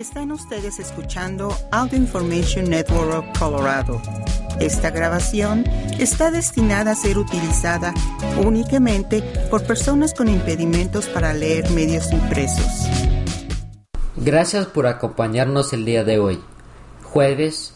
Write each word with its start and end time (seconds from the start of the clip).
Están 0.00 0.32
ustedes 0.32 0.78
escuchando 0.78 1.54
Audio 1.70 1.98
Information 1.98 2.70
Network 2.70 3.12
of 3.18 3.38
Colorado. 3.38 4.00
Esta 4.58 4.88
grabación 4.88 5.64
está 5.98 6.30
destinada 6.30 6.92
a 6.92 6.94
ser 6.94 7.18
utilizada 7.18 7.92
únicamente 8.42 9.20
por 9.50 9.62
personas 9.64 10.14
con 10.14 10.28
impedimentos 10.28 11.06
para 11.06 11.34
leer 11.34 11.70
medios 11.72 12.10
impresos. 12.12 12.88
Gracias 14.16 14.64
por 14.68 14.86
acompañarnos 14.86 15.74
el 15.74 15.84
día 15.84 16.02
de 16.02 16.18
hoy, 16.18 16.40
jueves 17.02 17.74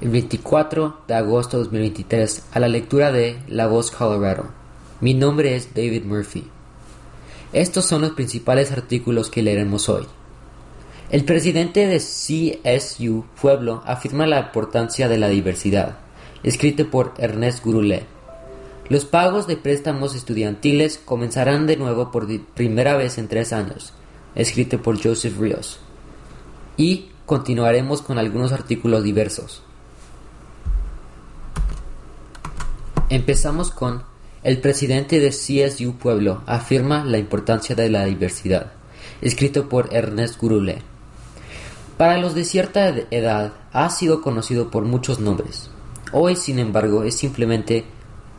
el 0.00 0.10
24 0.10 1.00
de 1.08 1.14
agosto 1.14 1.56
de 1.56 1.64
2023, 1.64 2.44
a 2.52 2.60
la 2.60 2.68
lectura 2.68 3.10
de 3.10 3.42
La 3.48 3.66
Voz 3.66 3.90
Colorado. 3.90 4.50
Mi 5.00 5.14
nombre 5.14 5.56
es 5.56 5.74
David 5.74 6.04
Murphy. 6.04 6.48
Estos 7.52 7.86
son 7.86 8.02
los 8.02 8.12
principales 8.12 8.70
artículos 8.70 9.30
que 9.30 9.42
leeremos 9.42 9.88
hoy. 9.88 10.06
El 11.10 11.24
presidente 11.24 11.86
de 11.86 12.00
CSU 12.00 13.24
Pueblo 13.40 13.82
afirma 13.86 14.26
la 14.26 14.40
importancia 14.40 15.08
de 15.08 15.16
la 15.16 15.28
diversidad, 15.28 15.96
escrito 16.42 16.90
por 16.90 17.14
Ernest 17.16 17.64
Gurule. 17.64 18.04
Los 18.90 19.06
pagos 19.06 19.46
de 19.46 19.56
préstamos 19.56 20.14
estudiantiles 20.14 21.00
comenzarán 21.02 21.66
de 21.66 21.78
nuevo 21.78 22.10
por 22.10 22.28
primera 22.52 22.94
vez 22.98 23.16
en 23.16 23.26
tres 23.26 23.54
años, 23.54 23.94
escrito 24.34 24.82
por 24.82 25.02
Joseph 25.02 25.38
Rios. 25.40 25.80
Y 26.76 27.08
continuaremos 27.24 28.02
con 28.02 28.18
algunos 28.18 28.52
artículos 28.52 29.02
diversos. 29.02 29.62
Empezamos 33.08 33.70
con 33.70 34.02
El 34.42 34.60
presidente 34.60 35.20
de 35.20 35.30
CSU 35.30 35.94
Pueblo 35.94 36.42
afirma 36.44 37.02
la 37.06 37.16
importancia 37.16 37.74
de 37.74 37.88
la 37.88 38.04
diversidad, 38.04 38.72
escrito 39.22 39.70
por 39.70 39.94
Ernest 39.94 40.38
Gurule. 40.38 40.82
Para 41.98 42.16
los 42.18 42.36
de 42.36 42.44
cierta 42.44 42.88
edad 43.10 43.54
ha 43.72 43.90
sido 43.90 44.22
conocido 44.22 44.70
por 44.70 44.84
muchos 44.84 45.18
nombres. 45.18 45.68
Hoy, 46.12 46.36
sin 46.36 46.60
embargo, 46.60 47.02
es 47.02 47.16
simplemente 47.16 47.86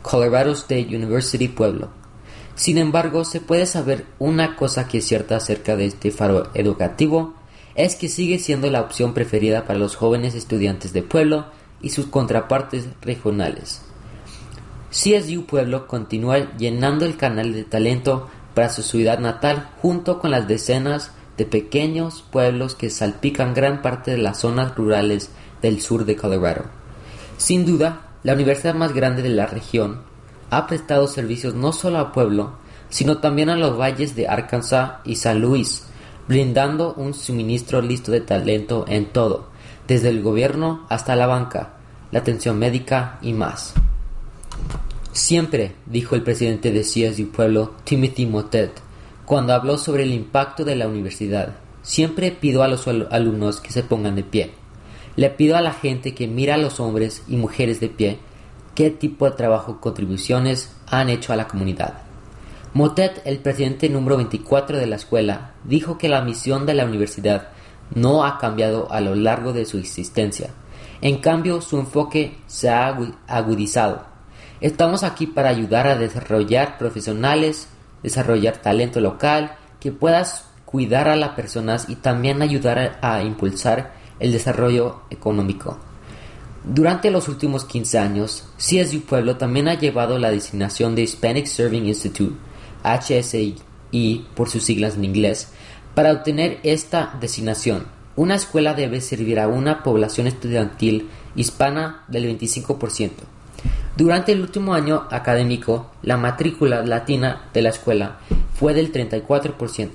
Colorado 0.00 0.52
State 0.52 0.88
University 0.96 1.46
Pueblo. 1.46 1.90
Sin 2.54 2.78
embargo, 2.78 3.22
se 3.26 3.42
puede 3.42 3.66
saber 3.66 4.06
una 4.18 4.56
cosa 4.56 4.88
que 4.88 4.98
es 4.98 5.06
cierta 5.06 5.36
acerca 5.36 5.76
de 5.76 5.84
este 5.84 6.10
faro 6.10 6.48
educativo, 6.54 7.34
es 7.74 7.96
que 7.96 8.08
sigue 8.08 8.38
siendo 8.38 8.70
la 8.70 8.80
opción 8.80 9.12
preferida 9.12 9.66
para 9.66 9.78
los 9.78 9.94
jóvenes 9.94 10.34
estudiantes 10.34 10.94
de 10.94 11.02
pueblo 11.02 11.44
y 11.82 11.90
sus 11.90 12.06
contrapartes 12.06 12.88
regionales. 13.02 13.82
CSU 14.90 15.44
Pueblo 15.44 15.86
continúa 15.86 16.56
llenando 16.56 17.04
el 17.04 17.18
canal 17.18 17.52
de 17.52 17.64
talento 17.64 18.30
para 18.54 18.70
su 18.70 18.82
ciudad 18.82 19.18
natal 19.18 19.68
junto 19.82 20.18
con 20.18 20.30
las 20.30 20.48
decenas 20.48 21.12
de 21.40 21.46
pequeños 21.46 22.22
pueblos 22.30 22.74
que 22.74 22.90
salpican 22.90 23.54
gran 23.54 23.80
parte 23.80 24.10
de 24.10 24.18
las 24.18 24.40
zonas 24.40 24.76
rurales 24.76 25.30
del 25.62 25.80
sur 25.80 26.04
de 26.04 26.14
Colorado. 26.14 26.66
Sin 27.38 27.64
duda, 27.64 28.08
la 28.22 28.34
universidad 28.34 28.74
más 28.74 28.92
grande 28.92 29.22
de 29.22 29.30
la 29.30 29.46
región 29.46 30.02
ha 30.50 30.66
prestado 30.66 31.06
servicios 31.06 31.54
no 31.54 31.72
solo 31.72 31.96
al 31.96 32.12
pueblo, 32.12 32.56
sino 32.90 33.20
también 33.20 33.48
a 33.48 33.56
los 33.56 33.80
valles 33.80 34.14
de 34.14 34.28
Arkansas 34.28 34.96
y 35.06 35.16
San 35.16 35.40
Luis, 35.40 35.86
brindando 36.28 36.92
un 36.92 37.14
suministro 37.14 37.80
listo 37.80 38.12
de 38.12 38.20
talento 38.20 38.84
en 38.86 39.06
todo, 39.06 39.48
desde 39.88 40.10
el 40.10 40.20
gobierno 40.20 40.84
hasta 40.90 41.16
la 41.16 41.26
banca, 41.26 41.70
la 42.12 42.18
atención 42.18 42.58
médica 42.58 43.18
y 43.22 43.32
más. 43.32 43.72
Siempre, 45.12 45.72
dijo 45.86 46.16
el 46.16 46.22
presidente 46.22 46.70
de 46.70 46.82
CSU 46.82 47.30
Pueblo, 47.30 47.76
Timothy 47.84 48.26
Motet, 48.26 48.89
cuando 49.30 49.54
habló 49.54 49.78
sobre 49.78 50.02
el 50.02 50.12
impacto 50.12 50.64
de 50.64 50.74
la 50.74 50.88
universidad, 50.88 51.54
siempre 51.82 52.32
pido 52.32 52.64
a 52.64 52.66
los 52.66 52.88
alumnos 52.88 53.60
que 53.60 53.70
se 53.70 53.84
pongan 53.84 54.16
de 54.16 54.24
pie. 54.24 54.50
Le 55.14 55.30
pido 55.30 55.56
a 55.56 55.60
la 55.60 55.72
gente 55.72 56.16
que 56.16 56.26
mira 56.26 56.56
a 56.56 56.58
los 56.58 56.80
hombres 56.80 57.22
y 57.28 57.36
mujeres 57.36 57.78
de 57.78 57.90
pie 57.90 58.18
qué 58.74 58.90
tipo 58.90 59.30
de 59.30 59.36
trabajo 59.36 59.76
y 59.78 59.80
contribuciones 59.80 60.74
han 60.88 61.10
hecho 61.10 61.32
a 61.32 61.36
la 61.36 61.46
comunidad. 61.46 61.98
Motet, 62.74 63.22
el 63.24 63.38
presidente 63.38 63.88
número 63.88 64.16
24 64.16 64.78
de 64.78 64.86
la 64.88 64.96
escuela, 64.96 65.52
dijo 65.62 65.96
que 65.96 66.08
la 66.08 66.22
misión 66.22 66.66
de 66.66 66.74
la 66.74 66.84
universidad 66.84 67.50
no 67.94 68.24
ha 68.24 68.36
cambiado 68.38 68.90
a 68.90 69.00
lo 69.00 69.14
largo 69.14 69.52
de 69.52 69.64
su 69.64 69.78
existencia. 69.78 70.50
En 71.02 71.18
cambio, 71.18 71.60
su 71.60 71.78
enfoque 71.78 72.36
se 72.48 72.68
ha 72.68 72.98
agudizado. 73.28 74.06
Estamos 74.60 75.04
aquí 75.04 75.28
para 75.28 75.50
ayudar 75.50 75.86
a 75.86 75.96
desarrollar 75.96 76.78
profesionales 76.78 77.68
desarrollar 78.02 78.58
talento 78.58 79.00
local, 79.00 79.56
que 79.78 79.92
puedas 79.92 80.46
cuidar 80.64 81.08
a 81.08 81.16
las 81.16 81.30
personas 81.30 81.88
y 81.88 81.96
también 81.96 82.42
ayudar 82.42 82.98
a, 83.02 83.22
impulsar 83.22 83.92
el 84.20 84.32
desarrollo 84.32 85.02
económico. 85.10 85.78
Durante 86.64 87.10
los 87.10 87.28
últimos 87.28 87.64
15 87.64 87.98
años, 87.98 88.44
CSU 88.58 89.00
Pueblo 89.00 89.36
también 89.36 89.66
ha 89.66 89.74
llevado 89.74 90.18
la 90.18 90.30
designación 90.30 90.94
de 90.94 91.02
Hispanic 91.02 91.46
Serving 91.46 91.86
Institute, 91.86 92.36
HSI 92.84 93.56
por 94.34 94.48
sus 94.48 94.62
siglas 94.62 94.94
en 94.94 95.04
inglés, 95.04 95.48
para 95.94 96.12
obtener 96.12 96.60
esta 96.62 97.16
designación. 97.20 97.86
Una 98.14 98.36
escuela 98.36 98.74
debe 98.74 99.00
servir 99.00 99.40
a 99.40 99.48
una 99.48 99.82
población 99.82 100.26
estudiantil 100.26 101.08
hispana 101.34 102.04
del 102.08 102.38
25%. 102.38 103.10
Durante 103.96 104.32
el 104.32 104.40
último 104.40 104.74
año 104.74 105.06
académico, 105.10 105.90
la 106.02 106.16
matrícula 106.16 106.82
latina 106.82 107.48
de 107.52 107.62
la 107.62 107.70
escuela 107.70 108.18
fue 108.54 108.72
del 108.72 108.92
34%. 108.92 109.90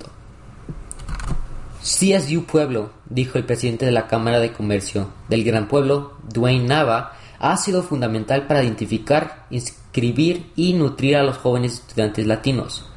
CSU 1.82 2.44
Pueblo, 2.44 2.90
dijo 3.08 3.38
el 3.38 3.44
presidente 3.44 3.86
de 3.86 3.92
la 3.92 4.06
Cámara 4.06 4.40
de 4.40 4.52
Comercio 4.52 5.08
del 5.28 5.44
Gran 5.44 5.68
Pueblo, 5.68 6.14
Dwayne 6.32 6.66
Nava, 6.66 7.12
ha 7.38 7.56
sido 7.56 7.82
fundamental 7.82 8.46
para 8.46 8.62
identificar, 8.62 9.46
inscribir 9.50 10.50
y 10.56 10.72
nutrir 10.72 11.16
a 11.16 11.22
los 11.22 11.36
jóvenes 11.36 11.74
estudiantes 11.74 12.26
latinos. 12.26 12.90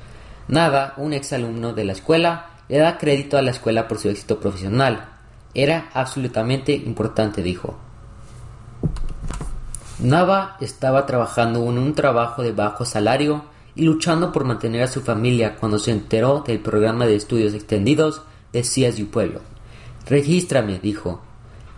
Nava, 0.48 0.94
un 0.98 1.14
exalumno 1.14 1.74
de 1.74 1.86
la 1.86 1.94
escuela, 1.94 2.48
le 2.68 2.78
da 2.78 2.98
crédito 2.98 3.38
a 3.38 3.42
la 3.42 3.52
escuela 3.52 3.88
por 3.88 4.00
su 4.00 4.10
éxito 4.10 4.40
profesional. 4.40 5.10
Era 5.54 5.90
absolutamente 5.94 6.74
importante, 6.74 7.44
dijo. 7.44 7.78
Nava 10.02 10.56
estaba 10.62 11.06
trabajando 11.06 11.60
en 11.70 11.78
un 11.78 11.94
trabajo 11.94 12.42
de 12.42 12.54
bajo 12.54 12.86
salario 12.86 13.44
y 13.76 13.84
luchando 13.84 14.32
por 14.32 14.46
mantener 14.46 14.84
a 14.84 14.88
su 14.88 15.02
familia 15.02 15.58
cuando 15.58 15.78
se 15.78 15.92
enteró 15.92 16.42
del 16.48 16.62
programa 16.62 17.06
de 17.06 17.18
estudios 17.18 17.54
extendidos 17.54 18.22
de 18.54 18.62
CSU 18.62 19.08
Pueblo. 19.08 19.42
Regístrame, 20.08 20.80
dijo. 20.80 21.22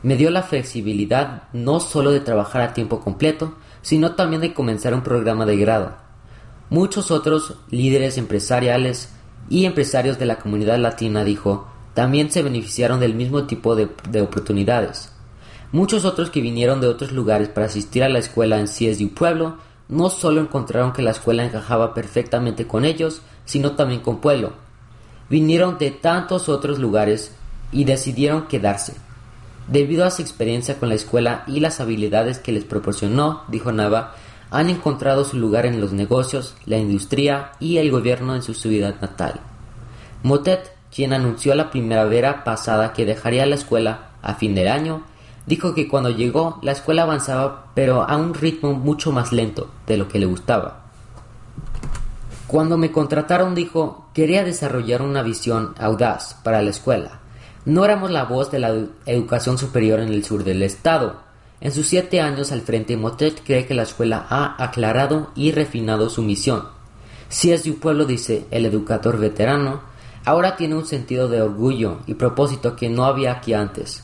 Me 0.04 0.18
dio 0.18 0.30
la 0.30 0.44
flexibilidad 0.44 1.44
no 1.52 1.80
solo 1.80 2.12
de 2.12 2.20
trabajar 2.20 2.62
a 2.62 2.74
tiempo 2.74 3.00
completo, 3.00 3.56
sino 3.82 4.14
también 4.14 4.42
de 4.42 4.54
comenzar 4.54 4.94
un 4.94 5.02
programa 5.02 5.48
de 5.48 5.58
grado. 5.58 5.96
Muchos 6.70 7.10
otros 7.10 7.56
líderes 7.72 8.20
empresariales 8.20 9.10
y 9.50 9.66
empresarios 9.66 10.20
de 10.20 10.28
la 10.28 10.38
comunidad 10.38 10.78
latina, 10.78 11.24
dijo, 11.24 11.68
también 11.96 12.30
se 12.30 12.44
beneficiaron 12.44 13.00
del 13.00 13.16
mismo 13.16 13.48
tipo 13.48 13.76
de, 13.76 13.90
de 14.10 14.22
oportunidades. 14.22 15.12
Muchos 15.72 16.04
otros 16.04 16.30
que 16.30 16.42
vinieron 16.42 16.82
de 16.82 16.88
otros 16.88 17.14
lugares 17.14 17.48
para 17.48 17.68
asistir 17.68 18.04
a 18.04 18.10
la 18.10 18.20
escuela 18.20 18.60
en 18.60 18.66
CSU 18.66 19.10
Pueblo 19.14 19.58
no 19.88 20.10
solo 20.10 20.42
encontraron 20.42 20.94
que 20.94 21.02
la 21.02 21.12
escuela 21.12 21.46
encajaba 21.46 21.94
perfectamente 21.94 22.68
con 22.68 22.86
ellos, 22.86 23.22
sino 23.46 23.72
también 23.74 24.02
con 24.02 24.20
Pueblo. 24.20 24.54
Vinieron 25.30 25.78
de 25.78 25.92
tantos 25.92 26.50
otros 26.50 26.80
lugares 26.80 27.34
y 27.72 27.86
decidieron 27.86 28.48
quedarse. 28.48 28.96
Debido 29.68 30.06
a 30.06 30.12
su 30.12 30.22
experiencia 30.22 30.78
con 30.78 30.90
la 30.90 30.96
escuela 30.96 31.44
y 31.48 31.62
las 31.62 31.80
habilidades 31.80 32.40
que 32.40 32.52
les 32.52 32.66
proporcionó, 32.66 33.44
dijo 33.48 33.72
Nava, 33.72 34.16
han 34.50 34.70
encontrado 34.70 35.24
su 35.24 35.38
lugar 35.38 35.66
en 35.66 35.80
los 35.80 35.94
negocios, 35.94 36.56
la 36.66 36.78
industria 36.78 37.52
y 37.60 37.78
el 37.78 37.92
gobierno 37.92 38.36
en 38.36 38.44
su 38.44 38.54
ciudad 38.54 38.96
natal. 39.00 39.40
Motet, 40.24 40.74
quien 40.94 41.14
anunció 41.14 41.56
la 41.56 41.72
primavera 41.72 42.44
pasada 42.44 42.92
que 42.92 43.06
dejaría 43.06 43.46
la 43.46 43.56
escuela 43.56 44.10
a 44.22 44.36
fin 44.36 44.54
del 44.54 44.68
año, 44.68 45.04
Dijo 45.46 45.74
que 45.74 45.88
cuando 45.88 46.10
llegó 46.10 46.60
la 46.62 46.72
escuela 46.72 47.04
avanzaba 47.04 47.72
pero 47.74 48.04
a 48.04 48.16
un 48.18 48.34
ritmo 48.34 48.74
mucho 48.74 49.12
más 49.12 49.32
lento 49.32 49.70
de 49.88 49.98
lo 49.98 50.08
que 50.08 50.20
le 50.20 50.26
gustaba. 50.26 50.82
Cuando 52.48 52.78
me 52.78 52.92
contrataron 52.92 53.56
dijo, 53.56 54.10
quería 54.14 54.44
desarrollar 54.44 55.02
una 55.02 55.24
visión 55.24 55.74
audaz 55.80 56.36
para 56.44 56.62
la 56.62 56.70
escuela. 56.70 57.22
No 57.64 57.86
éramos 57.86 58.12
la 58.12 58.26
voz 58.26 58.52
de 58.52 58.60
la 58.60 58.76
educación 59.06 59.58
superior 59.58 60.00
en 60.00 60.10
el 60.10 60.26
sur 60.26 60.44
del 60.44 60.62
estado. 60.62 61.22
En 61.62 61.72
sus 61.72 61.88
siete 61.88 62.20
años 62.20 62.52
al 62.52 62.62
frente, 62.62 62.98
Motet 62.98 63.42
cree 63.46 63.66
que 63.66 63.74
la 63.74 63.84
escuela 63.84 64.26
ha 64.30 64.62
aclarado 64.62 65.30
y 65.36 65.52
refinado 65.52 66.10
su 66.10 66.24
misión. 66.24 66.64
Si 67.30 67.54
es 67.54 67.64
de 67.64 67.72
un 67.72 67.80
pueblo, 67.80 68.06
dice 68.06 68.46
el 68.52 68.66
educador 68.66 69.18
veterano, 69.18 69.80
ahora 70.26 70.58
tiene 70.58 70.76
un 70.76 70.86
sentido 70.86 71.30
de 71.30 71.42
orgullo 71.42 72.00
y 72.06 72.16
propósito 72.16 72.76
que 72.76 72.90
no 72.90 73.06
había 73.06 73.32
aquí 73.32 73.54
antes. 73.54 74.04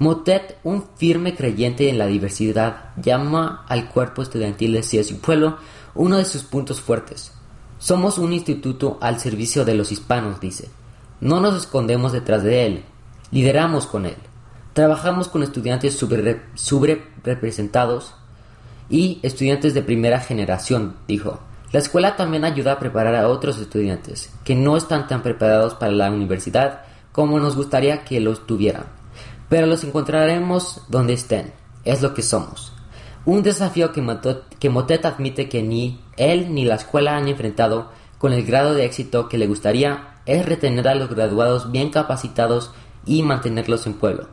Motet, 0.00 0.58
un 0.64 0.84
firme 0.96 1.36
creyente 1.36 1.88
en 1.90 1.98
la 1.98 2.06
diversidad, 2.06 2.94
llama 2.96 3.66
al 3.68 3.90
cuerpo 3.90 4.22
estudiantil 4.22 4.72
de 4.72 4.80
CSU 4.80 5.20
Pueblo 5.20 5.58
uno 5.94 6.16
de 6.16 6.24
sus 6.24 6.42
puntos 6.42 6.80
fuertes. 6.80 7.34
Somos 7.78 8.16
un 8.16 8.32
instituto 8.32 8.96
al 9.02 9.20
servicio 9.20 9.66
de 9.66 9.74
los 9.74 9.92
hispanos, 9.92 10.40
dice. 10.40 10.70
No 11.20 11.40
nos 11.40 11.54
escondemos 11.54 12.12
detrás 12.12 12.42
de 12.42 12.64
él. 12.64 12.82
Lideramos 13.30 13.86
con 13.86 14.06
él. 14.06 14.16
Trabajamos 14.72 15.28
con 15.28 15.42
estudiantes 15.42 15.98
subrepresentados 15.98 18.14
y 18.88 19.20
estudiantes 19.22 19.74
de 19.74 19.82
primera 19.82 20.20
generación, 20.20 20.96
dijo. 21.08 21.40
La 21.72 21.78
escuela 21.78 22.16
también 22.16 22.46
ayuda 22.46 22.72
a 22.72 22.78
preparar 22.78 23.16
a 23.16 23.28
otros 23.28 23.58
estudiantes 23.58 24.30
que 24.44 24.54
no 24.54 24.78
están 24.78 25.08
tan 25.08 25.22
preparados 25.22 25.74
para 25.74 25.92
la 25.92 26.10
universidad 26.10 26.84
como 27.12 27.38
nos 27.38 27.54
gustaría 27.54 28.02
que 28.02 28.18
lo 28.18 28.34
tuvieran. 28.34 28.98
Pero 29.50 29.66
los 29.66 29.84
encontraremos 29.84 30.80
donde 30.88 31.12
estén. 31.12 31.52
Es 31.84 32.00
lo 32.00 32.14
que 32.14 32.22
somos. 32.22 32.72
Un 33.26 33.42
desafío 33.42 33.92
que, 33.92 34.00
Motet, 34.00 35.04
admite 35.04 35.48
que 35.48 35.62
ni 35.62 36.00
él 36.16 36.54
ni 36.54 36.64
la 36.64 36.76
escuela 36.76 37.16
han 37.16 37.28
enfrentado 37.28 37.90
con 38.16 38.32
el 38.32 38.46
grado 38.46 38.74
de 38.74 38.84
éxito 38.86 39.28
que 39.28 39.38
le 39.38 39.46
gustaría 39.46 40.20
es 40.24 40.46
retener 40.46 40.86
a 40.86 40.94
los 40.94 41.10
graduados 41.10 41.72
bien 41.72 41.90
capacitados 41.90 42.70
y 43.04 43.22
mantenerlos 43.22 43.86
en 43.86 43.94
pueblo. 43.94 44.28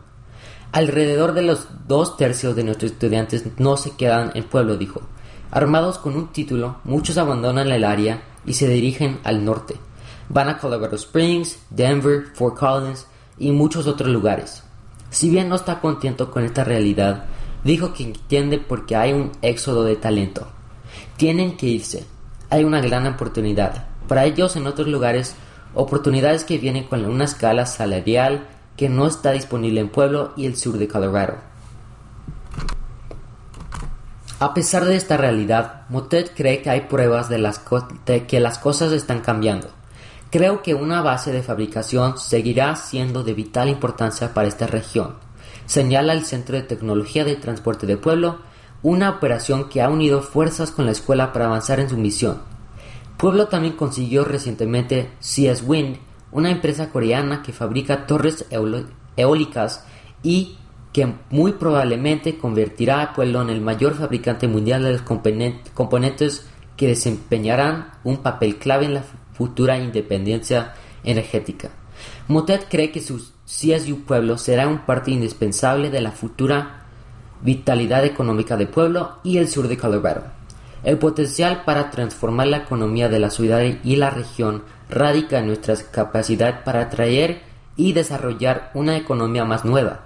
Alrededor 0.71 1.33
de 1.33 1.41
los 1.41 1.67
dos 1.87 2.15
tercios 2.15 2.55
de 2.55 2.63
nuestros 2.63 2.91
estudiantes 2.91 3.43
no 3.57 3.75
se 3.75 3.95
quedan 3.95 4.31
en 4.35 4.43
pueblo, 4.43 4.77
dijo. 4.77 5.01
Armados 5.49 5.97
con 5.97 6.15
un 6.15 6.27
título, 6.31 6.77
muchos 6.83 7.17
abandonan 7.17 7.69
el 7.71 7.85
área 7.85 8.21
y 8.45 8.53
se 8.53 8.67
dirigen 8.67 9.19
al 9.23 9.43
norte. 9.43 9.77
Van 10.29 10.49
a 10.49 10.59
Colorado 10.59 10.95
Springs, 10.95 11.59
Denver, 11.71 12.25
Fort 12.35 12.57
Collins 12.57 13.07
y 13.39 13.51
muchos 13.51 13.87
otros 13.87 14.09
lugares. 14.09 14.63
Si 15.09 15.30
bien 15.30 15.50
no 15.50 15.56
está 15.56 15.80
contento 15.80 16.31
con 16.31 16.44
esta 16.44 16.63
realidad, 16.63 17.25
dijo 17.63 17.94
que 17.94 18.04
entiende 18.04 18.59
porque 18.59 18.95
hay 18.95 19.13
un 19.13 19.31
éxodo 19.42 19.83
de 19.83 19.95
talento. 19.95 20.48
Tienen 21.18 21.57
que 21.57 21.68
irse. 21.68 22.06
Hay 22.50 22.63
una 22.63 22.81
gran 22.81 23.06
oportunidad. 23.07 23.88
Para 24.07 24.25
ellos 24.25 24.56
en 24.56 24.68
otros 24.68 24.88
lugares, 24.88 25.36
oportunidades 25.74 26.44
que 26.44 26.57
vienen 26.57 26.86
con 26.86 27.06
una 27.06 27.25
escala 27.25 27.65
salarial 27.65 28.48
que 28.75 28.89
no 28.89 29.07
está 29.07 29.31
disponible 29.31 29.81
en 29.81 29.89
Pueblo 29.89 30.33
y 30.38 30.45
el 30.45 30.56
sur 30.56 30.77
de 30.77 30.88
Colorado. 30.88 31.36
A 34.39 34.54
pesar 34.54 34.86
de 34.86 34.95
esta 34.95 35.18
realidad, 35.18 35.88
Motet 35.89 36.33
cree 36.36 36.62
que 36.62 36.69
hay 36.69 36.81
pruebas 36.81 37.27
de, 37.27 37.51
de 38.06 38.27
que 38.27 38.39
las 38.39 38.59
cosas 38.59 38.92
están 38.92 39.21
cambiando. 39.21 39.69
Creo 40.29 40.62
que 40.62 40.74
una 40.74 41.01
base 41.01 41.31
de 41.31 41.44
fabricación 41.44 42.18
seguirá 42.18 42.75
siendo 42.75 43.24
de 43.24 43.33
vital 43.33 43.69
importancia 43.69 44.33
para 44.33 44.47
esta 44.47 44.68
región 44.68 45.27
señala 45.68 46.13
el 46.13 46.25
Centro 46.25 46.56
de 46.56 46.63
Tecnología 46.63 47.24
de 47.24 47.35
Transporte 47.35 47.85
de 47.85 47.97
Pueblo, 47.97 48.39
una 48.81 49.09
operación 49.09 49.69
que 49.69 49.81
ha 49.81 49.89
unido 49.89 50.21
fuerzas 50.21 50.71
con 50.71 50.85
la 50.85 50.91
escuela 50.91 51.33
para 51.33 51.45
avanzar 51.45 51.79
en 51.79 51.89
su 51.89 51.97
misión. 51.97 52.41
Pueblo 53.18 53.47
también 53.47 53.75
consiguió 53.75 54.24
recientemente 54.24 55.12
CS 55.19 55.63
Wind, 55.65 55.97
una 56.31 56.51
empresa 56.51 56.89
coreana 56.89 57.44
que 57.44 57.53
fabrica 57.53 58.07
torres 58.07 58.45
eólicas 59.15 59.85
y 60.23 60.57
que 60.94 61.13
muy 61.30 61.53
probablemente 61.53 62.38
convertirá 62.38 63.01
a 63.01 63.13
Pueblo 63.13 63.41
en 63.41 63.50
el 63.50 63.62
mayor 63.62 63.95
fabricante 63.95 64.47
mundial 64.47 64.83
de 64.83 64.94
los 64.94 65.01
componentes 65.01 66.47
que 66.75 66.88
desempeñarán 66.88 67.91
un 68.03 68.18
papel 68.18 68.57
clave 68.57 68.85
en 68.85 68.94
la 68.94 69.03
futura 69.37 69.77
independencia 69.77 70.73
energética. 71.03 71.69
Motet 72.27 72.67
cree 72.69 72.91
que 72.91 73.01
sus 73.01 73.33
CSU 73.45 74.03
Pueblo 74.05 74.37
será 74.37 74.67
un 74.67 74.79
parte 74.79 75.11
indispensable 75.11 75.89
de 75.89 76.01
la 76.01 76.11
futura 76.11 76.85
vitalidad 77.41 78.03
económica 78.03 78.57
de 78.57 78.67
Pueblo 78.67 79.19
y 79.23 79.37
el 79.37 79.47
sur 79.47 79.67
de 79.67 79.77
Colorado. 79.77 80.23
El 80.83 80.97
potencial 80.97 81.63
para 81.65 81.89
transformar 81.89 82.47
la 82.47 82.57
economía 82.57 83.09
de 83.09 83.19
la 83.19 83.29
ciudad 83.29 83.61
y 83.83 83.95
la 83.95 84.09
región 84.09 84.63
radica 84.89 85.39
en 85.39 85.47
nuestra 85.47 85.75
capacidad 85.91 86.63
para 86.63 86.81
atraer 86.81 87.41
y 87.75 87.93
desarrollar 87.93 88.71
una 88.73 88.97
economía 88.97 89.45
más 89.45 89.65
nueva. 89.65 90.01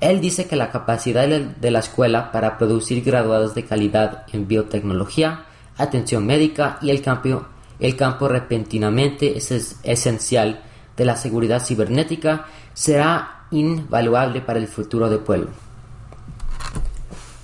Él 0.00 0.20
dice 0.20 0.46
que 0.46 0.56
la 0.56 0.70
capacidad 0.70 1.26
de 1.26 1.70
la 1.70 1.78
escuela 1.78 2.30
para 2.30 2.58
producir 2.58 3.02
graduados 3.02 3.54
de 3.54 3.64
calidad 3.64 4.24
en 4.32 4.46
biotecnología, 4.46 5.46
atención 5.78 6.26
médica 6.26 6.78
y 6.82 6.90
el 6.90 7.00
campo, 7.02 7.46
el 7.78 7.96
campo 7.96 8.28
repentinamente 8.28 9.36
es 9.36 9.78
esencial 9.82 10.62
de 10.96 11.04
la 11.04 11.16
seguridad 11.16 11.64
cibernética 11.64 12.46
será 12.74 13.46
invaluable 13.50 14.40
para 14.40 14.58
el 14.58 14.68
futuro 14.68 15.10
de 15.10 15.18
Pueblo. 15.18 15.50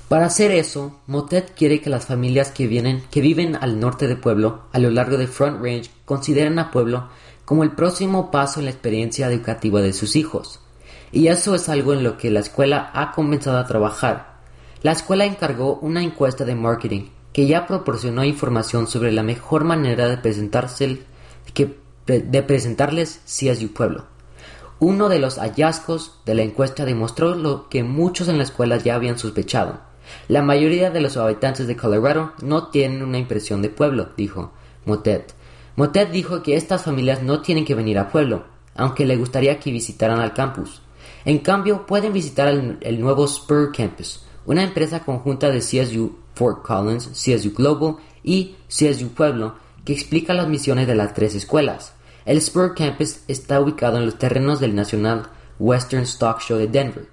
Para 0.09 0.27
hacer 0.27 0.51
eso, 0.51 1.01
Motet 1.07 1.55
quiere 1.55 1.81
que 1.81 1.89
las 1.89 2.05
familias 2.05 2.51
que, 2.51 2.67
vienen, 2.67 3.03
que 3.11 3.23
viven 3.23 3.57
al 3.57 3.81
norte 3.81 4.09
de 4.09 4.17
Pueblo, 4.17 4.65
a 4.73 4.79
lo 4.79 4.91
largo 4.91 5.17
de 5.17 5.27
Front 5.27 5.63
Range, 5.63 5.91
consideren 6.05 6.59
a 6.59 6.71
Pueblo 6.71 7.09
como 7.45 7.63
el 7.63 7.73
próximo 7.73 8.31
paso 8.31 8.61
en 8.61 8.67
la 8.67 8.73
experiencia 8.73 9.27
educativa 9.27 9.81
de 9.81 9.93
sus 9.93 10.17
hijos. 10.17 10.61
Y 11.13 11.29
eso 11.29 11.55
es 11.55 11.69
algo 11.69 11.95
en 11.95 12.03
lo 12.03 12.19
que 12.19 12.31
la 12.31 12.41
escuela 12.41 12.91
ha 12.95 13.13
comenzado 13.13 13.59
a 13.59 13.67
trabajar. 13.67 14.37
La 14.83 14.93
escuela 14.93 15.25
encargó 15.25 15.77
una 15.77 16.03
encuesta 16.03 16.45
de 16.45 16.55
marketing 16.55 17.09
que 17.33 17.47
ya 17.47 17.67
proporcionó 17.67 18.25
información 18.25 18.87
sobre 18.87 19.13
la 19.13 19.23
mejor 19.23 19.65
manera 19.65 20.09
de 20.09 20.19
presentarse 20.19 21.01
que 21.55 21.77
de 22.07 22.43
presentarles 22.43 23.21
CSU 23.27 23.73
Pueblo. 23.73 24.05
Uno 24.81 25.09
de 25.09 25.21
los 25.21 25.39
hallazgos 25.39 26.19
de 26.27 26.35
la 26.35 26.43
encuesta 26.43 26.85
demostró 26.85 27.37
lo 27.37 27.69
que 27.69 27.85
muchos 27.85 28.27
en 28.29 28.39
la 28.39 28.45
escuela 28.45 28.77
ya 28.77 28.97
habían 28.97 29.19
sospechado. 29.19 29.81
La 30.27 30.43
mayoría 30.43 30.91
de 30.91 31.01
los 31.01 31.17
habitantes 31.17 31.69
de 31.69 31.77
Colorado 31.77 32.33
no 32.43 32.69
tienen 32.69 33.03
una 33.03 33.19
impresión 33.19 33.63
de 33.63 33.69
pueblo, 33.69 34.09
dijo 34.17 34.53
Motet. 34.85 35.33
Motet 35.77 36.11
dijo 36.11 36.43
que 36.43 36.57
estas 36.57 36.83
familias 36.83 37.23
no 37.23 37.41
tienen 37.41 37.65
que 37.65 37.77
venir 37.77 37.99
a 37.99 38.09
pueblo, 38.09 38.45
aunque 38.75 39.07
le 39.07 39.17
gustaría 39.17 39.61
que 39.61 39.71
visitaran 39.71 40.19
al 40.19 40.35
campus. 40.35 40.83
En 41.25 41.39
cambio, 41.39 41.87
pueden 41.87 42.13
visitar 42.13 42.49
el, 42.49 42.79
el 42.81 43.01
nuevo 43.01 43.29
Spur 43.29 43.71
Campus, 43.71 44.25
una 44.45 44.65
empresa 44.65 45.05
conjunta 45.05 45.51
de 45.51 45.61
CSU 45.61 46.17
Fort 46.35 46.63
Collins, 46.63 47.09
CSU 47.09 47.53
Global 47.55 47.97
y 48.23 48.57
CSU 48.69 49.09
Pueblo, 49.09 49.55
que 49.85 49.93
explica 49.93 50.35
las 50.35 50.49
misiones 50.49 50.87
de 50.87 50.95
las 50.95 51.15
tres 51.15 51.35
escuelas. 51.35 51.93
El 52.25 52.41
Spur 52.41 52.75
Campus 52.75 53.21
está 53.27 53.61
ubicado 53.61 53.99
en 53.99 54.07
los 54.07 54.19
terrenos 54.19 54.61
del 54.61 54.75
National 54.75 55.29
Western 55.59 56.05
Stock 56.05 56.41
Show 56.41 56.59
de 56.59 56.69
Denver. 56.69 57.09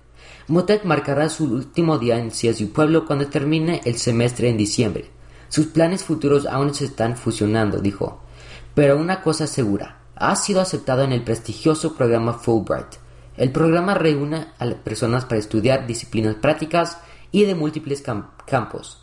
Motet 0.48 0.84
marcará 0.84 1.30
su 1.30 1.46
último 1.46 1.98
día 1.98 2.18
en 2.20 2.30
CSU 2.30 2.72
Pueblo 2.72 3.06
cuando 3.06 3.28
termine 3.28 3.82
el 3.86 3.98
semestre 3.98 4.50
en 4.50 4.58
diciembre. 4.58 5.10
Sus 5.48 5.68
planes 5.68 6.04
futuros 6.04 6.46
aún 6.46 6.74
se 6.74 6.86
están 6.86 7.18
fusionando, 7.18 7.80
dijo. 7.80 8.22
Pero 8.76 8.98
una 8.98 9.22
cosa 9.22 9.46
es 9.46 9.50
segura, 9.50 10.00
ha 10.16 10.36
sido 10.36 10.62
aceptado 10.62 11.04
en 11.04 11.12
el 11.12 11.24
prestigioso 11.24 11.96
programa 11.96 12.34
Fulbright. 12.34 12.96
El 13.36 13.52
programa 13.52 13.96
reúne 13.96 14.48
a 14.60 14.66
personas 14.76 15.26
para 15.26 15.40
estudiar 15.40 15.88
disciplinas 15.88 16.36
prácticas 16.36 16.98
y 17.32 17.46
de 17.46 17.56
múltiples 17.56 18.04
campos 18.46 19.00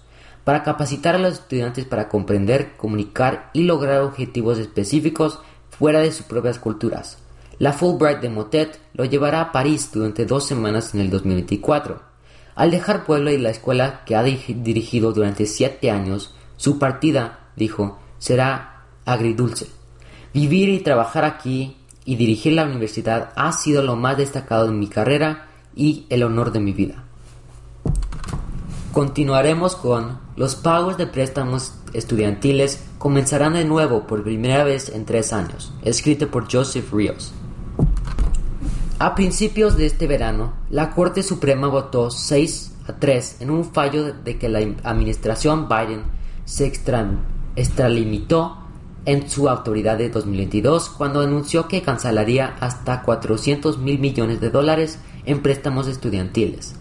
para 0.47 0.62
capacitar 0.62 1.17
a 1.17 1.19
los 1.19 1.33
estudiantes 1.33 1.87
para 1.87 2.09
comprender, 2.09 2.76
comunicar 2.76 3.50
y 3.53 3.65
lograr 3.65 4.03
objetivos 4.03 4.59
específicos 4.59 5.41
fuera 5.71 5.99
de 5.99 6.12
sus 6.12 6.25
propias 6.25 6.61
culturas. 6.61 7.19
La 7.59 7.73
Fulbright 7.73 8.21
de 8.21 8.29
Motet 8.29 8.79
lo 8.95 9.05
llevará 9.05 9.41
a 9.41 9.50
París 9.50 9.91
durante 9.93 10.25
dos 10.25 10.47
semanas 10.47 10.95
en 10.95 11.00
el 11.00 11.11
2024. 11.11 12.00
Al 12.55 12.71
dejar 12.71 13.05
Pueblo 13.05 13.33
y 13.33 13.38
la 13.38 13.50
escuela 13.50 14.05
que 14.05 14.15
ha 14.15 14.23
dirigido 14.23 15.12
durante 15.12 15.47
siete 15.47 15.91
años, 15.91 16.33
su 16.57 16.79
partida, 16.79 17.41
dijo, 17.57 17.99
será 18.19 18.85
agridulce. 19.05 19.67
Vivir 20.33 20.69
y 20.69 20.79
trabajar 20.79 21.25
aquí 21.25 21.76
y 22.05 22.15
dirigir 22.15 22.53
la 22.53 22.67
universidad 22.67 23.33
ha 23.35 23.50
sido 23.50 23.83
lo 23.83 23.97
más 23.97 24.17
destacado 24.17 24.69
en 24.69 24.79
mi 24.79 24.87
carrera 24.87 25.49
y 25.75 26.07
el 26.09 26.23
honor 26.23 26.53
de 26.53 26.61
mi 26.61 26.73
vida. 26.73 27.03
Continuaremos 28.93 29.75
con 29.75 30.25
los 30.37 30.55
pagos 30.55 30.99
de 30.99 31.07
préstamos 31.07 31.73
estudiantiles 31.95 32.81
comenzarán 32.99 33.55
de 33.55 33.64
nuevo 33.64 34.07
por 34.07 34.23
primera 34.23 34.64
vez 34.64 34.90
en 34.90 35.07
tres 35.07 35.33
años, 35.33 35.73
escrito 35.83 36.31
por 36.31 36.52
Joseph 36.52 36.93
Rios. 36.93 37.33
A 38.99 39.14
principios 39.14 39.76
de 39.76 39.87
este 39.87 40.07
verano, 40.07 40.52
la 40.71 40.90
Corte 40.90 41.23
Suprema 41.23 41.69
votó 41.69 42.11
6 42.11 42.73
a 42.88 42.95
3 42.95 43.40
en 43.40 43.50
un 43.50 43.64
fallo 43.64 44.12
de 44.12 44.38
que 44.38 44.49
la 44.49 44.61
administración 44.85 45.69
Biden 45.69 46.02
se 46.45 46.66
extralimitó 46.66 48.59
en 49.05 49.28
su 49.28 49.49
autoridad 49.49 49.99
de 49.99 50.11
2022 50.11 50.90
cuando 50.90 51.21
anunció 51.21 51.69
que 51.69 51.83
cancelaría 51.83 52.57
hasta 52.61 53.02
400 53.02 53.78
mil 53.78 53.99
millones 53.99 54.40
de 54.40 54.50
dólares 54.50 54.99
en 55.25 55.43
préstamos 55.43 55.87
estudiantiles. 55.88 56.75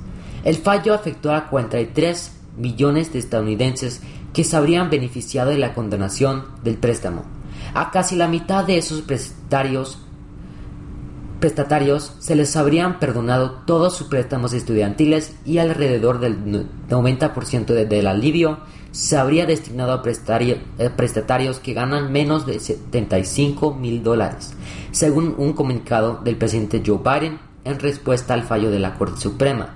El 0.44 0.56
fallo 0.56 0.94
afectó 0.94 1.34
a 1.34 1.48
43 1.48 2.32
millones 2.58 3.14
de 3.14 3.20
estadounidenses 3.20 4.02
que 4.34 4.44
se 4.44 4.56
habrían 4.56 4.90
beneficiado 4.90 5.52
de 5.52 5.58
la 5.58 5.74
condonación 5.74 6.46
del 6.64 6.78
préstamo. 6.78 7.24
A 7.74 7.92
casi 7.92 8.16
la 8.16 8.28
mitad 8.28 8.66
de 8.66 8.78
esos 8.78 9.02
prestatarios, 9.02 10.00
prestatarios 11.40 12.14
se 12.20 12.36
les 12.36 12.56
habrían 12.56 13.00
perdonado 13.00 13.52
todos 13.66 13.96
sus 13.96 14.08
préstamos 14.08 14.54
estudiantiles 14.54 15.36
y 15.46 15.58
alrededor 15.58 16.20
del 16.20 16.68
90% 16.90 17.66
del 17.66 18.08
alivio 18.08 18.60
se 18.92 19.18
habría 19.18 19.46
destinado 19.46 19.92
a 19.92 20.02
eh, 20.06 20.90
prestatarios 20.96 21.60
que 21.60 21.74
ganan 21.74 22.14
menos 22.14 22.46
de 22.46 22.62
75 22.62 23.74
mil 23.74 24.04
dólares, 24.04 24.54
según 24.92 25.36
un 25.38 25.52
comunicado 25.52 26.22
del 26.24 26.38
presidente 26.38 26.82
Joe 26.86 27.00
Biden 27.00 27.40
en 27.66 27.80
respuesta 27.80 28.34
al 28.34 28.44
fallo 28.44 28.72
de 28.72 28.80
la 28.80 28.96
Corte 28.98 29.20
Suprema. 29.20 29.76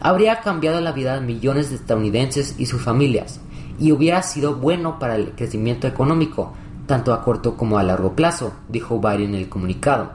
Habría 0.00 0.40
cambiado 0.40 0.80
la 0.80 0.92
vida 0.92 1.14
de 1.14 1.20
millones 1.20 1.70
de 1.70 1.76
estadounidenses 1.76 2.54
y 2.58 2.66
sus 2.66 2.82
familias, 2.82 3.40
y 3.78 3.92
hubiera 3.92 4.22
sido 4.22 4.56
bueno 4.56 4.98
para 4.98 5.16
el 5.16 5.32
crecimiento 5.32 5.86
económico, 5.86 6.52
tanto 6.86 7.12
a 7.12 7.22
corto 7.22 7.56
como 7.56 7.78
a 7.78 7.82
largo 7.82 8.14
plazo, 8.14 8.52
dijo 8.68 9.00
Biden 9.00 9.34
en 9.34 9.34
el 9.34 9.48
comunicado. 9.48 10.12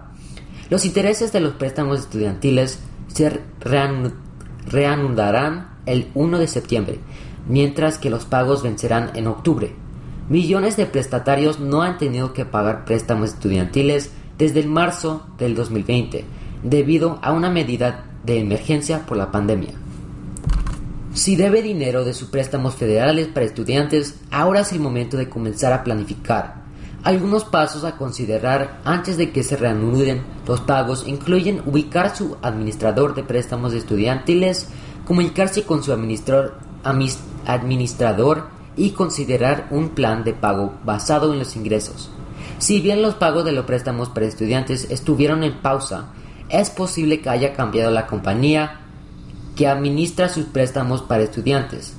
Los 0.69 0.85
intereses 0.85 1.31
de 1.31 1.39
los 1.39 1.53
préstamos 1.53 1.99
estudiantiles 1.99 2.79
se 3.07 3.41
reanudarán 4.65 5.77
el 5.85 6.09
1 6.13 6.39
de 6.39 6.47
septiembre, 6.47 6.99
mientras 7.47 7.97
que 7.97 8.09
los 8.09 8.25
pagos 8.25 8.63
vencerán 8.63 9.11
en 9.15 9.27
octubre. 9.27 9.75
Millones 10.29 10.77
de 10.77 10.85
prestatarios 10.85 11.59
no 11.59 11.81
han 11.81 11.97
tenido 11.97 12.33
que 12.33 12.45
pagar 12.45 12.85
préstamos 12.85 13.31
estudiantiles 13.31 14.11
desde 14.37 14.61
el 14.61 14.69
marzo 14.69 15.27
del 15.37 15.53
2020, 15.53 16.23
debido 16.63 17.19
a 17.21 17.33
una 17.33 17.49
medida 17.49 18.05
de 18.24 18.39
emergencia 18.39 19.06
por 19.06 19.18
la 19.18 19.32
pandemia. 19.32 19.74
Si 21.13 21.36
debe 21.36 21.62
dinero 21.62 22.03
de 22.03 22.13
sus 22.13 22.30
préstamos 22.30 22.75
federales 22.75 23.27
para 23.27 23.46
estudiantes, 23.46 24.15
ahora 24.32 24.62
es 24.62 24.72
el 24.72 24.80
momento 24.80 25.15
de 25.15 25.30
comenzar 25.30 25.72
a 25.72 25.84
planificar. 25.84 26.63
Algunos 27.03 27.44
pasos 27.44 27.84
a 27.84 27.98
considerar 27.98 28.80
antes 28.86 29.18
de 29.18 29.32
que 29.32 29.44
se 29.44 29.58
reanuden 29.58 30.24
los 30.48 30.62
pagos 30.62 31.06
incluyen 31.06 31.62
ubicar 31.65 32.15
su 32.15 32.38
administrador 32.42 33.13
de 33.13 33.24
préstamos 33.24 33.74
estudiantiles, 33.74 34.68
comunicarse 35.06 35.63
con 35.63 35.84
su 35.84 35.92
administrador, 35.92 36.58
y 38.75 38.92
considerar 38.92 39.68
un 39.70 39.89
plan 39.89 40.24
de 40.24 40.34
pago 40.34 40.74
basado 40.84 41.32
en 41.32 41.39
los 41.39 41.56
ingresos. 41.56 42.10
Si 42.58 42.82
bien 42.82 43.01
los 43.01 43.15
pagos 43.15 43.46
de 43.46 43.51
los 43.51 43.65
préstamos 43.65 44.10
para 44.10 44.25
estudiantes 44.25 44.89
estuvieron 44.89 45.44
en 45.44 45.62
pausa, 45.62 46.08
es 46.50 46.69
posible 46.69 47.21
que 47.21 47.29
haya 47.29 47.53
cambiado 47.53 47.91
la 47.91 48.07
compañía 48.07 48.79
que 49.55 49.67
administra 49.67 50.29
sus 50.29 50.45
préstamos 50.45 51.01
para 51.01 51.23
estudiantes. 51.23 51.93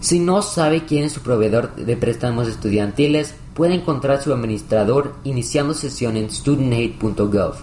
Si 0.00 0.18
no 0.18 0.42
sabe 0.42 0.84
quién 0.84 1.04
es 1.04 1.12
su 1.12 1.22
proveedor 1.22 1.74
de 1.76 1.96
préstamos 1.96 2.46
estudiantiles, 2.46 3.34
puede 3.54 3.74
encontrar 3.74 4.20
su 4.20 4.32
administrador 4.32 5.14
iniciando 5.24 5.72
sesión 5.72 6.16
en 6.16 6.30
studentaid.gov. 6.30 7.54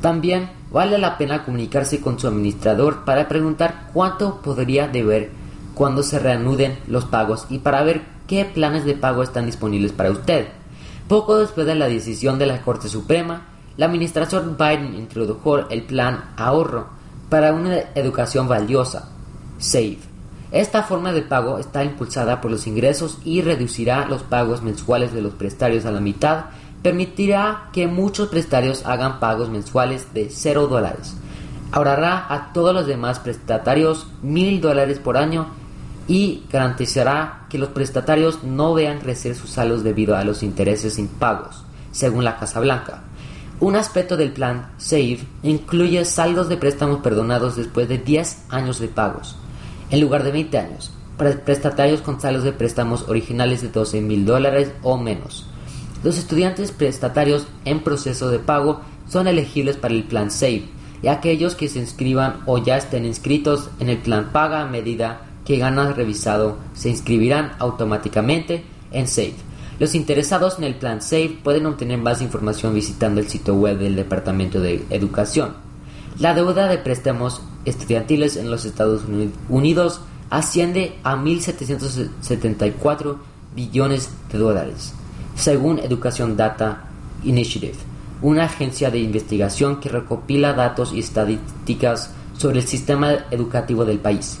También 0.00 0.50
vale 0.70 0.98
la 0.98 1.18
pena 1.18 1.44
comunicarse 1.44 2.00
con 2.00 2.18
su 2.18 2.28
administrador 2.28 3.04
para 3.04 3.28
preguntar 3.28 3.90
cuánto 3.92 4.40
podría 4.42 4.88
deber 4.88 5.30
cuando 5.74 6.02
se 6.02 6.18
reanuden 6.18 6.78
los 6.86 7.04
pagos 7.04 7.46
y 7.50 7.58
para 7.58 7.82
ver 7.82 8.02
qué 8.26 8.44
planes 8.44 8.84
de 8.84 8.94
pago 8.94 9.22
están 9.22 9.46
disponibles 9.46 9.92
para 9.92 10.10
usted. 10.10 10.48
Poco 11.08 11.38
después 11.38 11.66
de 11.66 11.74
la 11.74 11.88
decisión 11.88 12.38
de 12.38 12.46
la 12.46 12.62
Corte 12.62 12.88
Suprema, 12.88 13.48
la 13.76 13.86
administración 13.86 14.56
Biden 14.58 14.94
introdujo 14.94 15.58
el 15.70 15.82
plan 15.84 16.32
ahorro 16.36 16.86
para 17.28 17.52
una 17.52 17.78
educación 17.94 18.48
valiosa, 18.48 19.08
SAVE. 19.58 19.98
Esta 20.50 20.82
forma 20.82 21.12
de 21.12 21.22
pago 21.22 21.58
está 21.58 21.82
impulsada 21.82 22.42
por 22.42 22.50
los 22.50 22.66
ingresos 22.66 23.18
y 23.24 23.40
reducirá 23.40 24.04
los 24.04 24.22
pagos 24.22 24.62
mensuales 24.62 25.14
de 25.14 25.22
los 25.22 25.32
prestatarios 25.32 25.86
a 25.86 25.90
la 25.90 26.00
mitad, 26.00 26.44
permitirá 26.82 27.70
que 27.72 27.86
muchos 27.86 28.28
prestatarios 28.28 28.84
hagan 28.84 29.18
pagos 29.18 29.48
mensuales 29.48 30.12
de 30.12 30.28
0 30.28 30.66
dólares. 30.66 31.14
Ahorrará 31.70 32.26
a 32.28 32.52
todos 32.52 32.74
los 32.74 32.86
demás 32.86 33.18
prestatarios 33.18 34.08
mil 34.20 34.60
dólares 34.60 34.98
por 34.98 35.16
año 35.16 35.46
y 36.06 36.44
garantizará 36.52 37.46
que 37.48 37.56
los 37.56 37.70
prestatarios 37.70 38.44
no 38.44 38.74
vean 38.74 38.98
crecer 38.98 39.34
sus 39.34 39.50
saldos 39.50 39.82
debido 39.82 40.16
a 40.16 40.24
los 40.24 40.42
intereses 40.42 40.98
impagos, 40.98 41.64
según 41.92 42.24
la 42.24 42.36
Casa 42.36 42.60
Blanca. 42.60 43.01
Un 43.62 43.76
aspecto 43.76 44.16
del 44.16 44.32
plan 44.32 44.72
SAVE 44.76 45.20
incluye 45.44 46.04
saldos 46.04 46.48
de 46.48 46.56
préstamos 46.56 46.98
perdonados 46.98 47.54
después 47.54 47.88
de 47.88 47.96
10 47.96 48.46
años 48.48 48.80
de 48.80 48.88
pagos, 48.88 49.36
en 49.88 50.00
lugar 50.00 50.24
de 50.24 50.32
20 50.32 50.58
años, 50.58 50.90
para 51.16 51.30
prestatarios 51.44 52.00
con 52.00 52.20
saldos 52.20 52.42
de 52.42 52.50
préstamos 52.50 53.08
originales 53.08 53.62
de 53.62 53.68
12 53.68 54.00
mil 54.00 54.26
dólares 54.26 54.72
o 54.82 54.98
menos. 54.98 55.46
Los 56.02 56.18
estudiantes 56.18 56.72
prestatarios 56.72 57.46
en 57.64 57.84
proceso 57.84 58.30
de 58.30 58.40
pago 58.40 58.80
son 59.08 59.28
elegibles 59.28 59.76
para 59.76 59.94
el 59.94 60.02
plan 60.02 60.32
SAVE 60.32 60.64
y 61.00 61.06
aquellos 61.06 61.54
que 61.54 61.68
se 61.68 61.78
inscriban 61.78 62.40
o 62.46 62.58
ya 62.58 62.76
estén 62.76 63.04
inscritos 63.04 63.70
en 63.78 63.90
el 63.90 63.98
plan 63.98 64.30
paga 64.32 64.62
a 64.62 64.66
medida 64.66 65.20
que 65.44 65.58
ganan 65.58 65.94
revisado 65.94 66.58
se 66.74 66.90
inscribirán 66.90 67.52
automáticamente 67.60 68.64
en 68.90 69.06
SAVE. 69.06 69.51
Los 69.78 69.94
interesados 69.94 70.58
en 70.58 70.64
el 70.64 70.76
plan 70.76 71.02
SAVE 71.02 71.38
pueden 71.42 71.66
obtener 71.66 71.98
más 71.98 72.22
información 72.22 72.74
visitando 72.74 73.20
el 73.20 73.28
sitio 73.28 73.54
web 73.54 73.78
del 73.78 73.96
Departamento 73.96 74.60
de 74.60 74.84
Educación. 74.90 75.54
La 76.18 76.34
deuda 76.34 76.68
de 76.68 76.78
préstamos 76.78 77.42
estudiantiles 77.64 78.36
en 78.36 78.50
los 78.50 78.64
Estados 78.64 79.02
Unidos 79.48 80.00
asciende 80.30 80.94
a 81.02 81.16
1.774 81.16 83.16
billones 83.54 84.10
de 84.30 84.38
dólares, 84.38 84.92
según 85.36 85.78
Education 85.78 86.36
Data 86.36 86.84
Initiative, 87.24 87.74
una 88.20 88.44
agencia 88.44 88.90
de 88.90 88.98
investigación 88.98 89.80
que 89.80 89.88
recopila 89.88 90.52
datos 90.52 90.92
y 90.92 91.00
estadísticas 91.00 92.10
sobre 92.36 92.60
el 92.60 92.66
sistema 92.66 93.12
educativo 93.30 93.84
del 93.84 93.98
país. 93.98 94.38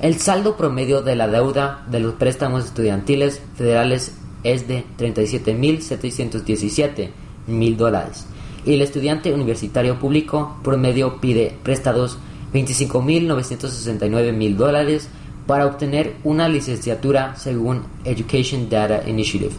El 0.00 0.18
saldo 0.18 0.56
promedio 0.56 1.02
de 1.02 1.14
la 1.14 1.28
deuda 1.28 1.84
de 1.88 2.00
los 2.00 2.14
préstamos 2.14 2.64
estudiantiles 2.64 3.40
federales 3.56 4.16
es 4.44 4.68
de 4.68 4.84
37.717 4.98 7.08
mil 7.46 7.76
dólares 7.76 8.26
y 8.64 8.74
el 8.74 8.82
estudiante 8.82 9.32
universitario 9.32 9.98
público 9.98 10.56
promedio 10.62 11.20
pide 11.20 11.56
prestados 11.62 12.18
25.969 12.52 14.32
mil 14.32 14.56
dólares 14.56 15.08
para 15.46 15.66
obtener 15.66 16.14
una 16.22 16.48
licenciatura 16.48 17.34
según 17.36 17.82
Education 18.04 18.68
Data 18.68 19.08
Initiative. 19.08 19.52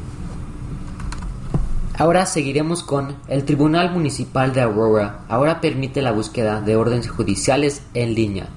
Ahora 1.98 2.26
seguiremos 2.26 2.82
con 2.82 3.16
el 3.28 3.44
Tribunal 3.44 3.92
Municipal 3.92 4.54
de 4.54 4.62
Aurora. 4.62 5.26
Ahora 5.30 5.62
permite 5.62 6.02
la 6.02 6.12
búsqueda 6.12 6.62
de 6.62 6.76
órdenes 6.76 7.10
judiciales 7.10 7.84
en 7.94 8.16
línea. 8.16 8.48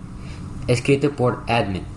Escrito 0.69 1.11
por 1.11 1.43
Admin. 1.47 1.96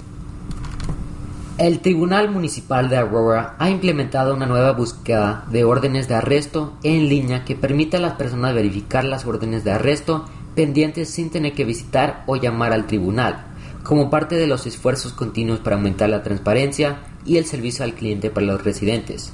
El 1.59 1.81
Tribunal 1.81 2.31
Municipal 2.31 2.87
de 2.87 2.95
Aurora 2.95 3.57
ha 3.59 3.69
implementado 3.69 4.33
una 4.33 4.45
nueva 4.45 4.71
búsqueda 4.71 5.43
de 5.51 5.65
órdenes 5.65 6.07
de 6.07 6.15
arresto 6.15 6.77
en 6.83 7.09
línea 7.09 7.43
que 7.43 7.57
permite 7.57 7.97
a 7.97 7.99
las 7.99 8.13
personas 8.13 8.55
verificar 8.55 9.03
las 9.03 9.25
órdenes 9.25 9.65
de 9.65 9.71
arresto 9.71 10.23
pendientes 10.55 11.09
sin 11.09 11.29
tener 11.29 11.51
que 11.51 11.65
visitar 11.65 12.23
o 12.27 12.37
llamar 12.37 12.71
al 12.71 12.87
tribunal, 12.87 13.47
como 13.83 14.09
parte 14.09 14.35
de 14.35 14.47
los 14.47 14.65
esfuerzos 14.67 15.11
continuos 15.11 15.59
para 15.59 15.75
aumentar 15.75 16.07
la 16.07 16.23
transparencia 16.23 16.99
y 17.25 17.35
el 17.35 17.43
servicio 17.43 17.83
al 17.83 17.93
cliente 17.93 18.29
para 18.29 18.45
los 18.45 18.63
residentes. 18.63 19.33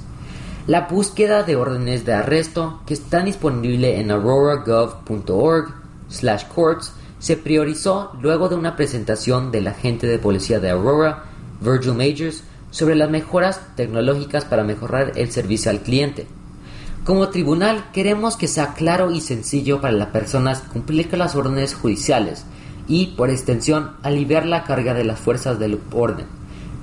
La 0.66 0.88
búsqueda 0.88 1.44
de 1.44 1.54
órdenes 1.54 2.04
de 2.04 2.14
arresto, 2.14 2.80
que 2.86 2.94
está 2.94 3.22
disponible 3.22 4.00
en 4.00 4.10
auroragov.org/courts, 4.10 6.92
se 7.20 7.36
priorizó 7.36 8.10
luego 8.20 8.48
de 8.48 8.56
una 8.56 8.74
presentación 8.74 9.52
del 9.52 9.68
agente 9.68 10.08
de 10.08 10.18
policía 10.18 10.58
de 10.58 10.70
Aurora 10.70 11.35
Virgil 11.60 11.94
Majors 11.94 12.42
sobre 12.70 12.94
las 12.94 13.10
mejoras 13.10 13.60
tecnológicas 13.76 14.44
para 14.44 14.64
mejorar 14.64 15.12
el 15.16 15.30
servicio 15.30 15.70
al 15.70 15.80
cliente. 15.80 16.26
Como 17.04 17.28
tribunal 17.28 17.84
queremos 17.92 18.36
que 18.36 18.48
sea 18.48 18.74
claro 18.74 19.12
y 19.12 19.20
sencillo 19.20 19.80
para 19.80 19.92
las 19.92 20.08
personas 20.08 20.60
cumplir 20.60 21.08
con 21.08 21.20
las 21.20 21.36
órdenes 21.36 21.74
judiciales 21.74 22.44
y, 22.88 23.14
por 23.16 23.30
extensión, 23.30 23.92
aliviar 24.02 24.44
la 24.44 24.64
carga 24.64 24.92
de 24.92 25.04
las 25.04 25.20
fuerzas 25.20 25.58
del 25.58 25.80
orden, 25.92 26.26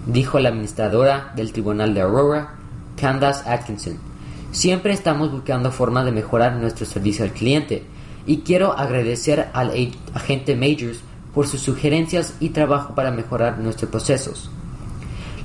dijo 0.07 0.39
la 0.39 0.49
administradora 0.49 1.33
del 1.35 1.51
Tribunal 1.51 1.93
de 1.93 2.01
Aurora, 2.01 2.55
Candace 2.99 3.49
Atkinson. 3.49 3.97
Siempre 4.51 4.93
estamos 4.93 5.31
buscando 5.31 5.71
formas 5.71 6.05
de 6.05 6.11
mejorar 6.11 6.55
nuestro 6.55 6.85
servicio 6.85 7.25
al 7.25 7.31
cliente 7.31 7.83
y 8.25 8.37
quiero 8.39 8.71
agradecer 8.71 9.49
al 9.53 9.71
agente 10.13 10.55
Majors 10.55 10.99
por 11.33 11.47
sus 11.47 11.61
sugerencias 11.61 12.35
y 12.39 12.49
trabajo 12.49 12.95
para 12.95 13.11
mejorar 13.11 13.57
nuestros 13.59 13.89
procesos. 13.89 14.49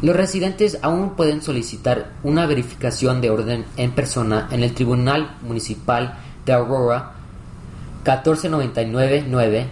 Los 0.00 0.14
residentes 0.14 0.78
aún 0.82 1.16
pueden 1.16 1.42
solicitar 1.42 2.12
una 2.22 2.46
verificación 2.46 3.20
de 3.20 3.30
orden 3.30 3.64
en 3.76 3.90
persona 3.90 4.46
en 4.52 4.62
el 4.62 4.72
Tribunal 4.72 5.36
Municipal 5.42 6.16
de 6.46 6.52
Aurora 6.52 7.14
14999 8.04 9.68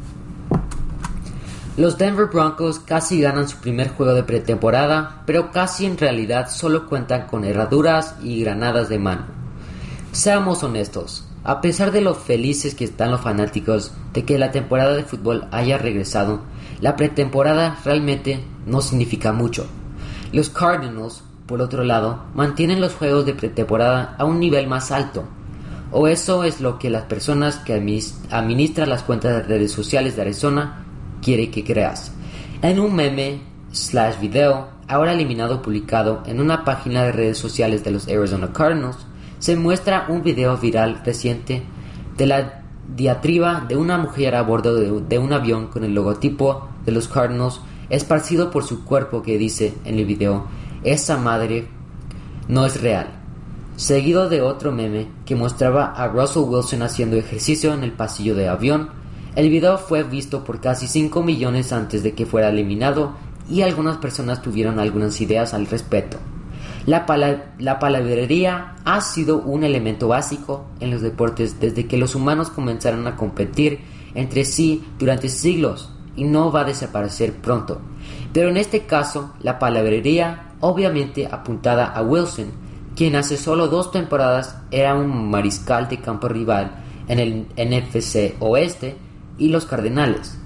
Los 1.76 1.99
Denver 1.99 2.25
Broncos 2.33 2.78
casi 2.78 3.21
ganan 3.21 3.50
su 3.50 3.59
primer 3.59 3.90
juego 3.90 4.14
de 4.14 4.23
pretemporada, 4.23 5.25
pero 5.26 5.50
casi 5.50 5.85
en 5.85 5.99
realidad 5.99 6.49
solo 6.49 6.88
cuentan 6.88 7.26
con 7.26 7.44
herraduras 7.44 8.14
y 8.23 8.40
granadas 8.40 8.88
de 8.88 8.99
mano. 8.99 9.26
Seamos 10.12 10.62
honestos, 10.62 11.28
a 11.44 11.61
pesar 11.61 11.92
de 11.92 12.00
lo 12.00 12.14
felices 12.14 12.75
que 12.75 12.85
están 12.85 13.11
los 13.11 13.21
fanáticos 13.21 13.92
de 14.14 14.25
que 14.25 14.38
la 14.38 14.52
temporada 14.52 14.94
de 14.94 15.04
fútbol 15.04 15.49
haya 15.50 15.76
regresado, 15.76 16.40
la 16.80 16.97
pretemporada 16.97 17.76
realmente 17.85 18.42
no 18.64 18.80
significa 18.80 19.33
mucho. 19.33 19.66
Los 20.33 20.49
Cardinals 20.49 21.25
por 21.47 21.61
otro 21.61 21.85
lado, 21.85 22.25
mantienen 22.35 22.81
los 22.81 22.95
juegos 22.95 23.27
de 23.27 23.35
pretemporada 23.35 24.15
a 24.19 24.25
un 24.25 24.41
nivel 24.41 24.67
más 24.67 24.91
alto. 24.91 25.25
O 25.93 26.09
eso 26.09 26.45
es 26.45 26.61
lo 26.61 26.79
que 26.79 26.91
las 26.91 27.05
personas 27.05 27.57
que 27.57 27.75
administran 27.75 28.89
las 28.89 29.03
cuentas 29.03 29.37
de 29.37 29.43
redes 29.43 29.73
sociales 29.73 30.17
de 30.17 30.23
Arizona 30.23 30.85
quiere 31.23 31.51
que 31.51 31.63
creas. 31.63 32.13
En 32.63 32.81
un 32.81 32.95
meme 32.95 33.41
slash 33.73 34.19
video, 34.21 34.69
ahora 34.89 35.13
eliminado 35.13 35.61
publicado 35.61 36.23
en 36.27 36.41
una 36.41 36.65
página 36.65 37.05
de 37.05 37.13
redes 37.13 37.39
sociales 37.39 37.85
de 37.85 37.91
los 37.91 38.09
Arizona 38.09 38.53
Cardinals, 38.53 39.07
se 39.39 39.57
muestra 39.57 40.07
un 40.09 40.23
video 40.23 40.57
viral 40.57 41.03
reciente 41.05 41.63
de 42.17 42.27
la 42.27 42.63
diatriba 42.97 43.65
de 43.69 43.77
una 43.77 43.99
mujer 43.99 44.35
a 44.35 44.43
bordo 44.43 44.75
de, 44.75 45.01
de 45.03 45.19
un 45.19 45.33
avión 45.33 45.67
con 45.67 45.85
el 45.85 45.95
logotipo 45.95 46.69
de 46.85 46.93
los 46.93 47.09
Cardinals 47.09 47.61
esparcido 47.91 48.51
por 48.51 48.65
su 48.65 48.85
cuerpo 48.85 49.23
que 49.23 49.39
dice 49.39 49.75
en 49.85 49.99
el 49.99 50.07
video 50.07 50.47
esa 50.85 51.17
madre 51.17 51.67
no 52.49 52.67
es 52.67 52.81
real. 52.81 53.09
Seguido 53.76 54.29
de 54.29 54.41
otro 54.41 54.71
meme 54.71 55.09
que 55.25 55.35
mostraba 55.35 55.87
a 55.87 56.07
Russell 56.09 56.45
Wilson 56.45 56.83
haciendo 56.83 57.17
ejercicio 57.17 57.75
en 57.75 57.83
el 57.83 57.93
pasillo 57.93 58.37
de 58.37 58.49
avión. 58.49 58.91
El 59.35 59.50
video 59.50 59.79
fue 59.79 60.05
visto 60.05 60.45
por 60.45 60.61
casi 60.61 60.87
5 60.87 61.23
millones 61.23 61.73
antes 61.73 62.03
de 62.03 62.12
que 62.12 62.26
fuera 62.26 62.50
eliminado 62.50 63.14
y 63.50 63.62
algunas 63.62 63.97
personas 63.97 64.43
tuvieron 64.43 64.79
algunas 64.79 65.21
ideas 65.21 65.55
al 65.55 65.67
respecto. 65.67 66.19
La, 66.87 67.07
la, 67.59 67.79
palabrería 67.79 68.76
ha 68.85 69.00
sido 69.00 69.38
un 69.38 69.64
elemento 69.64 70.09
básico 70.09 70.67
en 70.81 70.91
los 70.91 71.00
deportes 71.00 71.59
desde 71.59 71.87
que 71.87 71.97
los 71.97 72.14
humanos 72.14 72.51
comenzaron 72.51 73.07
a 73.07 73.16
competir 73.16 73.81
entre 74.14 74.44
sí 74.44 74.85
durante 74.99 75.31
siglos 75.31 75.90
y 76.14 76.25
no 76.25 76.53
va 76.53 76.61
a 76.61 76.64
desaparecer 76.64 77.33
pronto. 77.33 77.81
Pero 78.33 78.51
en 78.51 78.59
este 78.59 78.87
caso, 78.87 79.33
la 79.40 79.59
palabrería 79.59 80.54
obviamente 80.64 81.29
apuntada 81.31 81.85
a 81.85 82.00
Wilson, 82.00 82.46
quien 82.96 83.16
hace 83.16 83.37
solo 83.37 83.68
dos 83.68 83.92
temporadas 83.92 84.57
era 84.70 84.94
un 84.94 85.31
mariscal 85.31 85.90
de 85.90 86.00
campo 86.00 86.27
rival 86.27 86.83
en 87.07 87.18
el 87.18 87.46
NFC 87.59 88.37
Oeste 88.40 88.96
y 89.37 89.48
los 89.48 89.66
Cardenales. 89.66 90.38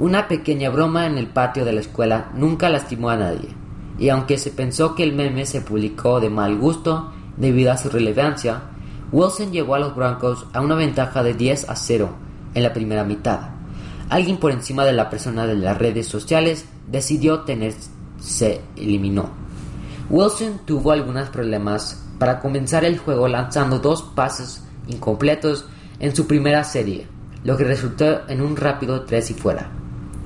Una 0.00 0.26
pequeña 0.26 0.70
broma 0.70 1.06
en 1.06 1.18
el 1.18 1.28
patio 1.28 1.64
de 1.64 1.72
la 1.72 1.82
escuela 1.82 2.32
nunca 2.34 2.68
lastimó 2.68 3.10
a 3.10 3.16
nadie, 3.16 3.50
y 3.96 4.08
aunque 4.08 4.38
se 4.38 4.50
pensó 4.50 4.96
que 4.96 5.04
el 5.04 5.12
meme 5.12 5.46
se 5.46 5.60
publicó 5.60 6.18
de 6.18 6.30
mal 6.30 6.58
gusto 6.58 7.12
debido 7.36 7.70
a 7.70 7.76
su 7.76 7.90
relevancia, 7.90 8.62
Wilson 9.12 9.52
llevó 9.52 9.76
a 9.76 9.78
los 9.78 9.94
Broncos 9.94 10.46
a 10.52 10.60
una 10.60 10.74
ventaja 10.74 11.22
de 11.22 11.34
10 11.34 11.68
a 11.68 11.76
0 11.76 12.08
en 12.54 12.62
la 12.64 12.72
primera 12.72 13.04
mitad. 13.04 13.50
Alguien 14.08 14.38
por 14.38 14.50
encima 14.50 14.84
de 14.84 14.94
la 14.94 15.08
persona 15.08 15.46
de 15.46 15.54
las 15.54 15.78
redes 15.78 16.08
sociales 16.08 16.66
decidió 16.88 17.42
tenerse 17.42 18.62
eliminó. 18.76 19.49
Wilson 20.10 20.62
tuvo 20.64 20.90
algunos 20.90 21.28
problemas 21.28 22.02
para 22.18 22.40
comenzar 22.40 22.84
el 22.84 22.98
juego 22.98 23.28
lanzando 23.28 23.78
dos 23.78 24.02
pases 24.02 24.60
incompletos 24.88 25.66
en 26.00 26.16
su 26.16 26.26
primera 26.26 26.64
serie, 26.64 27.06
lo 27.44 27.56
que 27.56 27.62
resultó 27.62 28.28
en 28.28 28.40
un 28.40 28.56
rápido 28.56 29.02
3 29.02 29.30
y 29.30 29.34
fuera. 29.34 29.70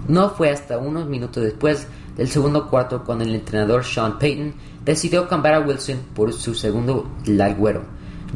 No 0.09 0.31
fue 0.31 0.51
hasta 0.51 0.79
unos 0.79 1.07
minutos 1.07 1.45
después 1.45 1.87
del 2.17 2.29
segundo 2.29 2.71
cuarto 2.71 3.05
cuando 3.05 3.25
el 3.25 3.35
entrenador 3.35 3.85
Sean 3.85 4.19
Payton 4.19 4.55
decidió 4.87 5.29
cambiar 5.29 5.55
a 5.57 5.61
Wilson 5.61 5.99
por 6.15 6.33
su 6.33 6.55
segundo 6.55 7.11
larguero, 7.27 7.83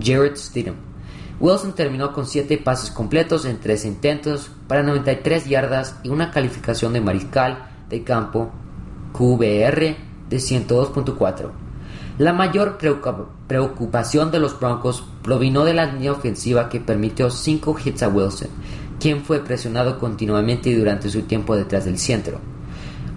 Jared 0.03 0.37
Stidham. 0.37 0.75
Wilson 1.41 1.75
terminó 1.75 2.13
con 2.13 2.27
7 2.27 2.59
pases 2.59 2.91
completos 2.91 3.47
en 3.47 3.59
3 3.59 3.87
intentos 3.87 4.51
para 4.67 4.83
93 4.83 5.47
yardas 5.47 5.97
y 6.03 6.11
una 6.11 6.31
calificación 6.31 6.93
de 6.93 7.01
mariscal 7.01 7.71
de 7.89 8.05
campo 8.05 8.51
QBR 9.13 10.08
de 10.29 10.37
102.4. 10.39 11.51
La 12.19 12.33
mayor 12.33 12.79
preocupación 13.47 14.31
de 14.31 14.41
los 14.41 14.59
Broncos 14.59 15.05
provino 15.23 15.65
de 15.65 15.75
la 15.75 15.87
línea 15.87 16.13
ofensiva 16.13 16.69
que 16.69 16.81
permitió 16.81 17.31
5 17.31 17.77
hits 17.85 18.03
a 18.03 18.09
Wilson, 18.09 18.49
quien 18.99 19.25
fue 19.25 19.39
presionado 19.45 19.99
continuamente 19.99 20.77
durante 20.77 21.11
su 21.11 21.23
tiempo 21.23 21.55
detrás 21.55 21.85
del 21.85 21.99
centro. 21.99 22.41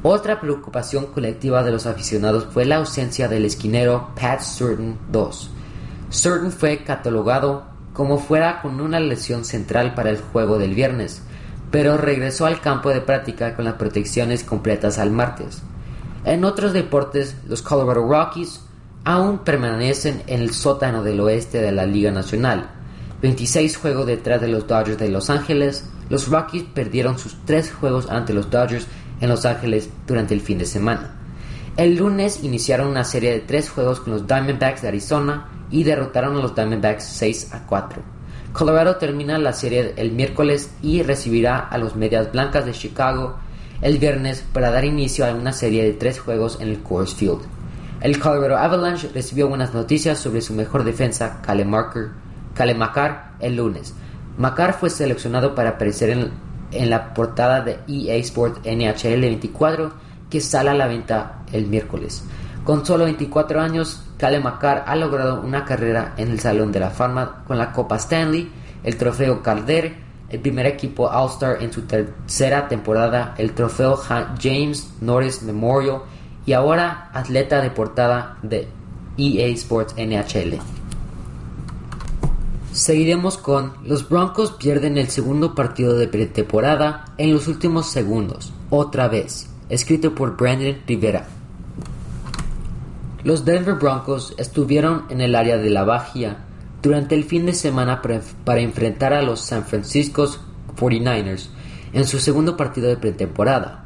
Otra 0.04 0.40
preocupación 0.40 1.08
colectiva 1.08 1.64
de 1.64 1.72
los 1.72 1.86
aficionados 1.86 2.48
fue 2.52 2.66
la 2.66 2.78
ausencia 2.78 3.28
del 3.28 3.46
esquinero 3.46 4.10
Pat 4.20 4.42
Surton 4.42 4.98
II. 5.14 5.50
Surton 6.10 6.52
fue 6.52 6.84
catalogado 6.84 7.64
como 7.94 8.18
fuera 8.20 8.62
con 8.62 8.82
una 8.82 9.00
lesión 9.00 9.46
central 9.46 9.94
para 9.94 10.10
el 10.10 10.20
juego 10.20 10.58
del 10.58 10.76
viernes, 10.76 11.24
pero 11.72 11.98
regresó 11.98 12.46
al 12.46 12.62
campo 12.62 12.90
de 12.90 13.02
práctica 13.02 13.56
con 13.56 13.66
las 13.66 13.76
protecciones 13.76 14.44
completas 14.44 14.98
al 15.00 15.12
martes. 15.12 15.64
En 16.24 16.46
otros 16.46 16.74
deportes, 16.74 17.36
los 17.48 17.62
Colorado 17.62 18.08
Rockies 18.08 18.62
aún 19.04 19.40
permanecen 19.40 20.22
en 20.28 20.42
el 20.42 20.54
sótano 20.54 21.04
del 21.04 21.20
oeste 21.20 21.62
de 21.62 21.72
la 21.72 21.86
Liga 21.86 22.12
Nacional. 22.12 22.70
26 23.22 23.78
juegos 23.78 24.06
detrás 24.06 24.40
de 24.40 24.48
los 24.48 24.68
Dodgers 24.68 25.00
de 25.00 25.10
Los 25.10 25.30
Ángeles, 25.30 25.86
los 26.10 26.28
Rockies 26.28 26.66
perdieron 26.74 27.18
sus 27.18 27.38
tres 27.46 27.72
juegos 27.72 28.10
ante 28.10 28.34
los 28.34 28.50
Dodgers 28.50 28.86
en 29.20 29.30
Los 29.30 29.46
Ángeles 29.46 29.90
durante 30.06 30.34
el 30.34 30.42
fin 30.42 30.58
de 30.58 30.66
semana. 30.66 31.16
El 31.78 31.96
lunes 31.96 32.44
iniciaron 32.44 32.88
una 32.88 33.04
serie 33.04 33.32
de 33.32 33.40
tres 33.40 33.70
juegos 33.70 34.02
con 34.02 34.14
los 34.14 34.28
Diamondbacks 34.28 34.82
de 34.82 34.90
Arizona 34.90 35.48
y 35.72 35.84
derrotaron 35.84 36.36
a 36.36 36.42
los 36.42 36.54
Diamondbacks 36.54 37.04
6 37.04 37.54
a 37.54 37.66
4. 37.66 38.02
Colorado 38.52 38.98
termina 38.98 39.38
la 39.38 39.54
serie 39.54 39.94
el 39.96 40.12
miércoles 40.12 40.72
y 40.82 41.02
recibirá 41.02 41.60
a 41.60 41.78
los 41.78 41.96
Medias 41.96 42.32
Blancas 42.32 42.66
de 42.66 42.74
Chicago 42.74 43.38
el 43.82 43.98
viernes 43.98 44.44
para 44.54 44.72
dar 44.72 44.86
inicio 44.86 45.26
a 45.26 45.34
una 45.34 45.54
serie 45.54 45.84
de 45.84 45.94
tres 45.94 46.20
juegos 46.20 46.60
en 46.62 46.70
el 46.70 46.82
Coors 46.82 47.16
Field. 47.16 47.42
El 48.02 48.20
Colorado 48.20 48.58
Avalanche 48.58 49.10
recibió 49.14 49.48
buenas 49.48 49.74
noticias 49.74 50.20
sobre 50.20 50.42
su 50.42 50.54
mejor 50.54 50.84
defensa, 50.84 51.42
Kale, 51.42 51.66
Makar, 51.66 53.32
el 53.40 53.56
lunes. 53.56 53.94
Makar 54.38 54.74
fue 54.74 54.90
seleccionado 54.90 55.54
para 55.54 55.72
aparecer 55.72 56.10
en, 56.12 56.32
en 56.72 56.90
la 56.90 57.14
portada 57.14 57.62
de 57.62 57.80
EA 57.88 58.16
Sport 58.16 58.66
NHL 58.66 59.22
24 59.22 59.94
que 60.30 60.42
sale 60.42 60.70
a 60.70 60.74
la 60.74 60.88
venta 60.88 61.44
el 61.52 61.68
miércoles. 61.68 62.24
Con 62.64 62.86
solo 62.86 63.06
24 63.06 63.60
años, 63.60 64.04
Kale 64.18 64.40
Makar 64.40 64.84
ha 64.88 64.96
logrado 64.96 65.42
una 65.42 65.66
carrera 65.66 66.14
en 66.18 66.32
el 66.32 66.40
Salón 66.40 66.72
de 66.72 66.80
la 66.80 66.92
Fama 66.92 67.44
con 67.48 67.58
la 67.58 67.72
Copa 67.72 67.98
Stanley, 67.98 68.52
el 68.84 68.98
Trofeo 68.98 69.42
Calder 69.42 70.11
el 70.32 70.40
primer 70.40 70.66
equipo 70.66 71.10
All-Star 71.10 71.62
en 71.62 71.74
su 71.74 71.82
tercera 71.82 72.68
temporada, 72.68 73.36
el 73.38 73.52
trofeo 73.52 73.98
James 74.42 74.94
Norris 75.02 75.44
Memorial 75.44 76.04
y 76.46 76.54
ahora 76.54 77.10
atleta 77.14 77.62
de 77.62 77.70
portada 77.70 78.38
de 78.42 78.68
EA 79.18 79.48
Sports 79.48 79.96
NHL. 79.98 80.60
Seguiremos 82.72 83.38
con 83.38 83.74
los 83.84 84.08
Broncos 84.08 84.54
pierden 84.54 84.98
el 84.98 85.10
segundo 85.10 85.54
partido 85.54 85.98
de 85.98 86.08
pretemporada 86.08 87.06
en 87.18 87.34
los 87.34 87.50
últimos 87.50 87.90
segundos, 87.90 88.54
otra 88.70 89.10
vez, 89.10 89.50
escrito 89.68 90.16
por 90.16 90.38
Brandon 90.38 90.78
Rivera. 90.88 91.28
Los 93.26 93.44
Denver 93.44 93.76
Broncos 93.76 94.34
estuvieron 94.38 95.04
en 95.10 95.20
el 95.20 95.36
área 95.36 95.58
de 95.58 95.70
la 95.70 95.84
Bahía 95.84 96.46
durante 96.82 97.16
el 97.16 97.24
fin 97.24 97.46
de 97.46 97.54
semana 97.54 98.02
para 98.02 98.62
enfrentar 98.62 99.14
a 99.14 99.22
los 99.22 99.42
San 99.42 99.66
Francisco 99.66 100.28
49ers 100.76 101.50
en 101.94 102.08
su 102.08 102.20
segundo 102.20 102.58
partido 102.58 102.88
de 102.88 102.98
pretemporada. 102.98 103.86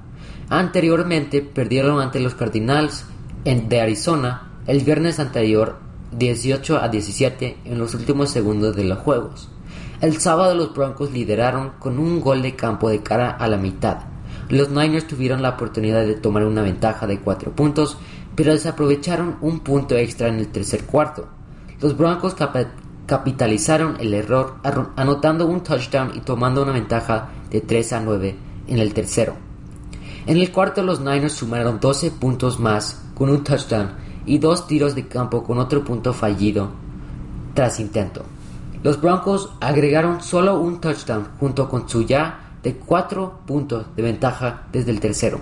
Anteriormente 0.50 1.42
perdieron 1.42 2.00
ante 2.00 2.20
los 2.20 2.36
Cardinals 2.36 3.06
de 3.44 3.82
Arizona 3.82 4.52
el 4.68 4.84
viernes 4.84 5.20
anterior 5.20 5.80
18 6.18 6.78
a 6.78 6.88
17 6.88 7.58
en 7.66 7.78
los 7.78 7.94
últimos 7.94 8.30
segundos 8.32 8.76
de 8.76 8.86
los 8.86 9.00
juegos. 9.00 9.50
El 10.02 10.20
sábado 10.20 10.56
los 10.56 10.74
Broncos 10.74 11.12
lideraron 11.12 11.72
con 11.80 12.00
un 12.00 12.22
gol 12.22 12.42
de 12.42 12.56
campo 12.56 12.90
de 12.90 13.02
cara 13.02 13.32
a 13.32 13.48
la 13.48 13.58
mitad. 13.58 14.00
Los 14.50 14.70
Niners 14.70 15.08
tuvieron 15.08 15.42
la 15.42 15.50
oportunidad 15.52 16.06
de 16.06 16.16
tomar 16.16 16.46
una 16.46 16.62
ventaja 16.62 17.08
de 17.08 17.20
4 17.20 17.52
puntos, 17.52 17.98
pero 18.36 18.54
desaprovecharon 18.54 19.38
un 19.42 19.62
punto 19.62 19.96
extra 19.96 20.28
en 20.28 20.36
el 20.36 20.50
tercer 20.50 20.84
cuarto. 20.86 21.28
Los 21.82 21.98
Broncos 21.98 22.36
capitalizaron 23.06 23.98
el 24.00 24.14
error 24.14 24.56
anotando 24.96 25.46
un 25.46 25.62
touchdown 25.62 26.12
y 26.16 26.22
tomando 26.22 26.64
una 26.64 26.72
ventaja 26.72 27.30
de 27.50 27.62
3 27.62 27.94
a 27.94 28.00
9 28.02 28.36
en 28.68 28.80
el 28.80 28.94
tercero. 28.94 29.36
En 30.26 30.38
el 30.38 30.52
cuarto 30.52 30.82
los 30.82 31.00
Niners 31.00 31.34
sumaron 31.34 31.80
12 31.80 32.12
puntos 32.12 32.60
más 32.60 33.04
con 33.14 33.30
un 33.30 33.44
touchdown 33.44 33.92
y 34.26 34.40
dos 34.40 34.66
tiros 34.66 34.96
de 34.96 35.08
campo 35.08 35.44
con 35.44 35.60
otro 35.60 35.84
punto 35.84 36.14
fallido 36.14 36.70
tras 37.54 37.80
intento. 37.80 38.24
Los 38.84 39.02
Broncos 39.02 39.52
agregaron 39.62 40.22
solo 40.22 40.60
un 40.60 40.82
touchdown 40.82 41.28
junto 41.40 41.70
con 41.70 41.88
su 41.88 42.04
ya 42.04 42.58
de 42.64 42.76
4 42.76 43.42
puntos 43.46 43.86
de 43.96 44.02
ventaja 44.02 44.64
desde 44.72 44.92
el 44.92 45.00
tercero, 45.00 45.40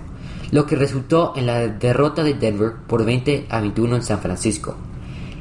lo 0.51 0.65
que 0.65 0.75
resultó 0.75 1.33
en 1.35 1.45
la 1.45 1.67
derrota 1.67 2.23
de 2.23 2.33
Denver 2.33 2.73
por 2.87 3.05
20 3.05 3.47
a 3.49 3.61
21 3.61 3.95
en 3.95 4.03
San 4.03 4.19
Francisco. 4.19 4.75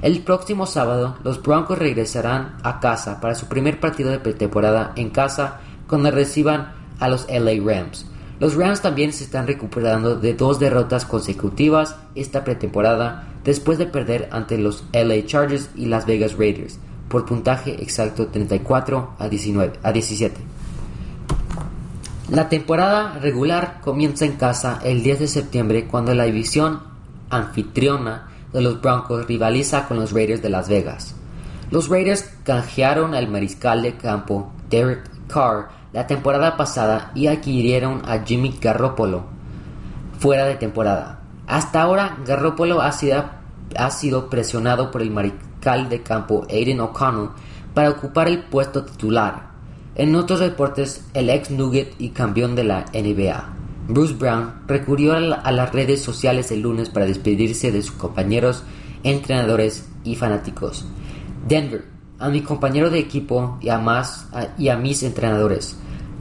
El 0.02 0.18
próximo 0.22 0.66
sábado, 0.66 1.16
los 1.22 1.40
Broncos 1.40 1.78
regresarán 1.78 2.56
a 2.64 2.80
casa 2.80 3.20
para 3.20 3.36
su 3.36 3.46
primer 3.46 3.78
partido 3.78 4.10
de 4.10 4.18
pretemporada 4.18 4.92
en 4.96 5.10
casa 5.10 5.60
cuando 5.86 6.10
reciban 6.10 6.72
a 6.98 7.08
los 7.08 7.28
LA 7.28 7.52
Rams. 7.64 8.06
Los 8.40 8.56
Rams 8.56 8.82
también 8.82 9.12
se 9.12 9.22
están 9.22 9.46
recuperando 9.46 10.16
de 10.16 10.34
dos 10.34 10.58
derrotas 10.58 11.04
consecutivas 11.04 11.94
esta 12.16 12.42
pretemporada 12.42 13.28
después 13.44 13.78
de 13.78 13.86
perder 13.86 14.28
ante 14.32 14.58
los 14.58 14.82
LA 14.92 15.24
Chargers 15.24 15.70
y 15.76 15.86
Las 15.86 16.04
Vegas 16.04 16.36
Raiders 16.36 16.80
por 17.08 17.24
puntaje 17.24 17.80
exacto 17.80 18.26
34 18.26 19.14
a, 19.20 19.28
19, 19.28 19.74
a 19.84 19.92
17. 19.92 20.40
La 22.30 22.48
temporada 22.48 23.18
regular 23.20 23.80
comienza 23.80 24.24
en 24.24 24.32
casa 24.32 24.80
el 24.82 25.04
10 25.04 25.20
de 25.20 25.28
septiembre 25.28 25.86
cuando 25.86 26.12
la 26.12 26.24
división 26.24 26.80
anfitriona 27.30 28.31
de 28.52 28.60
los 28.60 28.80
Broncos 28.80 29.26
rivaliza 29.26 29.86
con 29.88 29.98
los 29.98 30.12
Raiders 30.12 30.42
de 30.42 30.50
Las 30.50 30.68
Vegas. 30.68 31.14
Los 31.70 31.88
Raiders 31.88 32.30
canjearon 32.44 33.14
al 33.14 33.28
mariscal 33.28 33.82
de 33.82 33.96
campo 33.96 34.52
Derek 34.68 35.08
Carr 35.26 35.70
la 35.92 36.06
temporada 36.06 36.56
pasada 36.56 37.10
y 37.14 37.26
adquirieron 37.26 38.02
a 38.06 38.18
Jimmy 38.24 38.58
Garoppolo 38.60 39.24
fuera 40.18 40.44
de 40.44 40.54
temporada. 40.54 41.20
Hasta 41.46 41.82
ahora, 41.82 42.18
Garoppolo 42.24 42.80
ha 42.80 42.92
sido, 42.92 43.24
ha 43.76 43.90
sido 43.90 44.30
presionado 44.30 44.90
por 44.90 45.02
el 45.02 45.10
mariscal 45.10 45.88
de 45.88 46.02
campo 46.02 46.46
Aiden 46.48 46.80
O'Connell 46.80 47.30
para 47.74 47.90
ocupar 47.90 48.28
el 48.28 48.44
puesto 48.44 48.84
titular. 48.84 49.50
En 49.94 50.14
otros 50.14 50.40
deportes, 50.40 51.04
el 51.12 51.28
ex 51.28 51.50
Nugget 51.50 51.94
y 51.98 52.10
campeón 52.10 52.54
de 52.54 52.64
la 52.64 52.84
NBA, 52.94 53.44
Bruce 53.88 54.14
Brown, 54.14 54.62
recurrió 54.66 55.14
a, 55.14 55.50
las 55.52 55.72
redes 55.72 56.02
sociales 56.02 56.52
el 56.52 56.60
lunes 56.60 56.88
para 56.88 57.06
despedirse 57.06 57.72
de 57.72 57.82
sus 57.82 57.92
compañeros, 57.92 58.62
entrenadores 59.02 59.88
y 60.04 60.14
fanáticos. 60.14 60.86
Denver, 61.48 61.84
a 62.18 62.28
mi 62.28 62.42
compañero 62.42 62.90
de 62.90 63.00
equipo 63.00 63.58
y 63.60 63.68
a, 63.68 63.78
más, 63.78 64.28
y 64.56 64.68
a 64.68 64.76
mis 64.76 65.02
entrenadores. 65.02 65.76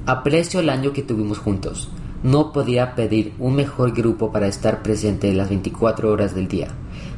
Aprecio 0.07 0.59
el 0.59 0.69
año 0.69 0.93
que 0.93 1.03
tuvimos 1.03 1.37
juntos. 1.37 1.89
No 2.23 2.51
podía 2.51 2.95
pedir 2.95 3.33
un 3.37 3.55
mejor 3.55 3.91
grupo 3.93 4.31
para 4.31 4.47
estar 4.47 4.81
presente 4.81 5.31
las 5.33 5.49
24 5.49 6.11
horas 6.11 6.33
del 6.33 6.47
día. 6.47 6.69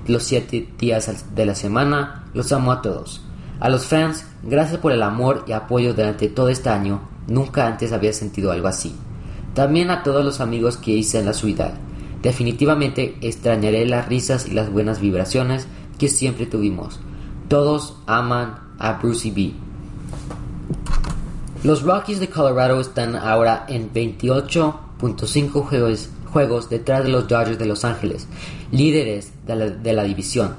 Los 0.07 0.23
7 0.23 0.73
días 0.77 1.25
de 1.33 1.45
la 1.45 1.55
semana, 1.55 2.25
los 2.33 2.51
amo 2.51 2.73
a 2.73 2.81
todos. 2.81 3.21
A 3.61 3.69
los 3.69 3.85
fans, 3.85 4.25
gracias 4.43 4.79
por 4.79 4.91
el 4.91 5.03
amor 5.03 5.45
y 5.47 5.53
apoyo 5.53 5.93
durante 5.93 6.27
todo 6.27 6.49
este 6.49 6.69
año. 6.69 7.01
Nunca 7.27 7.65
antes 7.65 7.93
había 7.93 8.11
sentido 8.11 8.51
algo 8.51 8.67
así. 8.67 8.93
También 9.53 9.91
a 9.91 10.03
todos 10.03 10.25
los 10.25 10.41
amigos 10.41 10.77
que 10.77 10.91
hice 10.91 11.19
en 11.19 11.25
la 11.25 11.33
ciudad. 11.33 11.73
Definitivamente 12.21 13.17
extrañaré 13.21 13.85
las 13.85 14.07
risas 14.07 14.47
y 14.47 14.51
las 14.51 14.71
buenas 14.71 14.99
vibraciones 14.99 15.67
que 15.99 16.09
siempre 16.09 16.45
tuvimos. 16.45 16.99
Todos 17.49 17.97
aman 18.07 18.59
a 18.79 18.93
Brucey 18.93 19.31
B. 19.31 19.53
Los 21.63 21.83
Rockies 21.83 22.19
de 22.19 22.29
Colorado 22.29 22.81
están 22.81 23.15
ahora 23.15 23.65
en 23.69 23.93
28.5 23.93 25.51
juegos, 25.63 26.09
juegos, 26.31 26.69
detrás 26.69 27.03
de 27.03 27.09
los 27.09 27.27
Dodgers 27.27 27.59
de 27.59 27.65
Los 27.65 27.85
Ángeles, 27.85 28.27
líderes 28.71 29.31
de 29.45 29.93
la, 29.93 30.03
división. 30.03 30.55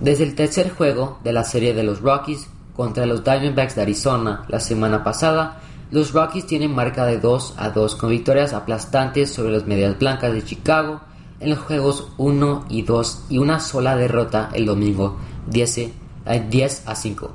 Desde 0.00 0.24
el 0.24 0.34
tercer 0.34 0.70
juego 0.70 1.18
de 1.24 1.32
la 1.32 1.44
serie 1.44 1.74
de 1.74 1.82
los 1.82 2.00
Rockies 2.00 2.48
contra 2.74 3.04
los 3.04 3.22
Diamondbacks 3.22 3.74
de 3.74 3.82
Arizona 3.82 4.44
la 4.48 4.60
semana 4.60 5.04
pasada, 5.04 5.60
los 5.90 6.12
Rockies 6.12 6.46
tienen 6.46 6.72
marca 6.72 7.04
de 7.04 7.18
2 7.18 7.54
a 7.56 7.70
2 7.70 7.96
con 7.96 8.10
victorias 8.10 8.52
aplastantes 8.52 9.32
sobre 9.32 9.52
las 9.52 9.66
Medias 9.66 9.98
Blancas 9.98 10.32
de 10.32 10.44
Chicago 10.44 11.00
en 11.40 11.50
los 11.50 11.58
juegos 11.58 12.12
1 12.16 12.66
y 12.68 12.82
2 12.82 13.24
y 13.28 13.38
una 13.38 13.58
sola 13.58 13.96
derrota 13.96 14.50
el 14.52 14.66
domingo 14.66 15.16
10, 15.48 15.90
10 16.48 16.82
a 16.86 16.94
5. 16.94 17.30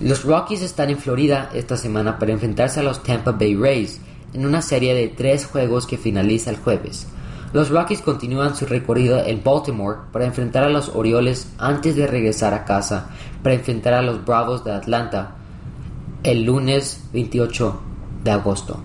Los 0.00 0.24
Rockies 0.24 0.62
están 0.62 0.88
en 0.88 0.96
Florida 0.96 1.50
esta 1.52 1.76
semana 1.76 2.18
para 2.18 2.32
enfrentarse 2.32 2.80
a 2.80 2.82
los 2.82 3.02
Tampa 3.02 3.32
Bay 3.32 3.54
Rays 3.54 4.00
en 4.32 4.46
una 4.46 4.62
serie 4.62 4.94
de 4.94 5.08
tres 5.08 5.44
juegos 5.44 5.86
que 5.86 5.98
finaliza 5.98 6.48
el 6.48 6.56
jueves. 6.56 7.06
Los 7.52 7.68
Rockies 7.68 8.00
continúan 8.00 8.56
su 8.56 8.64
recorrido 8.64 9.22
en 9.22 9.44
Baltimore 9.44 9.98
para 10.10 10.24
enfrentar 10.24 10.62
a 10.62 10.70
los 10.70 10.88
Orioles 10.88 11.52
antes 11.58 11.96
de 11.96 12.06
regresar 12.06 12.54
a 12.54 12.64
casa 12.64 13.10
para 13.42 13.56
enfrentar 13.56 13.92
a 13.92 14.00
los 14.00 14.24
Bravos 14.24 14.64
de 14.64 14.72
Atlanta 14.72 15.36
el 16.22 16.44
lunes 16.44 17.02
28 17.12 17.89
de 18.22 18.30
agosto. 18.30 18.82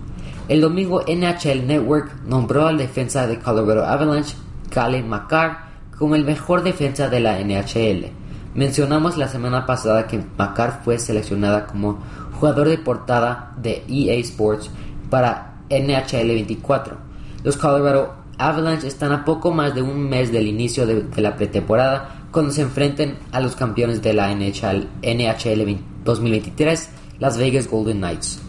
El 0.48 0.60
domingo 0.60 1.02
NHL 1.02 1.66
Network 1.66 2.22
nombró 2.24 2.66
al 2.66 2.78
defensa 2.78 3.26
de 3.26 3.38
Colorado 3.38 3.84
Avalanche, 3.84 4.36
Calen 4.70 5.08
McCarr, 5.08 5.58
como 5.98 6.14
el 6.14 6.24
mejor 6.24 6.62
defensa 6.62 7.08
de 7.08 7.20
la 7.20 7.38
NHL. 7.40 8.12
Mencionamos 8.54 9.16
la 9.16 9.28
semana 9.28 9.66
pasada 9.66 10.06
que 10.06 10.22
Macar 10.38 10.80
fue 10.84 10.98
seleccionada 10.98 11.66
como 11.66 11.98
jugador 12.38 12.68
de 12.68 12.78
portada 12.78 13.52
de 13.56 13.84
EA 13.88 14.14
Sports 14.20 14.70
para 15.10 15.60
NHL 15.68 16.28
24. 16.28 16.96
Los 17.42 17.56
Colorado 17.56 18.14
Avalanche 18.38 18.86
están 18.86 19.12
a 19.12 19.24
poco 19.24 19.52
más 19.52 19.74
de 19.74 19.82
un 19.82 20.08
mes 20.08 20.32
del 20.32 20.46
inicio 20.46 20.86
de, 20.86 21.04
la 21.20 21.36
pretemporada 21.36 22.26
cuando 22.30 22.52
se 22.52 22.62
enfrenten 22.62 23.16
a 23.32 23.40
los 23.40 23.56
campeones 23.56 24.00
de 24.00 24.12
la 24.12 24.34
NHL, 24.34 24.88
NHL 25.02 25.78
2023, 26.04 26.88
Las 27.18 27.38
Vegas 27.38 27.68
Golden 27.68 27.98
Knights. 27.98 28.45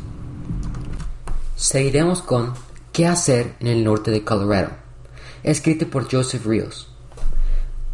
Seguiremos 1.57 2.21
con 2.21 2.53
¿Qué 2.93 3.07
hacer 3.07 3.55
en 3.59 3.65
el 3.65 3.83
norte 3.83 4.11
de 4.11 4.23
Colorado? 4.23 4.73
Escrito 5.41 5.87
por 5.87 6.07
Joseph 6.09 6.45
Rios. 6.45 6.93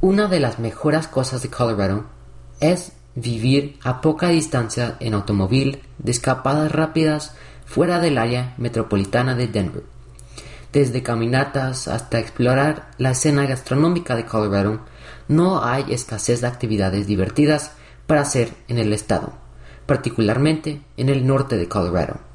Una 0.02 0.28
de 0.28 0.42
las 0.42 0.60
mejores 0.60 1.08
cosas 1.08 1.42
de 1.44 1.50
Colorado 1.50 2.04
es 2.60 2.92
vivir 3.16 3.80
a 3.82 4.02
poca 4.02 4.28
distancia 4.28 4.98
en 5.00 5.14
automóvil 5.14 5.82
de 5.98 6.12
escapadas 6.12 6.74
rápidas 6.74 7.36
fuera 7.66 8.02
del 8.02 8.18
área 8.18 8.54
metropolitana 8.58 9.34
de 9.34 9.48
Denver. 9.48 9.84
Desde 10.74 11.02
caminatas 11.02 11.88
hasta 11.88 12.20
explorar 12.20 12.92
la 12.98 13.12
escena 13.12 13.46
gastronómica 13.46 14.18
de 14.18 14.26
Colorado, 14.26 14.82
no 15.30 15.64
hay 15.64 15.86
escasez 15.88 16.42
de 16.42 16.48
actividades 16.48 17.08
divertidas 17.08 17.72
para 18.08 18.24
hacer 18.24 18.54
en 18.68 18.78
el 18.78 18.92
estado, 18.92 19.32
particularmente 19.86 20.82
en 20.98 21.08
el 21.08 21.26
norte 21.26 21.56
de 21.56 21.70
Colorado. 21.70 22.33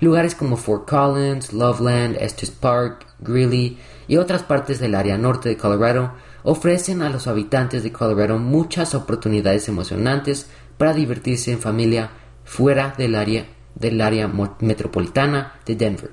Lugares 0.00 0.34
como 0.34 0.56
Fort 0.56 0.88
Collins, 0.88 1.52
Loveland, 1.52 2.16
Estes 2.20 2.50
Park, 2.50 3.06
Greeley 3.20 3.78
y 4.06 4.16
otras 4.16 4.42
partes 4.42 4.78
del 4.78 4.94
área 4.94 5.18
norte 5.18 5.48
de 5.48 5.56
Colorado 5.56 6.12
ofrecen 6.44 7.02
a 7.02 7.10
los 7.10 7.26
habitantes 7.26 7.82
de 7.82 7.90
Colorado 7.92 8.38
muchas 8.38 8.94
oportunidades 8.94 9.68
emocionantes 9.68 10.48
para 10.76 10.94
divertirse 10.94 11.50
en 11.50 11.58
familia 11.58 12.10
fuera 12.44 12.94
del 12.96 13.16
área, 13.16 13.46
del 13.74 14.00
área 14.00 14.30
metropolitana 14.60 15.54
de 15.66 15.74
Denver. 15.74 16.10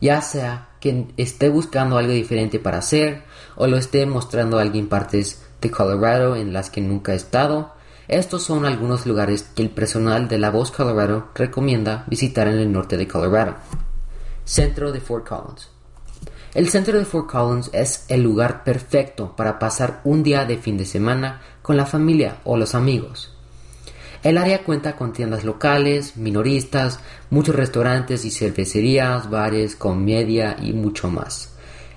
Ya 0.00 0.22
sea 0.22 0.70
que 0.80 1.06
esté 1.16 1.48
buscando 1.50 1.98
algo 1.98 2.12
diferente 2.12 2.58
para 2.58 2.78
hacer 2.78 3.24
o 3.56 3.66
lo 3.66 3.76
esté 3.76 4.06
mostrando 4.06 4.58
a 4.58 4.62
alguien 4.62 4.88
partes 4.88 5.42
de 5.60 5.70
Colorado 5.70 6.36
en 6.36 6.52
las 6.52 6.70
que 6.70 6.80
nunca 6.80 7.12
ha 7.12 7.16
estado, 7.16 7.74
estos 8.08 8.42
son 8.42 8.64
algunos 8.64 9.04
lugares 9.04 9.42
que 9.42 9.60
el 9.60 9.68
personal 9.68 10.28
de 10.28 10.38
La 10.38 10.50
Voz 10.50 10.70
Colorado 10.70 11.28
recomienda 11.34 12.04
visitar 12.08 12.48
en 12.48 12.58
el 12.58 12.72
norte 12.72 12.96
de 12.96 13.06
Colorado. 13.06 13.56
Centro 14.46 14.92
de 14.92 15.00
Fort 15.00 15.28
Collins. 15.28 15.68
El 16.54 16.70
centro 16.70 16.98
de 16.98 17.04
Fort 17.04 17.30
Collins 17.30 17.68
es 17.74 18.06
el 18.08 18.22
lugar 18.22 18.64
perfecto 18.64 19.36
para 19.36 19.58
pasar 19.58 20.00
un 20.04 20.22
día 20.22 20.46
de 20.46 20.56
fin 20.56 20.78
de 20.78 20.86
semana 20.86 21.42
con 21.60 21.76
la 21.76 21.84
familia 21.84 22.38
o 22.44 22.56
los 22.56 22.74
amigos. 22.74 23.36
El 24.22 24.38
área 24.38 24.64
cuenta 24.64 24.96
con 24.96 25.12
tiendas 25.12 25.44
locales, 25.44 26.16
minoristas, 26.16 27.00
muchos 27.28 27.54
restaurantes 27.54 28.24
y 28.24 28.30
cervecerías, 28.30 29.28
bares, 29.28 29.76
comedia 29.76 30.56
y 30.62 30.72
mucho 30.72 31.10
más. 31.10 31.54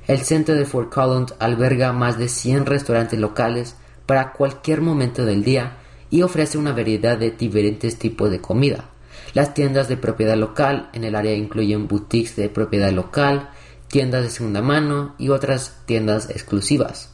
El 0.08 0.20
centro 0.20 0.56
de 0.56 0.66
Fort 0.66 0.94
Collins 0.94 1.34
alberga 1.40 1.94
más 1.94 2.18
de 2.18 2.28
100 2.28 2.66
restaurantes 2.66 3.18
locales 3.18 3.78
para 4.06 4.34
cualquier 4.34 4.82
momento 4.82 5.24
del 5.24 5.46
día 5.46 5.78
y 6.12 6.22
ofrece 6.22 6.58
una 6.58 6.74
variedad 6.74 7.18
de 7.18 7.32
diferentes 7.32 7.98
tipos 7.98 8.30
de 8.30 8.42
comida. 8.42 8.86
Las 9.34 9.54
tiendas 9.54 9.88
de 9.88 9.98
propiedad 9.98 10.36
local 10.36 10.90
en 10.94 11.06
el 11.06 11.16
área 11.16 11.34
incluyen 11.34 11.88
boutiques 11.88 12.36
de 12.36 12.50
propiedad 12.50 12.92
local, 12.92 13.50
tiendas 13.88 14.24
de 14.24 14.30
segunda 14.30 14.62
mano 14.62 15.16
y 15.18 15.30
otras 15.30 15.78
tiendas 15.86 16.30
exclusivas. 16.30 17.10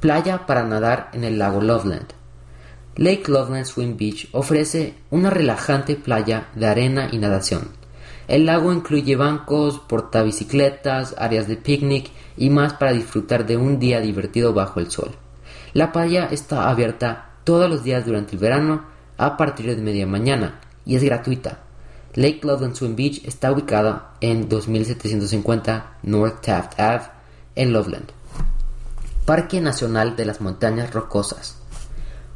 Playa 0.00 0.46
para 0.46 0.64
nadar 0.64 1.10
en 1.12 1.24
el 1.24 1.38
lago 1.38 1.60
Loveland. 1.60 2.14
Lake 2.96 3.24
Loveland 3.28 3.66
Swim 3.66 3.96
Beach 3.96 4.28
ofrece 4.32 4.94
una 5.10 5.30
relajante 5.30 5.94
playa 5.94 6.48
de 6.54 6.66
arena 6.66 7.08
y 7.12 7.18
natación. 7.18 7.68
El 8.26 8.46
lago 8.46 8.72
incluye 8.72 9.16
bancos, 9.16 9.80
portabicicletas, 9.80 11.14
áreas 11.18 11.48
de 11.48 11.56
picnic 11.56 12.10
y 12.36 12.48
más 12.48 12.74
para 12.74 12.92
disfrutar 12.92 13.46
de 13.46 13.56
un 13.56 13.78
día 13.78 14.00
divertido 14.00 14.54
bajo 14.54 14.80
el 14.80 14.90
sol. 14.90 15.10
La 15.72 15.92
playa 15.92 16.28
está 16.30 16.68
abierta 16.70 17.29
todos 17.44 17.68
los 17.68 17.82
días 17.82 18.04
durante 18.04 18.32
el 18.32 18.38
verano 18.38 18.84
a 19.16 19.36
partir 19.36 19.74
de 19.74 19.82
media 19.82 20.06
mañana 20.06 20.60
y 20.84 20.96
es 20.96 21.04
gratuita. 21.04 21.60
Lake 22.14 22.40
Loveland 22.42 22.74
Swim 22.74 22.96
Beach 22.96 23.22
está 23.24 23.52
ubicada 23.52 24.14
en 24.20 24.48
2750 24.48 25.98
North 26.02 26.40
Taft 26.40 26.80
Ave 26.80 27.04
en 27.54 27.72
Loveland. 27.72 28.10
Parque 29.24 29.60
Nacional 29.60 30.16
de 30.16 30.24
las 30.24 30.40
Montañas 30.40 30.92
Rocosas. 30.92 31.56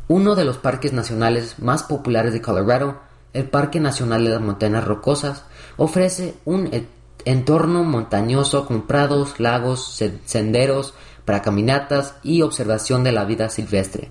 Uno 0.07 0.35
de 0.35 0.45
los 0.45 0.59
parques 0.59 0.93
nacionales 0.93 1.59
más 1.59 1.83
populares 1.83 2.33
de 2.33 2.43
Colorado, 2.43 3.01
el 3.33 3.49
Parque 3.49 3.81
Nacional 3.81 4.23
de 4.25 4.31
las 4.31 4.41
Montañas 4.41 4.85
Rocosas, 4.85 5.45
ofrece 5.77 6.35
un 6.45 6.71
entorno 7.25 7.83
montañoso 7.83 8.67
con 8.67 8.87
prados, 8.87 9.41
lagos, 9.41 10.01
senderos 10.27 10.95
para 11.25 11.43
caminatas 11.43 12.15
y 12.23 12.43
observación 12.43 13.03
de 13.03 13.13
la 13.13 13.25
vida 13.25 13.49
silvestre. 13.49 14.11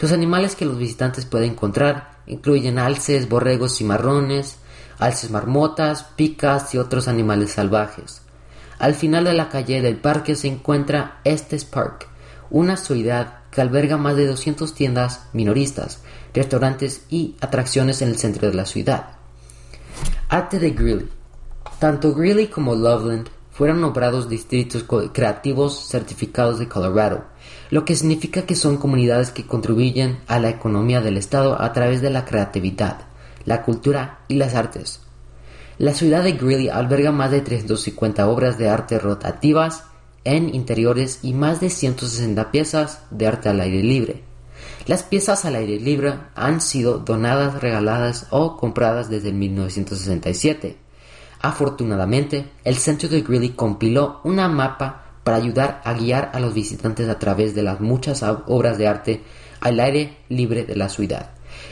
Los 0.00 0.12
animales 0.12 0.56
que 0.56 0.64
los 0.64 0.78
visitantes 0.78 1.26
pueden 1.26 1.50
encontrar 1.50 2.20
incluyen 2.26 2.78
alces, 2.78 3.28
borregos 3.28 3.76
cimarrones, 3.76 4.56
alces 4.98 5.30
marmotas, 5.30 6.04
picas 6.16 6.74
y 6.74 6.78
otros 6.78 7.06
animales 7.06 7.52
salvajes. 7.52 8.22
Al 8.78 8.94
final 8.94 9.24
de 9.24 9.34
la 9.34 9.50
calle 9.50 9.82
del 9.82 9.96
parque 9.96 10.36
se 10.36 10.48
encuentra 10.48 11.20
Estes 11.24 11.66
Park, 11.66 12.08
una 12.48 12.78
ciudad 12.78 13.40
que 13.50 13.60
alberga 13.60 13.98
más 13.98 14.16
de 14.16 14.26
200 14.26 14.74
tiendas 14.74 15.26
minoristas, 15.34 16.02
restaurantes 16.32 17.04
y 17.10 17.36
atracciones 17.40 18.00
en 18.00 18.08
el 18.08 18.16
centro 18.16 18.48
de 18.48 18.54
la 18.54 18.64
ciudad. 18.64 19.16
Arte 20.30 20.58
de 20.58 20.70
Greeley. 20.70 21.08
Tanto 21.78 22.14
Greeley 22.14 22.46
como 22.46 22.74
Loveland 22.74 23.28
fueron 23.60 23.82
nombrados 23.82 24.26
distritos 24.26 24.86
creativos 25.12 25.90
certificados 25.90 26.58
de 26.58 26.66
Colorado 26.66 27.26
lo 27.68 27.84
que 27.84 27.94
significa 27.94 28.46
que 28.46 28.54
son 28.54 28.78
comunidades 28.78 29.32
que 29.32 29.46
contribuyen 29.46 30.20
a 30.28 30.38
la 30.38 30.48
economía 30.48 31.02
del 31.02 31.18
Estado 31.18 31.60
a 31.60 31.70
través 31.74 32.00
de 32.00 32.08
la 32.08 32.24
creatividad, 32.24 33.02
la 33.44 33.62
cultura 33.62 34.20
y 34.28 34.36
las 34.36 34.54
artes. 34.54 35.00
La 35.76 35.92
ciudad 35.92 36.24
de 36.24 36.32
Greeley 36.32 36.70
alberga 36.70 37.12
más 37.12 37.30
de 37.32 37.42
350 37.42 38.26
obras 38.30 38.56
de 38.56 38.70
arte 38.70 38.98
rotativas 38.98 39.84
en 40.24 40.54
interiores 40.54 41.18
y 41.20 41.34
más 41.34 41.60
de 41.60 41.68
160 41.68 42.50
piezas 42.50 43.02
de 43.10 43.26
arte 43.26 43.50
al 43.50 43.60
aire 43.60 43.82
libre. 43.82 44.24
Las 44.86 45.02
piezas 45.02 45.44
al 45.44 45.56
aire 45.56 45.78
libre 45.78 46.14
han 46.34 46.62
sido 46.62 46.96
donadas, 46.96 47.60
regaladas 47.60 48.26
o 48.30 48.56
compradas 48.56 49.10
desde 49.10 49.34
1967. 49.34 50.89
Afortunadamente, 51.42 52.50
el 52.64 52.76
centro 52.76 53.08
de 53.08 53.22
Greeley 53.22 53.50
compiló 53.50 54.20
una 54.24 54.48
mapa 54.48 55.04
para 55.24 55.38
ayudar 55.38 55.80
a 55.84 55.94
guiar 55.94 56.30
a 56.34 56.40
los 56.40 56.54
visitantes 56.54 57.08
a 57.08 57.18
través 57.18 57.54
de 57.54 57.62
las 57.62 57.80
muchas 57.80 58.22
obras 58.22 58.78
de 58.78 58.88
arte 58.88 59.22
al 59.60 59.80
aire 59.80 60.18
libre 60.28 60.64
de 60.64 60.76
la 60.76 60.88
ciudad. 60.88 61.30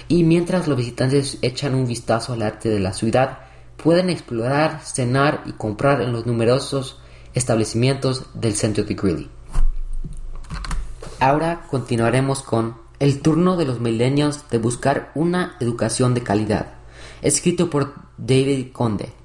Y 0.09 0.24
mientras 0.24 0.68
los 0.68 0.76
visitantes 0.76 1.38
echan 1.42 1.74
un 1.74 1.87
vistazo 1.87 2.33
al 2.33 2.42
arte 2.42 2.68
de 2.68 2.81
la 2.81 2.92
ciudad, 2.92 3.40
pueden 3.76 4.11
explorar, 4.11 4.81
cenar 4.83 5.42
y 5.46 5.52
comprar 5.52 6.02
en 6.02 6.12
los 6.12 6.26
numerosos 6.26 7.00
establecimientos 7.35 8.26
del 8.35 8.54
centro 8.54 8.85
de 8.85 8.94
Greeley. 8.94 9.31
Ahora 11.20 11.66
continuaremos 11.70 12.42
con 12.42 12.76
El 13.00 13.20
turno 13.20 13.57
de 13.57 13.64
los 13.64 13.81
millennials 13.81 14.48
de 14.50 14.59
buscar 14.59 15.12
una 15.14 15.57
educación 15.61 16.14
de 16.14 16.22
calidad, 16.22 16.74
escrito 17.22 17.70
por 17.70 17.94
David 18.16 18.72
Conde. 18.72 19.17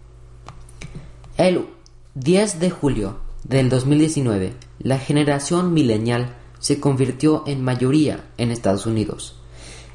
El 1.38 1.66
10 2.14 2.60
de 2.60 2.70
julio 2.70 3.18
del 3.44 3.68
2019, 3.68 4.54
la 4.78 5.00
generación 5.00 5.74
milenial 5.74 6.36
se 6.60 6.80
convirtió 6.80 7.44
en 7.48 7.64
mayoría 7.64 8.30
en 8.38 8.52
Estados 8.52 8.86
Unidos. 8.86 9.36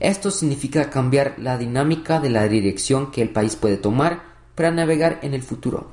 Esto 0.00 0.32
significa 0.32 0.90
cambiar 0.90 1.36
la 1.38 1.56
dinámica 1.56 2.18
de 2.18 2.30
la 2.30 2.48
dirección 2.48 3.12
que 3.12 3.22
el 3.22 3.30
país 3.30 3.54
puede 3.54 3.76
tomar 3.76 4.24
para 4.56 4.72
navegar 4.72 5.20
en 5.22 5.32
el 5.32 5.42
futuro. 5.42 5.86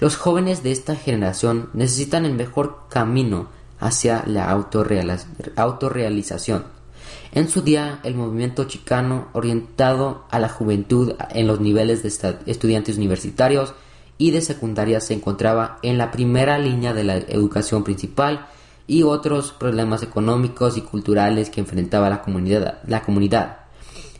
Los 0.00 0.16
jóvenes 0.16 0.62
de 0.62 0.72
esta 0.72 0.96
generación 0.96 1.68
necesitan 1.74 2.24
el 2.24 2.32
mejor 2.32 2.84
camino 2.88 3.48
hacia 3.78 4.24
la 4.26 4.50
autorrealización. 4.50 6.64
En 7.32 7.50
su 7.50 7.60
día, 7.60 8.00
el 8.02 8.14
movimiento 8.14 8.64
chicano 8.64 9.28
orientado 9.34 10.24
a 10.30 10.38
la 10.38 10.48
juventud 10.48 11.16
en 11.28 11.46
los 11.46 11.60
niveles 11.60 12.02
de 12.02 12.38
estudiantes 12.46 12.96
universitarios 12.96 13.74
y 14.18 14.30
de 14.30 14.40
secundaria 14.40 15.00
se 15.00 15.14
encontraba 15.14 15.78
en 15.82 15.98
la 15.98 16.10
primera 16.10 16.58
línea 16.58 16.92
de 16.92 17.04
la 17.04 17.16
educación 17.16 17.84
principal 17.84 18.46
y 18.86 19.02
otros 19.02 19.52
problemas 19.52 20.02
económicos 20.02 20.76
y 20.76 20.82
culturales 20.82 21.50
que 21.50 21.60
enfrentaba 21.60 22.10
la 22.10 22.22
comunidad. 22.22 22.80
La 22.86 23.02
comunidad. 23.02 23.58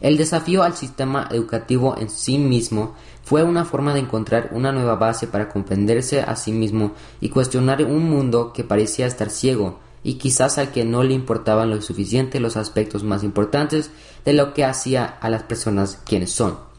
El 0.01 0.17
desafío 0.17 0.63
al 0.65 0.75
sistema 0.75 1.29
educativo 1.31 1.97
en 1.99 2.11
sí 2.11 2.39
mismo 2.39 2.95
fue 3.23 3.45
una 3.45 3.65
forma 3.65 3.95
de 3.95 4.01
encontrar 4.01 4.51
una 4.53 4.73
nueva 4.73 4.97
base 4.97 5.29
para 5.29 5.49
comprenderse 5.49 6.21
a 6.21 6.35
sí 6.35 6.53
mismo 6.53 6.93
y 7.21 7.29
cuestionar 7.29 7.85
un 7.85 8.11
mundo 8.11 8.53
que 8.53 8.65
parecía 8.65 9.07
estar 9.07 9.31
ciego 9.31 9.79
y 10.03 10.15
quizás 10.15 10.59
al 10.59 10.73
que 10.73 10.85
no 10.85 11.05
le 11.05 11.15
importaban 11.15 11.71
lo 11.71 11.81
suficiente 11.81 12.41
los 12.41 12.57
aspectos 12.57 13.05
más 13.05 13.23
importantes 13.23 13.91
de 14.25 14.33
lo 14.33 14.55
que 14.55 14.65
hacía 14.65 15.05
a 15.05 15.31
las 15.31 15.45
personas 15.45 16.01
quienes 16.05 16.33
son. 16.33 16.72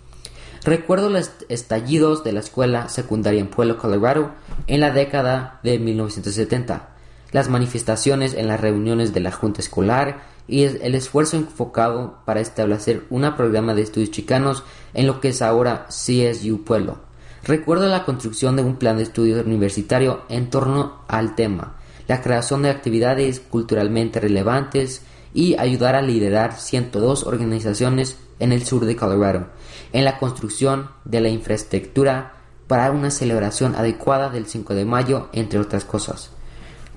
Recuerdo 0.66 1.10
los 1.10 1.32
estallidos 1.50 2.24
de 2.24 2.32
la 2.32 2.40
escuela 2.40 2.90
secundaria 2.90 3.42
en 3.42 3.50
Pueblo, 3.50 3.78
Colorado, 3.78 4.32
en 4.68 4.80
la 4.80 4.92
década 4.92 5.60
de 5.64 5.80
1970 5.80 6.94
las 7.34 7.50
manifestaciones 7.50 8.36
en 8.36 8.48
las 8.48 8.62
reuniones 8.62 9.14
de 9.14 9.20
la 9.20 9.32
Junta 9.32 9.60
Escolar 9.60 10.24
y 10.48 10.64
el 10.64 10.96
esfuerzo 10.96 11.36
enfocado 11.36 12.20
para 12.26 12.40
establecer 12.40 13.04
un 13.10 13.30
programa 13.36 13.74
de 13.74 13.82
estudios 13.82 14.12
chicanos 14.12 14.64
en 14.94 15.08
lo 15.08 15.20
que 15.20 15.30
es 15.30 15.42
ahora 15.42 15.88
CSU 15.90 16.64
Pueblo. 16.64 17.00
Recuerdo 17.44 17.88
la 17.90 18.06
construcción 18.06 18.56
de 18.56 18.64
un 18.64 18.76
plan 18.78 18.98
de 18.98 19.04
estudios 19.04 19.46
universitario 19.46 20.22
en 20.30 20.50
torno 20.50 21.02
al 21.08 21.36
tema, 21.36 21.76
la 22.08 22.22
creación 22.22 22.62
de 22.62 22.70
actividades 22.70 23.40
culturalmente 23.40 24.20
relevantes 24.20 25.02
y 25.34 25.56
ayudar 25.58 25.96
a 25.96 26.02
liderar 26.04 26.60
102 26.60 27.24
organizaciones 27.26 28.18
en 28.40 28.52
el 28.52 28.64
sur 28.64 28.86
de 28.86 28.96
Colorado, 28.96 29.48
en 29.94 30.04
la 30.04 30.18
construcción 30.18 30.90
de 31.06 31.22
la 31.22 31.30
infraestructura 31.30 32.34
para 32.68 32.92
una 32.92 33.12
celebración 33.12 33.76
adecuada 33.76 34.30
del 34.30 34.48
5 34.48 34.74
de 34.74 34.86
mayo, 34.86 35.30
entre 35.32 35.60
otras 35.60 35.86
cosas. 35.86 36.32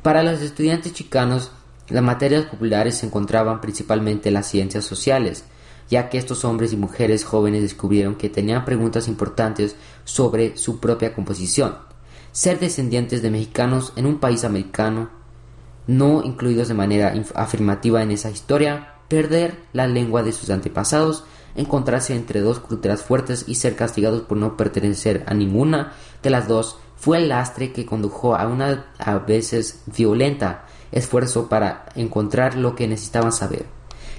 Para 0.02 0.22
los 0.22 0.40
estudiantes 0.40 0.94
chicanos, 0.94 1.50
las 1.88 2.02
materias 2.02 2.46
populares 2.46 2.96
se 2.96 3.06
encontraban 3.06 3.60
principalmente 3.60 4.28
en 4.28 4.34
las 4.34 4.48
ciencias 4.48 4.84
sociales, 4.84 5.44
ya 5.90 6.08
que 6.08 6.18
estos 6.18 6.44
hombres 6.44 6.72
y 6.72 6.76
mujeres 6.76 7.24
jóvenes 7.24 7.62
descubrieron 7.62 8.16
que 8.16 8.30
tenían 8.30 8.64
preguntas 8.64 9.06
importantes 9.08 9.76
sobre 10.04 10.56
su 10.56 10.80
propia 10.80 11.14
composición. 11.14 11.76
Ser 12.32 12.58
descendientes 12.58 13.22
de 13.22 13.30
mexicanos 13.30 13.92
en 13.96 14.06
un 14.06 14.18
país 14.18 14.44
americano, 14.44 15.10
no 15.86 16.22
incluidos 16.24 16.68
de 16.68 16.74
manera 16.74 17.14
afirmativa 17.34 18.02
en 18.02 18.10
esa 18.10 18.30
historia, 18.30 18.94
perder 19.08 19.56
la 19.72 19.86
lengua 19.86 20.22
de 20.22 20.32
sus 20.32 20.50
antepasados, 20.50 21.24
encontrarse 21.56 22.14
entre 22.14 22.40
dos 22.40 22.60
culturas 22.60 23.02
fuertes 23.02 23.44
y 23.48 23.56
ser 23.56 23.76
castigados 23.76 24.22
por 24.22 24.36
no 24.36 24.56
pertenecer 24.56 25.24
a 25.26 25.34
ninguna 25.34 25.92
de 26.22 26.30
las 26.30 26.48
dos 26.48 26.78
fue 26.96 27.18
el 27.18 27.28
lastre 27.28 27.72
que 27.72 27.86
condujo 27.86 28.36
a 28.36 28.46
una 28.46 28.86
a 28.98 29.18
veces 29.18 29.82
violenta 29.86 30.64
esfuerzo 30.92 31.48
para 31.48 31.86
encontrar 31.94 32.56
lo 32.56 32.74
que 32.74 32.88
necesitaban 32.88 33.32
saber. 33.32 33.66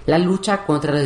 La 0.05 0.17
lucha 0.17 0.65
contra, 0.65 1.01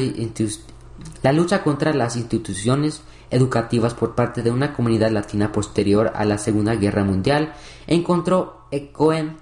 la 1.23 1.31
lucha 1.31 1.63
contra 1.63 1.93
las 1.93 2.15
instituciones 2.15 3.01
educativas 3.29 3.93
por 3.93 4.13
parte 4.13 4.43
de 4.43 4.51
una 4.51 4.73
comunidad 4.73 5.11
latina 5.11 5.51
posterior 5.51 6.11
a 6.13 6.25
la 6.25 6.37
Segunda 6.37 6.75
Guerra 6.75 7.03
Mundial 7.03 7.53
encontró 7.87 8.65
eco 8.71 9.13
en, 9.13 9.37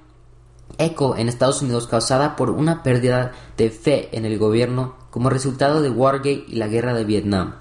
eco 0.77 1.17
en 1.17 1.27
Estados 1.27 1.61
Unidos 1.61 1.87
causada 1.87 2.35
por 2.35 2.51
una 2.51 2.83
pérdida 2.83 3.31
de 3.57 3.71
fe 3.71 4.15
en 4.15 4.25
el 4.25 4.37
gobierno 4.37 4.98
como 5.09 5.29
resultado 5.29 5.81
de 5.81 5.89
Watergate 5.89 6.45
y 6.47 6.55
la 6.55 6.67
guerra 6.67 6.93
de 6.93 7.05
Vietnam. 7.05 7.55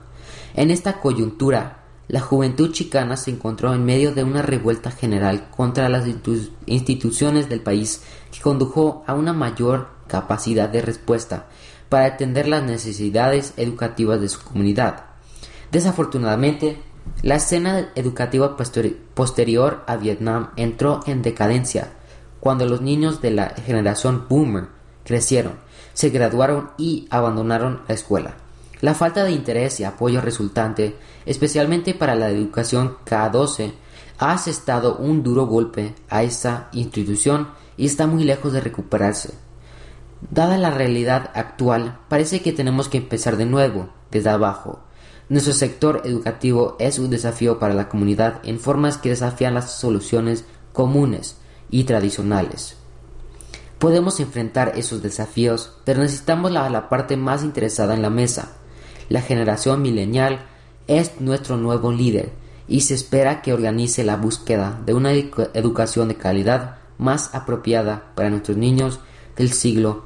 En 0.54 0.70
esta 0.70 1.00
coyuntura, 1.00 1.84
la 2.08 2.20
juventud 2.20 2.72
chicana 2.72 3.16
se 3.16 3.30
encontró 3.30 3.74
en 3.74 3.84
medio 3.84 4.14
de 4.14 4.24
una 4.24 4.42
revuelta 4.42 4.90
general 4.90 5.50
contra 5.50 5.88
las 5.88 6.06
instituciones 6.66 7.48
del 7.48 7.60
país 7.60 8.02
que 8.32 8.40
condujo 8.40 9.04
a 9.06 9.14
una 9.14 9.34
mayor 9.34 9.88
capacidad 10.06 10.68
de 10.68 10.80
respuesta 10.80 11.46
para 11.88 12.06
atender 12.06 12.48
las 12.48 12.62
necesidades 12.62 13.52
educativas 13.56 14.20
de 14.20 14.28
su 14.28 14.40
comunidad. 14.40 15.04
Desafortunadamente, 15.70 16.78
la 17.22 17.36
escena 17.36 17.90
educativa 17.94 18.56
posterior 19.14 19.84
a 19.86 19.96
Vietnam 19.96 20.50
entró 20.56 21.00
en 21.06 21.22
decadencia 21.22 21.92
cuando 22.40 22.64
los 22.66 22.80
niños 22.80 23.20
de 23.20 23.32
la 23.32 23.50
generación 23.50 24.26
boomer 24.28 24.68
crecieron, 25.04 25.54
se 25.98 26.10
graduaron 26.10 26.70
y 26.78 27.08
abandonaron 27.10 27.80
la 27.88 27.94
escuela. 27.96 28.36
La 28.80 28.94
falta 28.94 29.24
de 29.24 29.32
interés 29.32 29.80
y 29.80 29.84
apoyo 29.84 30.20
resultante, 30.20 30.94
especialmente 31.26 31.92
para 31.92 32.14
la 32.14 32.30
educación 32.30 32.98
K12, 33.04 33.72
ha 34.18 34.30
asestado 34.30 34.98
un 34.98 35.24
duro 35.24 35.46
golpe 35.46 35.96
a 36.08 36.22
esta 36.22 36.68
institución 36.70 37.48
y 37.76 37.86
está 37.86 38.06
muy 38.06 38.22
lejos 38.22 38.52
de 38.52 38.60
recuperarse. 38.60 39.34
Dada 40.30 40.56
la 40.56 40.70
realidad 40.70 41.32
actual, 41.34 41.98
parece 42.08 42.42
que 42.42 42.52
tenemos 42.52 42.88
que 42.88 42.98
empezar 42.98 43.36
de 43.36 43.46
nuevo, 43.46 43.88
desde 44.12 44.30
abajo. 44.30 44.78
Nuestro 45.28 45.52
sector 45.52 46.02
educativo 46.04 46.76
es 46.78 47.00
un 47.00 47.10
desafío 47.10 47.58
para 47.58 47.74
la 47.74 47.88
comunidad 47.88 48.40
en 48.44 48.60
formas 48.60 48.98
que 48.98 49.08
desafían 49.08 49.54
las 49.54 49.72
soluciones 49.72 50.44
comunes 50.72 51.38
y 51.70 51.82
tradicionales. 51.82 52.77
Podemos 53.78 54.18
enfrentar 54.20 54.72
esos 54.76 55.02
desafíos, 55.02 55.72
pero 55.84 56.00
necesitamos 56.00 56.50
la, 56.50 56.68
la 56.68 56.88
parte 56.88 57.16
más 57.16 57.44
interesada 57.44 57.94
en 57.94 58.02
la 58.02 58.10
mesa, 58.10 58.56
la 59.08 59.22
generación 59.22 59.80
milenial 59.82 60.46
es 60.86 61.20
nuestro 61.20 61.56
nuevo 61.56 61.92
líder 61.92 62.32
y 62.66 62.82
se 62.82 62.94
espera 62.94 63.40
que 63.40 63.54
organice 63.54 64.04
la 64.04 64.16
búsqueda 64.16 64.80
de 64.84 64.92
una 64.94 65.12
educación 65.12 66.08
de 66.08 66.16
calidad 66.16 66.76
más 66.98 67.34
apropiada 67.34 68.12
para 68.14 68.28
nuestros 68.30 68.56
niños 68.56 69.00
del 69.36 69.52
siglo 69.52 70.04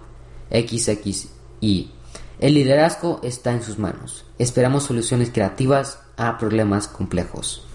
XXI. 0.50 1.90
El 2.38 2.54
liderazgo 2.54 3.20
está 3.22 3.52
en 3.52 3.62
sus 3.62 3.78
manos. 3.78 4.24
Esperamos 4.38 4.84
soluciones 4.84 5.30
creativas 5.30 6.00
a 6.16 6.38
problemas 6.38 6.86
complejos. 6.88 7.66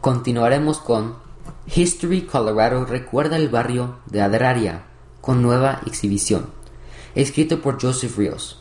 Continuaremos 0.00 0.78
con 0.78 1.16
History 1.66 2.22
Colorado 2.22 2.84
recuerda 2.84 3.36
el 3.36 3.48
barrio 3.48 3.96
de 4.06 4.20
Adraria 4.20 4.84
con 5.20 5.42
nueva 5.42 5.80
exhibición, 5.86 6.46
escrito 7.14 7.62
por 7.62 7.80
Joseph 7.80 8.18
Rios. 8.18 8.60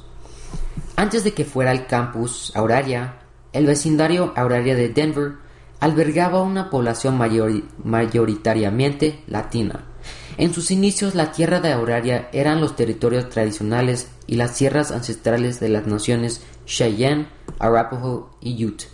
Antes 0.96 1.24
de 1.24 1.34
que 1.34 1.44
fuera 1.44 1.72
el 1.72 1.86
campus 1.86 2.52
Auraria, 2.56 3.16
el 3.52 3.66
vecindario 3.66 4.32
Auraria 4.36 4.76
de 4.76 4.90
Denver 4.90 5.34
albergaba 5.80 6.42
una 6.42 6.70
población 6.70 7.20
mayoritariamente 7.84 9.22
latina. 9.28 9.84
En 10.38 10.54
sus 10.54 10.72
inicios 10.72 11.14
la 11.14 11.32
tierra 11.34 11.60
de 11.60 11.74
Auraria 11.74 12.30
eran 12.32 12.62
los 12.62 12.76
territorios 12.76 13.30
tradicionales 13.30 14.08
y 14.28 14.36
las 14.36 14.56
tierras 14.56 14.92
ancestrales 14.92 15.60
de 15.60 15.70
las 15.70 15.86
naciones 15.86 16.42
Cheyenne, 16.66 17.28
Arapaho 17.60 18.32
y 18.40 18.66
Ute. 18.66 18.86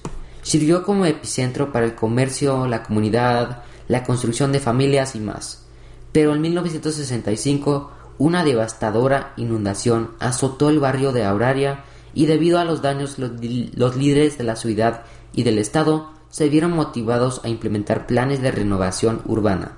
Sirvió 0.41 0.83
como 0.83 1.05
epicentro 1.05 1.71
para 1.71 1.85
el 1.85 1.93
comercio, 1.93 2.65
la 2.65 2.81
comunidad, 2.81 3.63
la 3.89 4.05
construcción 4.05 4.53
de 4.53 4.61
familias 4.61 5.15
y 5.15 5.19
más. 5.19 5.65
Pero 6.13 6.33
en 6.33 6.39
1965 6.39 7.91
una 8.19 8.43
devastadora 8.43 9.33
inundación 9.37 10.11
azotó 10.19 10.69
el 10.69 10.79
barrio 10.79 11.11
de 11.11 11.23
Auraria 11.25 11.83
y 12.13 12.25
debido 12.25 12.59
a 12.59 12.65
los 12.65 12.81
daños 12.81 13.17
los, 13.17 13.95
líderes 13.95 14.37
de 14.37 14.43
la 14.43 14.55
ciudad 14.55 15.03
y 15.33 15.43
del 15.43 15.57
Estado 15.57 16.11
se 16.29 16.49
vieron 16.49 16.71
motivados 16.71 17.41
a 17.43 17.49
implementar 17.49 18.07
planes 18.07 18.41
de 18.41 18.51
renovación 18.51 19.21
urbana. 19.25 19.77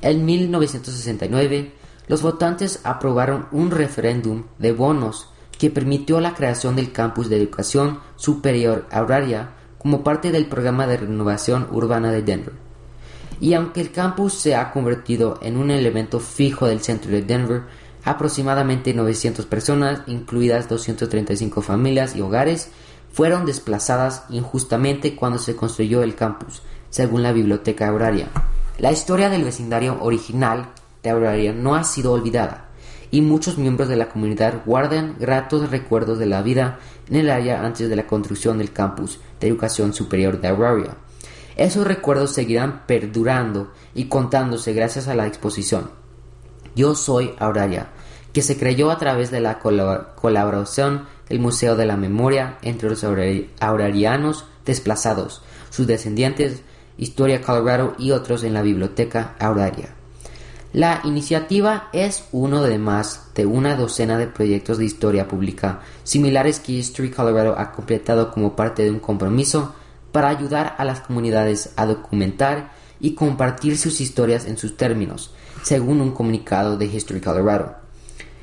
En 0.00 0.24
1969, 0.24 1.74
los 2.08 2.22
votantes 2.22 2.80
aprobaron 2.84 3.46
un 3.52 3.70
referéndum 3.70 4.44
de 4.58 4.72
bonos 4.72 5.28
que 5.58 5.70
permitió 5.70 6.20
la 6.20 6.34
creación 6.34 6.74
del 6.74 6.90
campus 6.90 7.28
de 7.28 7.36
educación 7.36 8.00
superior 8.16 8.86
Auraria 8.90 9.50
como 9.78 10.02
parte 10.02 10.32
del 10.32 10.46
programa 10.46 10.86
de 10.86 10.96
renovación 10.96 11.68
urbana 11.70 12.10
de 12.10 12.22
Denver. 12.22 12.71
Y 13.42 13.54
aunque 13.54 13.80
el 13.80 13.90
campus 13.90 14.34
se 14.34 14.54
ha 14.54 14.70
convertido 14.70 15.40
en 15.42 15.56
un 15.56 15.72
elemento 15.72 16.20
fijo 16.20 16.68
del 16.68 16.80
centro 16.80 17.10
de 17.10 17.22
Denver, 17.22 17.62
aproximadamente 18.04 18.94
900 18.94 19.46
personas, 19.46 20.02
incluidas 20.06 20.68
235 20.68 21.60
familias 21.60 22.14
y 22.14 22.20
hogares, 22.20 22.68
fueron 23.12 23.44
desplazadas 23.44 24.26
injustamente 24.30 25.16
cuando 25.16 25.40
se 25.40 25.56
construyó 25.56 26.04
el 26.04 26.14
campus, 26.14 26.62
según 26.88 27.24
la 27.24 27.32
Biblioteca 27.32 27.88
Auraria. 27.88 28.28
La 28.78 28.92
historia 28.92 29.28
del 29.28 29.42
vecindario 29.42 30.00
original 30.00 30.68
de 31.02 31.10
Auraria 31.10 31.52
no 31.52 31.74
ha 31.74 31.82
sido 31.82 32.12
olvidada, 32.12 32.68
y 33.10 33.22
muchos 33.22 33.58
miembros 33.58 33.88
de 33.88 33.96
la 33.96 34.08
comunidad 34.08 34.62
guardan 34.64 35.16
gratos 35.18 35.68
recuerdos 35.68 36.20
de 36.20 36.26
la 36.26 36.42
vida 36.42 36.78
en 37.10 37.16
el 37.16 37.28
área 37.28 37.66
antes 37.66 37.88
de 37.88 37.96
la 37.96 38.06
construcción 38.06 38.58
del 38.58 38.72
campus 38.72 39.18
de 39.40 39.48
educación 39.48 39.92
superior 39.92 40.40
de 40.40 40.46
Auraria. 40.46 40.96
Esos 41.56 41.86
recuerdos 41.86 42.32
seguirán 42.32 42.82
perdurando 42.86 43.72
y 43.94 44.06
contándose 44.06 44.72
gracias 44.72 45.08
a 45.08 45.14
la 45.14 45.26
exposición. 45.26 45.90
Yo 46.74 46.94
soy 46.94 47.34
Auraria, 47.38 47.88
que 48.32 48.42
se 48.42 48.58
creyó 48.58 48.90
a 48.90 48.98
través 48.98 49.30
de 49.30 49.40
la 49.40 49.58
colaboración 49.58 51.06
del 51.28 51.38
Museo 51.38 51.76
de 51.76 51.86
la 51.86 51.96
Memoria 51.96 52.58
entre 52.62 52.88
los 52.88 53.04
aurarianos 53.04 54.46
desplazados, 54.64 55.42
sus 55.70 55.86
descendientes, 55.86 56.62
Historia 56.98 57.40
Colorado 57.42 57.94
y 57.98 58.10
otros 58.10 58.44
en 58.44 58.54
la 58.54 58.62
Biblioteca 58.62 59.34
Auraria. 59.38 59.94
La 60.72 61.00
iniciativa 61.04 61.88
es 61.92 62.24
uno 62.32 62.62
de 62.62 62.78
más 62.78 63.28
de 63.34 63.44
una 63.44 63.76
docena 63.76 64.16
de 64.16 64.26
proyectos 64.26 64.78
de 64.78 64.86
historia 64.86 65.28
pública 65.28 65.80
similares 66.02 66.60
que 66.60 66.72
History 66.72 67.10
Colorado 67.10 67.58
ha 67.58 67.72
completado 67.72 68.30
como 68.30 68.56
parte 68.56 68.82
de 68.82 68.90
un 68.90 68.98
compromiso 68.98 69.74
para 70.12 70.28
ayudar 70.28 70.76
a 70.78 70.84
las 70.84 71.00
comunidades 71.00 71.72
a 71.76 71.86
documentar 71.86 72.72
y 73.00 73.14
compartir 73.14 73.76
sus 73.76 74.00
historias 74.00 74.46
en 74.46 74.56
sus 74.56 74.76
términos, 74.76 75.34
según 75.62 76.00
un 76.00 76.12
comunicado 76.12 76.76
de 76.76 76.86
History 76.86 77.20
Colorado. 77.20 77.76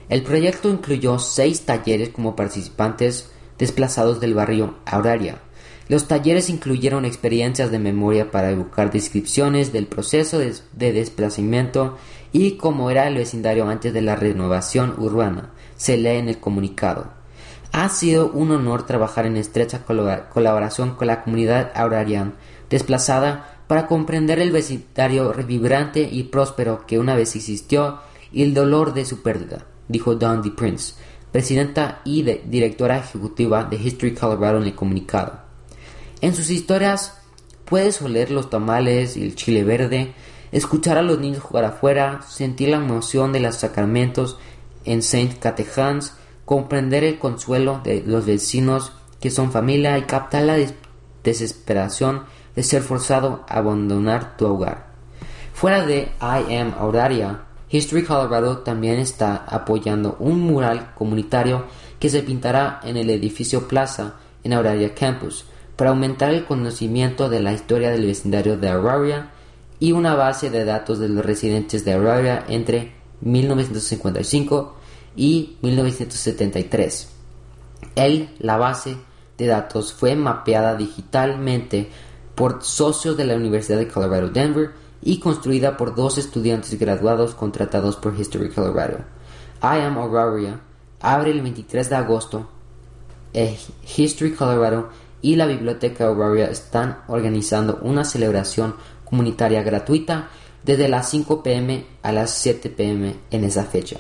El 0.10 0.24
proyecto 0.24 0.70
incluyó 0.70 1.20
seis 1.20 1.62
talleres 1.62 2.10
como 2.10 2.36
participantes 2.36 3.30
desplazados 3.58 4.20
del 4.20 4.34
barrio 4.34 4.76
Auraria. 4.86 5.40
Los 5.88 6.08
talleres 6.08 6.50
incluyeron 6.50 7.06
experiencias 7.06 7.72
de 7.72 7.80
memoria 7.80 8.32
para 8.32 8.52
evocar 8.52 8.92
descripciones 8.92 9.72
del 9.72 9.88
proceso 9.88 10.40
de, 10.40 10.56
de 10.74 10.94
desplazamiento 10.94 11.98
y 12.32 12.58
cómo 12.58 12.92
era 12.92 13.08
el 13.08 13.16
vecindario 13.16 13.68
antes 13.68 13.94
de 13.94 14.02
la 14.02 14.16
renovación 14.16 14.96
urbana, 14.98 15.52
se 15.78 15.98
lee 15.98 16.18
en 16.18 16.30
el 16.30 16.40
comunicado. 16.40 17.19
Ha 17.72 17.90
sido 17.90 18.32
un 18.32 18.52
honor 18.52 18.86
trabajar 18.86 19.26
en 19.26 19.38
estrecha 19.38 19.84
colaboración 19.86 20.96
con 20.96 21.08
la 21.08 21.24
comunidad 21.24 21.72
aurarian 21.76 22.34
desplazada 22.70 23.60
para 23.68 23.88
comprender 23.88 24.40
el 24.40 24.52
vecindario 24.52 25.32
vibrante 25.46 26.02
y 26.02 26.24
próspero 26.24 26.86
que 26.88 26.98
una 26.98 27.16
vez 27.16 27.36
existió 27.36 28.00
y 28.32 28.44
el 28.44 28.54
dolor 28.54 28.94
de 28.94 29.06
su 29.06 29.22
pérdida, 29.22 29.66
dijo 29.88 30.16
Don 30.16 30.42
D. 30.42 30.52
Prince, 30.52 30.96
presidenta 31.32 32.02
y 32.04 32.24
directora 32.24 32.98
ejecutiva 32.98 33.64
de 33.64 33.78
History 33.78 34.14
Colorado 34.14 34.58
en 34.58 34.64
el 34.64 34.76
comunicado. 34.76 35.40
En 36.22 36.36
sus 36.36 36.50
historias 36.50 37.22
puedes 37.66 38.02
oler 38.02 38.32
los 38.32 38.50
tamales 38.50 39.16
y 39.16 39.24
el 39.24 39.36
chile 39.36 39.64
verde, 39.64 40.14
escuchar 40.52 40.98
a 40.98 41.04
los 41.04 41.20
niños 41.20 41.44
jugar 41.44 41.66
afuera, 41.66 42.22
sentir 42.28 42.70
la 42.70 42.78
emoción 42.78 43.32
de 43.32 43.40
los 43.40 43.56
sacramentos 43.56 44.38
en 44.86 45.04
Saint 45.04 45.38
Catechans, 45.38 46.14
comprender 46.50 47.04
el 47.04 47.20
consuelo 47.20 47.80
de 47.84 48.02
los 48.08 48.26
vecinos 48.26 48.92
que 49.22 49.30
son 49.30 49.52
familia 49.52 50.00
y 50.00 50.06
captar 50.06 50.42
la 50.42 50.58
desesperación 51.24 52.24
de 52.56 52.64
ser 52.64 52.82
forzado 52.82 53.46
a 53.48 53.60
abandonar 53.60 54.36
tu 54.36 54.48
hogar. 54.48 54.88
Fuera 55.54 55.86
de 55.86 56.12
I 56.20 56.56
Am 56.56 56.74
Auraria, 56.80 57.42
History 57.70 58.04
Colorado 58.04 58.58
también 58.64 58.98
está 58.98 59.46
apoyando 59.48 60.16
un 60.18 60.40
mural 60.40 60.96
comunitario 60.96 61.66
que 62.00 62.10
se 62.10 62.24
pintará 62.24 62.80
en 62.84 62.98
el 62.98 63.12
edificio 63.12 63.68
Plaza 63.68 64.16
en 64.44 64.54
Auraria 64.54 64.96
Campus 64.96 65.46
para 65.76 65.92
aumentar 65.92 66.34
el 66.34 66.46
conocimiento 66.46 67.30
de 67.30 67.42
la 67.42 67.54
historia 67.54 67.92
del 67.92 68.08
vecindario 68.08 68.58
de 68.58 68.70
Auraria 68.70 69.30
y 69.80 69.92
una 69.92 70.16
base 70.16 70.50
de 70.50 70.66
datos 70.66 70.98
de 70.98 71.10
los 71.10 71.24
residentes 71.24 71.86
de 71.86 71.94
Auraria 71.94 72.44
entre 72.48 72.94
1955 73.22 74.79
y 75.20 75.58
1973. 75.62 77.10
El, 77.96 78.30
la 78.40 78.56
base 78.56 78.96
de 79.38 79.48
datos 79.48 79.92
fue 79.92 80.16
mapeada 80.16 80.76
digitalmente 80.76 81.90
por 82.36 82.64
socios 82.64 83.18
de 83.18 83.26
la 83.26 83.36
Universidad 83.36 83.80
de 83.80 83.90
Colorado 83.90 84.30
Denver 84.30 84.72
y 85.02 85.20
construida 85.20 85.76
por 85.76 85.94
dos 85.94 86.18
estudiantes 86.18 86.80
graduados 86.80 87.36
contratados 87.36 87.98
por 87.98 88.18
History 88.18 88.50
Colorado. 88.50 89.00
I 89.62 89.82
Am 89.82 89.98
Auraria 89.98 90.62
abre 91.02 91.32
el 91.32 91.42
23 91.42 91.90
de 91.90 91.96
agosto. 91.98 92.50
Eh, 93.34 93.60
History 93.98 94.32
Colorado 94.32 94.88
y 95.22 95.36
la 95.36 95.48
Biblioteca 95.48 96.08
Auraria 96.08 96.46
están 96.46 97.00
organizando 97.10 97.78
una 97.82 98.06
celebración 98.06 98.76
comunitaria 99.04 99.64
gratuita 99.64 100.30
desde 100.64 100.88
las 100.88 101.10
5 101.10 101.44
pm 101.44 101.86
a 102.04 102.14
las 102.14 102.32
7 102.36 102.70
pm 102.70 103.18
en 103.32 103.44
esa 103.44 103.66
fecha. 103.66 104.00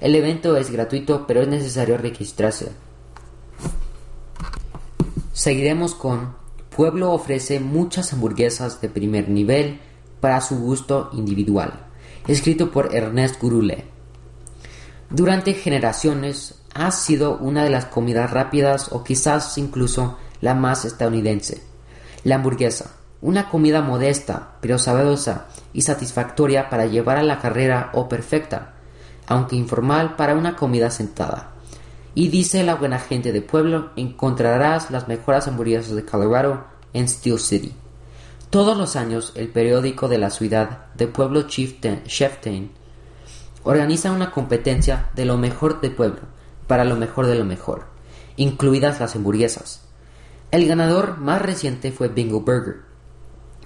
El 0.00 0.14
evento 0.14 0.56
es 0.56 0.70
gratuito, 0.70 1.26
pero 1.26 1.42
es 1.42 1.48
necesario 1.48 1.96
registrarse. 1.96 2.72
Seguiremos 5.32 5.94
con 5.94 6.34
Pueblo 6.76 7.12
ofrece 7.12 7.58
muchas 7.58 8.12
hamburguesas 8.12 8.82
de 8.82 8.90
primer 8.90 9.30
nivel 9.30 9.80
para 10.20 10.42
su 10.42 10.58
gusto 10.58 11.08
individual, 11.14 11.86
escrito 12.28 12.70
por 12.70 12.94
Ernest 12.94 13.40
Gurule. 13.40 13.84
Durante 15.08 15.54
generaciones 15.54 16.56
ha 16.74 16.90
sido 16.90 17.38
una 17.38 17.64
de 17.64 17.70
las 17.70 17.86
comidas 17.86 18.30
rápidas 18.30 18.92
o 18.92 19.04
quizás 19.04 19.56
incluso 19.56 20.18
la 20.42 20.54
más 20.54 20.84
estadounidense. 20.84 21.62
La 22.24 22.34
hamburguesa, 22.34 22.92
una 23.22 23.48
comida 23.48 23.80
modesta 23.80 24.56
pero 24.60 24.78
sabrosa 24.78 25.46
y 25.72 25.80
satisfactoria 25.80 26.68
para 26.68 26.84
llevar 26.84 27.16
a 27.16 27.22
la 27.22 27.38
carrera 27.38 27.90
o 27.94 28.06
perfecta, 28.06 28.74
aunque 29.26 29.56
informal 29.56 30.16
para 30.16 30.34
una 30.34 30.56
comida 30.56 30.90
sentada. 30.90 31.52
Y 32.14 32.28
dice 32.28 32.62
la 32.62 32.76
buena 32.76 32.98
gente 32.98 33.32
de 33.32 33.42
pueblo, 33.42 33.90
encontrarás 33.96 34.90
las 34.90 35.08
mejores 35.08 35.46
hamburguesas 35.46 35.94
de 35.94 36.04
Colorado 36.04 36.64
en 36.92 37.08
Steel 37.08 37.38
City. 37.38 37.74
Todos 38.50 38.76
los 38.78 38.96
años, 38.96 39.32
el 39.34 39.48
periódico 39.48 40.08
de 40.08 40.18
la 40.18 40.30
ciudad 40.30 40.86
de 40.94 41.08
Pueblo 41.08 41.42
Chieftain 41.42 42.70
organiza 43.64 44.12
una 44.12 44.30
competencia 44.30 45.10
de 45.14 45.24
lo 45.24 45.36
mejor 45.36 45.80
de 45.80 45.90
pueblo 45.90 46.20
para 46.66 46.84
lo 46.84 46.96
mejor 46.96 47.26
de 47.26 47.34
lo 47.34 47.44
mejor, 47.44 47.86
incluidas 48.36 49.00
las 49.00 49.16
hamburguesas. 49.16 49.82
El 50.52 50.66
ganador 50.68 51.18
más 51.18 51.42
reciente 51.42 51.90
fue 51.90 52.08
Bingo 52.08 52.40
Burger, 52.40 52.82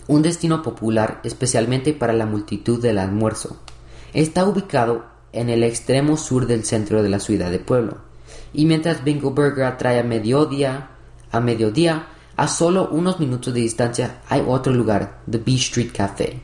un 0.07 0.23
destino 0.23 0.63
popular 0.63 1.21
especialmente 1.25 1.93
para 1.93 2.15
la 2.15 2.27
multitud 2.27 2.81
del 2.81 2.99
almuerzo. 2.99 3.59
Está 4.13 4.45
ubicado 4.45 5.05
en 5.33 5.49
el 5.49 5.63
extremo 5.63 6.17
sur 6.17 6.47
del 6.47 6.65
centro 6.65 7.03
de 7.03 7.09
la 7.09 7.21
ciudad 7.21 7.51
de 7.51 7.59
Pueblo 7.59 8.11
y 8.53 8.67
mientras 8.67 9.03
Burger 9.05 9.65
atrae 9.65 10.01
a 10.01 10.05
mediodía, 10.05 10.91
a 11.31 11.41
mediodía, 11.41 12.07
a 12.37 12.49
solo 12.49 12.89
unos 12.91 13.21
minutos 13.21 13.53
de 13.55 13.61
distancia 13.61 14.23
hay 14.29 14.43
otro 14.47 14.73
lugar, 14.73 15.21
The 15.31 15.39
B 15.39 15.55
Street 15.55 15.91
Café. 15.95 16.41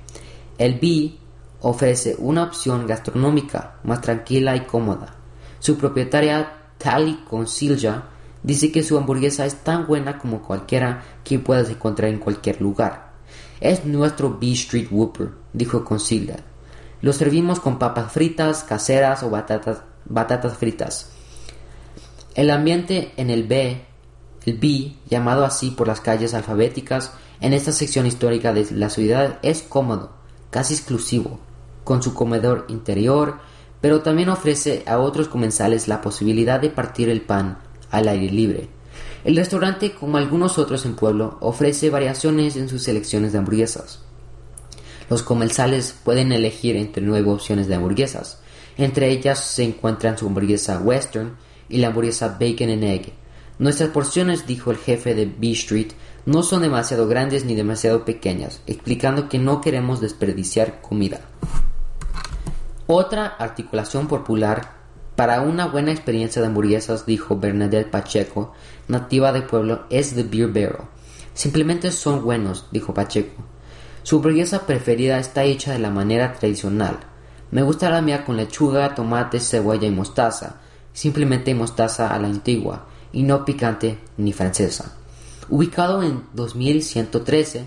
El 0.58 0.78
B 0.78 1.14
ofrece 1.62 2.14
una 2.18 2.44
opción 2.44 2.86
gastronómica 2.86 3.76
más 3.84 4.00
tranquila 4.00 4.54
y 4.56 4.60
cómoda. 4.60 5.14
Su 5.58 5.76
propietaria 5.76 6.52
Tali 6.78 7.24
Consilja 7.28 8.04
dice 8.42 8.70
que 8.70 8.82
su 8.82 8.96
hamburguesa 8.96 9.46
es 9.46 9.56
tan 9.56 9.86
buena 9.86 10.18
como 10.18 10.42
cualquiera 10.42 11.02
que 11.24 11.38
puedas 11.38 11.68
encontrar 11.70 12.10
en 12.10 12.18
cualquier 12.18 12.60
lugar. 12.60 13.12
Es 13.60 13.84
nuestro 13.84 14.38
B 14.38 14.52
Street 14.52 14.88
Whooper, 14.90 15.30
dijo 15.52 15.84
Consilja. 15.84 16.36
Lo 17.02 17.12
servimos 17.12 17.60
con 17.60 17.78
papas 17.78 18.12
fritas, 18.12 18.64
caseras 18.64 19.22
o 19.22 19.30
batatas, 19.30 19.82
batatas 20.06 20.56
fritas. 20.56 21.10
El 22.34 22.50
ambiente 22.50 23.12
en 23.16 23.30
el 23.30 23.44
B, 23.44 23.84
el 24.44 24.58
B, 24.58 24.94
llamado 25.08 25.44
así 25.44 25.70
por 25.70 25.88
las 25.88 26.00
calles 26.00 26.34
alfabéticas 26.34 27.12
en 27.40 27.52
esta 27.52 27.72
sección 27.72 28.06
histórica 28.06 28.52
de 28.52 28.66
la 28.72 28.90
ciudad, 28.90 29.38
es 29.42 29.62
cómodo, 29.62 30.12
casi 30.50 30.74
exclusivo, 30.74 31.40
con 31.84 32.02
su 32.02 32.14
comedor 32.14 32.64
interior, 32.68 33.38
pero 33.80 34.00
también 34.00 34.28
ofrece 34.28 34.82
a 34.86 34.98
otros 34.98 35.28
comensales 35.28 35.88
la 35.88 36.00
posibilidad 36.00 36.60
de 36.60 36.70
partir 36.70 37.08
el 37.08 37.20
pan 37.20 37.58
al 37.90 38.08
aire 38.08 38.30
libre. 38.30 38.68
El 39.24 39.36
restaurante, 39.36 39.92
como 39.92 40.16
algunos 40.16 40.58
otros 40.58 40.86
en 40.86 40.94
Pueblo, 40.94 41.36
ofrece 41.40 41.90
variaciones 41.90 42.56
en 42.56 42.68
sus 42.68 42.84
selecciones 42.84 43.32
de 43.32 43.38
hamburguesas. 43.38 44.05
Los 45.08 45.22
comensales 45.22 45.94
pueden 46.04 46.32
elegir 46.32 46.76
entre 46.76 47.02
nueve 47.02 47.30
opciones 47.30 47.68
de 47.68 47.76
hamburguesas. 47.76 48.40
Entre 48.76 49.10
ellas 49.10 49.38
se 49.38 49.64
encuentran 49.64 50.18
su 50.18 50.26
hamburguesa 50.26 50.78
western, 50.78 51.36
y 51.68 51.78
la 51.78 51.88
hamburguesa 51.88 52.36
bacon 52.40 52.70
and 52.70 52.84
egg. 52.84 53.12
Nuestras 53.58 53.90
porciones, 53.90 54.46
dijo 54.46 54.70
el 54.70 54.76
jefe 54.76 55.14
de 55.14 55.26
B 55.26 55.52
Street, 55.52 55.92
no 56.26 56.42
son 56.42 56.62
demasiado 56.62 57.08
grandes 57.08 57.44
ni 57.44 57.54
demasiado 57.54 58.04
pequeñas, 58.04 58.60
explicando 58.66 59.28
que 59.28 59.38
no 59.38 59.60
queremos 59.60 60.00
desperdiciar 60.00 60.80
comida. 60.82 61.20
Otra 62.86 63.26
articulación 63.26 64.08
popular 64.08 64.76
para 65.16 65.40
una 65.40 65.66
buena 65.66 65.92
experiencia 65.92 66.42
de 66.42 66.48
hamburguesas, 66.48 67.06
dijo 67.06 67.38
Bernadette 67.38 67.90
Pacheco, 67.90 68.52
nativa 68.88 69.32
de 69.32 69.42
pueblo, 69.42 69.86
es 69.88 70.14
The 70.14 70.24
Beer 70.24 70.48
Barrel. 70.48 70.86
Simplemente 71.32 71.90
son 71.90 72.22
buenos, 72.22 72.66
dijo 72.70 72.92
Pacheco. 72.92 73.42
Su 74.06 74.18
hamburguesa 74.18 74.66
preferida 74.66 75.18
está 75.18 75.42
hecha 75.42 75.72
de 75.72 75.80
la 75.80 75.90
manera 75.90 76.32
tradicional. 76.32 76.96
Me 77.50 77.64
gusta 77.64 77.90
la 77.90 78.00
mía 78.00 78.24
con 78.24 78.36
lechuga, 78.36 78.94
tomate, 78.94 79.40
cebolla 79.40 79.88
y 79.88 79.90
mostaza 79.90 80.60
simplemente 80.92 81.56
mostaza 81.56 82.14
a 82.14 82.18
la 82.20 82.28
antigua 82.28 82.86
y 83.12 83.24
no 83.24 83.44
picante 83.44 83.98
ni 84.16 84.32
francesa. 84.32 84.94
Ubicado 85.48 86.04
en 86.04 86.22
2113 86.34 87.66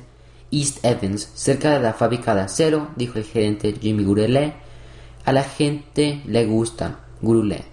East 0.50 0.86
Evans, 0.86 1.30
cerca 1.34 1.72
de 1.72 1.82
la 1.82 1.92
fábrica 1.92 2.34
de 2.34 2.44
acero, 2.44 2.88
dijo 2.96 3.20
el 3.20 3.26
gerente 3.26 3.74
Jimmy 3.74 4.06
Gurule, 4.06 4.54
a 5.26 5.34
la 5.34 5.44
gente 5.44 6.22
le 6.26 6.46
gusta 6.46 7.02
Gurule. 7.22 7.66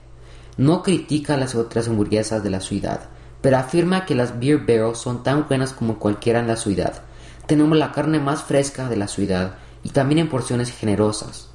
No 0.57 0.83
critica 0.83 1.37
las 1.37 1.55
otras 1.55 1.87
hamburguesas 1.87 2.43
de 2.43 2.51
la 2.51 2.61
ciudad, 2.61 3.11
pero 3.41 3.59
afirma 3.59 4.07
que 4.07 4.17
las 4.17 4.41
Beer 4.41 4.59
Barrels 4.59 4.99
son 4.99 5.23
tan 5.23 5.47
buenas 5.47 5.73
como 5.73 6.01
cualquiera 6.01 6.41
en 6.41 6.49
la 6.49 6.57
ciudad. 6.57 7.06
Tenemos 7.47 7.79
la 7.79 7.93
carne 7.93 8.19
más 8.19 8.43
fresca 8.43 8.89
de 8.89 8.97
la 8.97 9.09
ciudad 9.09 9.59
y 9.85 9.91
también 9.91 10.19
en 10.19 10.29
porciones 10.29 10.73
generosas. 10.73 11.49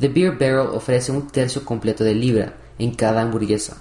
The 0.00 0.08
Beer 0.08 0.32
Barrel 0.32 0.70
ofrece 0.72 1.12
un 1.12 1.28
tercio 1.28 1.64
completo 1.64 2.04
de 2.04 2.14
libra, 2.14 2.54
en 2.78 2.94
cada 2.94 3.22
hamburguesa. 3.22 3.76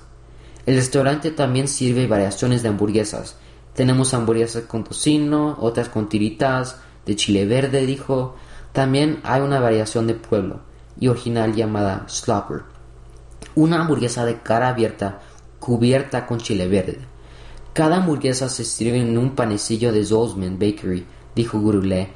El 0.66 0.76
restaurante 0.76 1.32
también 1.32 1.68
sirve 1.68 2.08
variaciones 2.08 2.62
de 2.62 2.70
hamburguesas. 2.70 3.38
Tenemos 3.74 4.14
hamburguesas 4.14 4.64
con 4.64 4.84
tocino, 4.84 5.58
otras 5.60 5.90
con 5.90 6.08
tiritas, 6.10 6.78
de 7.06 7.16
chile 7.16 7.46
verde, 7.46 7.86
dijo. 7.86 8.36
También 8.72 9.20
hay 9.24 9.42
una 9.42 9.60
variación 9.60 10.08
de 10.08 10.16
pueblo 10.16 10.62
y 11.00 11.08
original 11.08 11.54
llamada 11.54 12.06
Slopper. 12.08 12.64
Una 13.56 13.82
hamburguesa 13.82 14.26
de 14.26 14.42
cara 14.42 14.70
abierta 14.70 15.22
cubierta 15.60 16.26
con 16.26 16.40
chile 16.40 16.68
verde. 16.68 17.00
Cada 17.74 17.98
hamburguesa 17.98 18.50
se 18.50 18.64
sirve 18.66 19.02
en 19.02 19.18
un 19.18 19.32
panecillo 19.32 19.92
de 19.92 20.06
Zolzman 20.06 20.60
Bakery, 20.60 21.08
dijo 21.36 21.60
Gurule, 21.60 22.10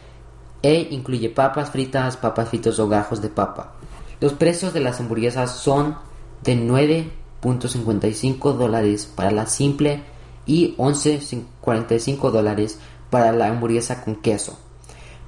e 0.61 0.87
incluye 0.91 1.29
papas 1.29 1.71
fritas, 1.71 2.15
papas 2.15 2.49
fritas 2.49 2.77
o 2.77 2.87
gajos 2.87 3.23
de 3.23 3.29
papa. 3.29 3.73
Los 4.21 4.33
precios 4.33 4.73
de 4.73 4.81
las 4.81 4.99
hamburguesas 4.99 5.55
son 5.55 5.97
de 6.43 6.55
9.55 6.55 8.53
dólares 8.53 9.11
para 9.15 9.31
la 9.31 9.47
simple 9.47 10.03
y 10.45 10.75
11.45 10.75 12.29
dólares 12.29 12.77
para 13.09 13.31
la 13.31 13.47
hamburguesa 13.47 14.03
con 14.03 14.17
queso. 14.17 14.59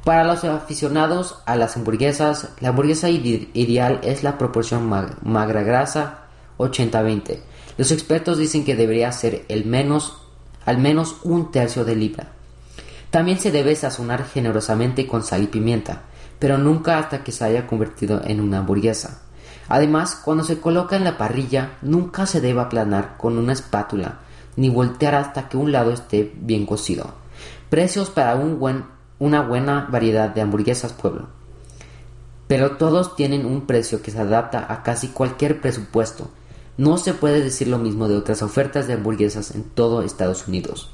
Para 0.04 0.24
los 0.24 0.44
aficionados 0.44 1.40
a 1.48 1.56
las 1.56 1.76
hamburguesas, 1.76 2.50
la 2.60 2.70
hamburguesa 2.70 3.10
ideal 3.10 4.00
es 4.04 4.22
la 4.24 4.38
proporción 4.38 4.88
magra 4.88 5.64
grasa 5.64 6.26
80-20. 6.60 7.40
Los 7.80 7.94
expertos 7.94 8.38
dicen 8.38 8.66
que 8.66 8.76
debería 8.76 9.10
ser 9.14 9.46
el 9.48 9.64
menos, 9.64 10.18
al 10.66 10.80
menos 10.80 11.16
un 11.24 11.50
tercio 11.50 11.86
de 11.86 11.96
libra. 11.96 12.34
También 13.10 13.40
se 13.40 13.52
debe 13.52 13.74
sazonar 13.74 14.26
generosamente 14.26 15.08
con 15.08 15.24
sal 15.24 15.44
y 15.44 15.48
pimienta, 15.48 16.02
pero 16.40 16.58
nunca 16.58 16.98
hasta 16.98 17.24
que 17.24 17.32
se 17.32 17.46
haya 17.46 17.68
convertido 17.68 18.22
en 18.26 18.42
una 18.42 18.58
hamburguesa. 18.58 19.22
Además, 19.70 20.16
cuando 20.16 20.44
se 20.44 20.60
coloca 20.60 20.98
en 20.98 21.06
la 21.06 21.18
parrilla, 21.18 21.78
nunca 21.82 22.26
se 22.26 22.42
debe 22.42 22.60
aplanar 22.60 23.16
con 23.16 23.38
una 23.38 23.54
espátula, 23.54 24.20
ni 24.58 24.70
voltear 24.70 25.16
hasta 25.16 25.48
que 25.48 25.56
un 25.56 25.72
lado 25.72 25.94
esté 25.94 26.34
bien 26.36 26.66
cocido. 26.66 27.14
Precios 27.70 28.10
para 28.10 28.36
una 28.36 29.42
buena 29.42 29.88
variedad 29.90 30.28
de 30.28 30.42
hamburguesas 30.42 30.92
pueblo. 30.92 31.30
Pero 32.50 32.72
todos 32.72 33.16
tienen 33.16 33.46
un 33.46 33.68
precio 33.68 34.02
que 34.02 34.12
se 34.12 34.20
adapta 34.20 34.66
a 34.68 34.84
casi 34.84 35.08
cualquier 35.08 35.62
presupuesto. 35.62 36.30
No 36.80 36.98
se 36.98 37.14
puede 37.14 37.42
decir 37.42 37.68
lo 37.68 37.78
mismo 37.78 38.08
de 38.08 38.16
otras 38.16 38.42
ofertas 38.42 38.88
de 38.88 38.94
hamburguesas 38.94 39.54
en 39.54 39.64
todo 39.64 40.02
Estados 40.02 40.48
Unidos. 40.48 40.90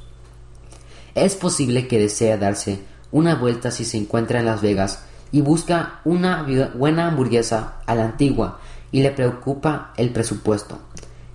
Es 1.14 1.36
posible 1.36 1.88
que 1.88 2.00
desee 2.00 2.36
darse 2.40 2.80
una 3.12 3.36
vuelta 3.36 3.70
si 3.70 3.86
se 3.86 3.98
encuentra 3.98 4.40
en 4.40 4.48
Las 4.48 4.64
Vegas 4.64 5.04
y 5.32 5.42
busca 5.42 6.00
una 6.04 6.44
buena 6.74 7.06
hamburguesa 7.06 7.84
a 7.86 7.94
la 7.94 8.06
antigua 8.06 8.60
y 8.92 9.04
le 9.04 9.12
preocupa 9.12 9.94
el 9.96 10.10
presupuesto. 10.10 10.80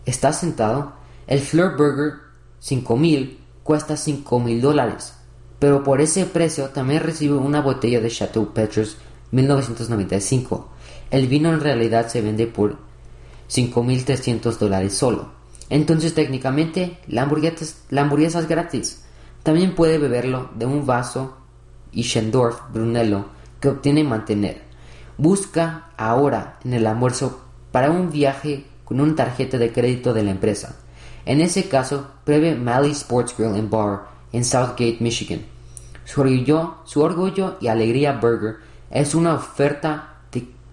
¿Está 0.05 0.33
sentado? 0.33 0.95
El 1.29 1.39
Fleur 1.39 1.77
Burger 1.77 2.15
5000 2.59 3.39
cuesta 3.63 3.97
5000 3.97 4.61
dólares, 4.61 5.15
pero 5.61 5.85
por 5.85 6.01
ese 6.01 6.27
precio 6.27 6.71
también 6.71 7.05
recibe 7.05 7.37
una 7.37 7.61
botella 7.61 8.01
de 8.01 8.11
Chateau 8.11 8.53
Petrus 8.53 8.97
1995. 9.31 10.69
El 11.13 11.29
vino 11.29 11.51
en 11.51 11.61
realidad 11.61 12.09
se 12.09 12.21
vende 12.21 12.49
por 12.49 12.90
5.300 13.51 14.59
dólares 14.59 14.97
solo. 14.97 15.29
Entonces 15.69 16.15
técnicamente 16.15 16.99
la 17.07 17.23
hamburguesa, 17.23 18.41
es 18.41 18.49
gratis. 18.49 19.05
También 19.43 19.75
puede 19.75 19.99
beberlo 19.99 20.51
de 20.55 20.67
un 20.67 20.87
vaso 20.87 21.37
Ischendorf 21.93 22.61
Brunello 22.73 23.27
que 23.61 23.69
obtiene 23.69 24.05
mantener. 24.05 24.63
Busca 25.17 25.91
ahora 25.97 26.59
en 26.65 26.75
el 26.75 26.87
almuerzo 26.87 27.41
para 27.73 27.91
un 27.91 28.11
viaje 28.11 28.65
con 28.85 29.01
una 29.01 29.15
tarjeta 29.15 29.59
de 29.59 29.73
crédito 29.73 30.13
de 30.13 30.25
la 30.25 30.31
empresa. 30.31 30.77
En 31.27 31.41
ese 31.41 31.69
caso, 31.69 32.09
pruebe 32.25 32.55
Mally 32.55 32.91
Sports 32.91 33.35
Grill 33.37 33.55
and 33.55 33.71
Bar 33.71 34.09
en 34.33 34.45
Southgate, 34.45 34.99
Michigan. 35.01 35.43
Su 36.05 36.23
orgullo, 36.23 36.79
su 36.85 37.03
orgullo 37.03 37.57
y 37.61 37.69
alegría 37.69 38.13
burger 38.13 38.57
es 38.91 39.15
una 39.15 39.35
oferta 39.35 40.10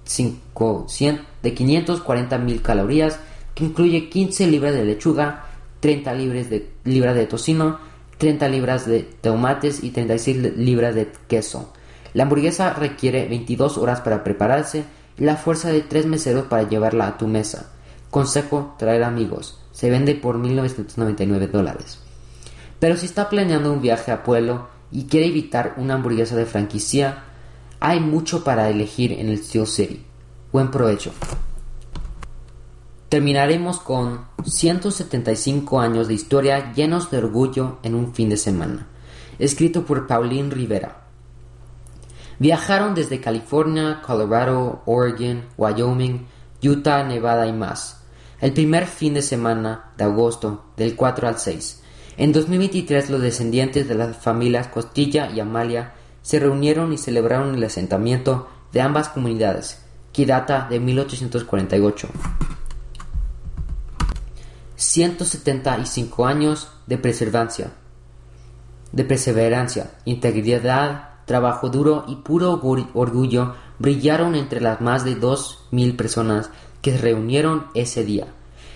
500, 0.07 1.29
de 1.43 1.53
540 1.53 2.37
mil 2.37 2.61
calorías 2.61 3.19
que 3.53 3.65
incluye 3.65 4.09
15 4.09 4.47
libras 4.47 4.73
de 4.73 4.85
lechuga, 4.85 5.45
30 5.79 6.13
libras 6.13 6.49
de, 6.49 6.69
libras 6.83 7.15
de 7.15 7.25
tocino, 7.25 7.79
30 8.17 8.47
libras 8.49 8.85
de 8.85 9.01
tomates 9.03 9.83
y 9.83 9.91
36 9.91 10.57
libras 10.57 10.95
de 10.95 11.11
queso. 11.27 11.73
La 12.13 12.23
hamburguesa 12.23 12.73
requiere 12.73 13.27
22 13.27 13.77
horas 13.77 14.01
para 14.01 14.23
prepararse 14.23 14.85
y 15.17 15.23
la 15.23 15.35
fuerza 15.35 15.71
de 15.71 15.81
3 15.81 16.05
meseros 16.05 16.45
para 16.45 16.67
llevarla 16.67 17.07
a 17.07 17.17
tu 17.17 17.27
mesa. 17.27 17.71
Consejo, 18.09 18.75
traer 18.77 19.03
amigos. 19.03 19.59
Se 19.71 19.89
vende 19.89 20.15
por 20.15 20.37
1999 20.37 21.47
dólares. 21.47 21.99
Pero 22.79 22.95
si 22.95 23.05
está 23.05 23.29
planeando 23.29 23.73
un 23.73 23.81
viaje 23.81 24.11
a 24.11 24.23
Pueblo 24.23 24.67
y 24.91 25.05
quiere 25.05 25.27
evitar 25.27 25.73
una 25.77 25.95
hamburguesa 25.95 26.35
de 26.35 26.45
franquicia, 26.45 27.23
hay 27.79 27.99
mucho 27.99 28.43
para 28.43 28.69
elegir 28.69 29.11
en 29.11 29.29
el 29.29 29.43
Steel 29.43 29.67
City. 29.67 30.03
Buen 30.51 30.71
provecho. 30.71 31.11
Terminaremos 33.09 33.79
con 33.79 34.25
175 34.45 35.79
años 35.79 36.07
de 36.07 36.13
historia 36.13 36.73
llenos 36.73 37.11
de 37.11 37.19
orgullo 37.19 37.77
en 37.83 37.95
un 37.95 38.13
fin 38.13 38.29
de 38.29 38.37
semana. 38.37 38.87
Escrito 39.39 39.85
por 39.85 40.07
Pauline 40.07 40.49
Rivera. 40.49 41.05
Viajaron 42.39 42.95
desde 42.95 43.21
California, 43.21 44.01
Colorado, 44.05 44.81
Oregon, 44.85 45.45
Wyoming, 45.57 46.25
Utah, 46.63 47.03
Nevada 47.03 47.47
y 47.47 47.53
más. 47.53 48.01
El 48.41 48.53
primer 48.53 48.87
fin 48.87 49.13
de 49.13 49.21
semana 49.21 49.91
de 49.97 50.03
agosto, 50.03 50.65
del 50.75 50.95
4 50.95 51.27
al 51.27 51.39
6. 51.39 51.83
En 52.17 52.31
2023 52.33 53.09
los 53.09 53.21
descendientes 53.21 53.87
de 53.87 53.95
las 53.95 54.17
familias 54.17 54.67
Costilla 54.67 55.29
y 55.31 55.39
Amalia 55.39 55.93
se 56.27 56.39
reunieron 56.39 56.91
y 56.91 56.97
celebraron 56.97 57.55
el 57.55 57.63
asentamiento 57.63 58.49
de 58.73 58.81
ambas 58.81 59.07
comunidades, 59.07 59.81
que 60.11 60.25
data 60.25 60.67
de 60.69 60.77
1848. 60.77 62.09
175 64.75 66.25
años 66.25 66.67
de 66.85 66.97
preservancia, 66.97 67.71
de 68.91 69.05
perseverancia, 69.05 69.91
integridad, 70.03 71.11
trabajo 71.23 71.69
duro 71.69 72.03
y 72.09 72.17
puro 72.17 72.59
orgullo 72.93 73.55
brillaron 73.79 74.35
entre 74.35 74.59
las 74.59 74.81
más 74.81 75.05
de 75.05 75.15
dos 75.15 75.63
mil 75.71 75.95
personas 75.95 76.49
que 76.81 76.91
se 76.91 76.97
reunieron 76.97 77.67
ese 77.73 78.03
día. 78.03 78.27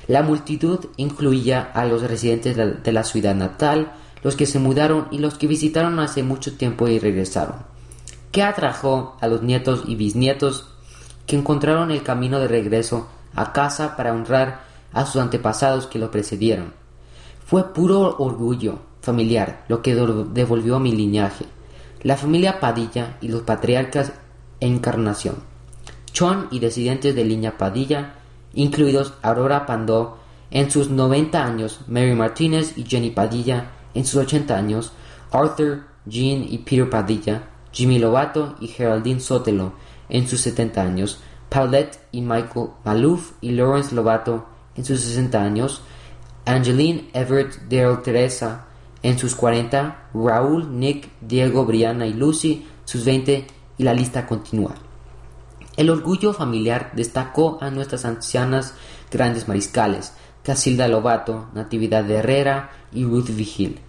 La 0.07 0.23
multitud 0.23 0.85
incluía 0.95 1.69
a 1.73 1.83
los 1.83 2.01
residentes 2.01 2.55
de 2.55 2.91
la 2.93 3.03
ciudad 3.03 3.35
natal, 3.35 3.91
los 4.23 4.35
que 4.35 4.45
se 4.45 4.59
mudaron 4.59 5.07
y 5.11 5.19
los 5.19 5.35
que 5.35 5.47
visitaron 5.47 5.99
hace 5.99 6.23
mucho 6.23 6.55
tiempo 6.55 6.87
y 6.87 6.99
regresaron. 6.99 7.55
¿Qué 8.31 8.43
atrajo 8.43 9.17
a 9.19 9.27
los 9.27 9.41
nietos 9.41 9.83
y 9.87 9.95
bisnietos 9.95 10.67
que 11.27 11.35
encontraron 11.35 11.91
el 11.91 12.03
camino 12.03 12.39
de 12.39 12.47
regreso 12.47 13.07
a 13.35 13.53
casa 13.53 13.97
para 13.97 14.13
honrar 14.13 14.63
a 14.93 15.05
sus 15.05 15.21
antepasados 15.21 15.87
que 15.87 15.99
lo 15.99 16.11
precedieron? 16.11 16.73
Fue 17.45 17.73
puro 17.73 18.15
orgullo 18.19 18.79
familiar 19.01 19.65
lo 19.67 19.81
que 19.81 19.95
devolvió 19.95 20.79
mi 20.79 20.91
linaje, 20.91 21.45
la 22.03 22.15
familia 22.15 22.59
Padilla 22.59 23.17
y 23.21 23.27
los 23.27 23.41
patriarcas 23.41 24.13
Encarnación, 24.59 25.37
Chon 26.13 26.47
y 26.51 26.59
descendientes 26.59 27.15
de 27.15 27.25
línea 27.25 27.57
Padilla, 27.57 28.13
incluidos 28.53 29.13
Aurora 29.23 29.65
Pandó 29.65 30.19
en 30.51 30.69
sus 30.69 30.89
90 30.89 31.43
años, 31.43 31.79
Mary 31.87 32.13
Martínez 32.13 32.77
y 32.77 32.83
Jenny 32.83 33.09
Padilla 33.09 33.71
en 33.93 34.05
sus 34.05 34.21
80 34.21 34.55
años, 34.55 34.93
Arthur, 35.31 35.83
Jean 36.05 36.43
y 36.43 36.59
Peter 36.59 36.89
Padilla, 36.89 37.43
Jimmy 37.71 37.99
Lobato 37.99 38.55
y 38.59 38.67
Geraldine 38.67 39.19
Sotelo. 39.19 39.73
En 40.09 40.27
sus 40.27 40.41
70 40.41 40.81
años, 40.81 41.19
Paulette 41.49 41.99
y 42.11 42.21
Michael 42.21 42.71
Malouf 42.83 43.31
y 43.39 43.51
Lawrence 43.51 43.95
Lobato 43.95 44.45
en 44.75 44.83
sus 44.83 44.99
60 45.01 45.41
años, 45.41 45.81
Angeline 46.45 47.09
Everett 47.13 47.61
Daryl 47.69 48.01
Teresa 48.01 48.65
en 49.03 49.17
sus 49.17 49.35
40, 49.35 50.09
Raúl, 50.13 50.77
Nick, 50.79 51.09
Diego, 51.21 51.65
Brianna 51.65 52.05
y 52.07 52.13
Lucy. 52.13 52.67
Sus 52.85 53.05
20 53.05 53.47
y 53.77 53.83
la 53.83 53.93
lista 53.93 54.27
continúa. 54.27 54.75
El 55.77 55.89
orgullo 55.89 56.33
familiar 56.33 56.91
destacó 56.93 57.57
a 57.61 57.69
nuestras 57.69 58.05
ancianas 58.05 58.73
grandes 59.09 59.47
mariscales, 59.47 60.13
Casilda 60.43 60.87
Lobato, 60.87 61.49
Natividad 61.53 62.03
de 62.03 62.15
Herrera 62.15 62.71
y 62.91 63.05
Ruth 63.05 63.29
Vigil. 63.29 63.79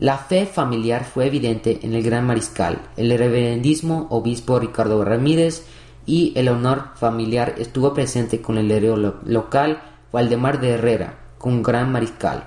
La 0.00 0.18
fe 0.18 0.44
familiar 0.44 1.04
fue 1.06 1.26
evidente 1.26 1.80
en 1.82 1.94
el 1.94 2.02
gran 2.02 2.26
mariscal, 2.26 2.82
el 2.98 3.16
reverendismo 3.16 4.06
obispo 4.10 4.58
Ricardo 4.58 5.02
Ramírez 5.02 5.64
y 6.04 6.34
el 6.36 6.48
honor 6.48 6.90
familiar 6.96 7.54
estuvo 7.56 7.94
presente 7.94 8.42
con 8.42 8.58
el 8.58 8.70
héroe 8.70 9.14
local 9.24 9.80
Valdemar 10.12 10.60
de 10.60 10.70
Herrera, 10.70 11.18
con 11.38 11.62
gran 11.62 11.90
mariscal. 11.90 12.44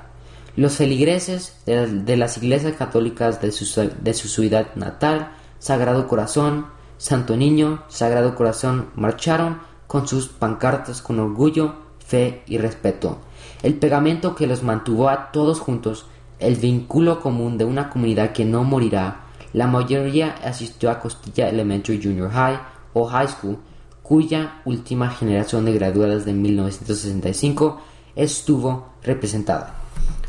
Los 0.56 0.76
feligreses 0.76 1.58
de, 1.66 2.18
las 2.18 2.38
iglesias 2.38 2.74
católicas 2.78 3.42
de 3.42 3.52
su, 3.52 3.90
de 4.02 4.14
su 4.14 4.28
ciudad 4.28 4.76
natal, 4.76 5.32
Sagrado 5.58 6.08
Corazón, 6.08 6.68
Santo 6.98 7.36
Niño, 7.36 7.84
Sagrado 7.88 8.36
Corazón, 8.36 8.90
marcharon 8.96 9.60
con 9.88 10.08
sus 10.08 10.28
pancartas 10.28 11.02
con 11.02 11.20
orgullo, 11.20 11.76
fe 12.00 12.44
y 12.46 12.60
respeto 12.60 13.20
el 13.64 13.76
pegamento 13.76 14.36
que 14.36 14.48
los 14.48 14.64
mantuvo 14.64 15.10
a 15.10 15.32
todos 15.32 15.60
juntos, 15.60 16.06
el 16.40 16.56
vínculo 16.56 17.20
común 17.20 17.58
de 17.58 17.66
una 17.66 17.90
comunidad 17.90 18.32
que 18.32 18.46
no 18.46 18.64
morirá. 18.64 19.22
La 19.54 19.68
mayoría 19.68 20.36
asistió 20.44 20.90
a 20.90 21.00
Costilla 21.00 21.50
Elementary 21.50 22.02
Junior 22.02 22.32
High 22.32 22.60
o 22.94 23.06
High 23.06 23.28
School, 23.28 23.58
cuya 24.02 24.62
última 24.66 25.10
generación 25.10 25.66
de 25.66 25.74
graduadas 25.74 26.26
de 26.26 26.34
1965 26.34 27.80
estuvo 28.16 28.90
representada. 29.04 29.76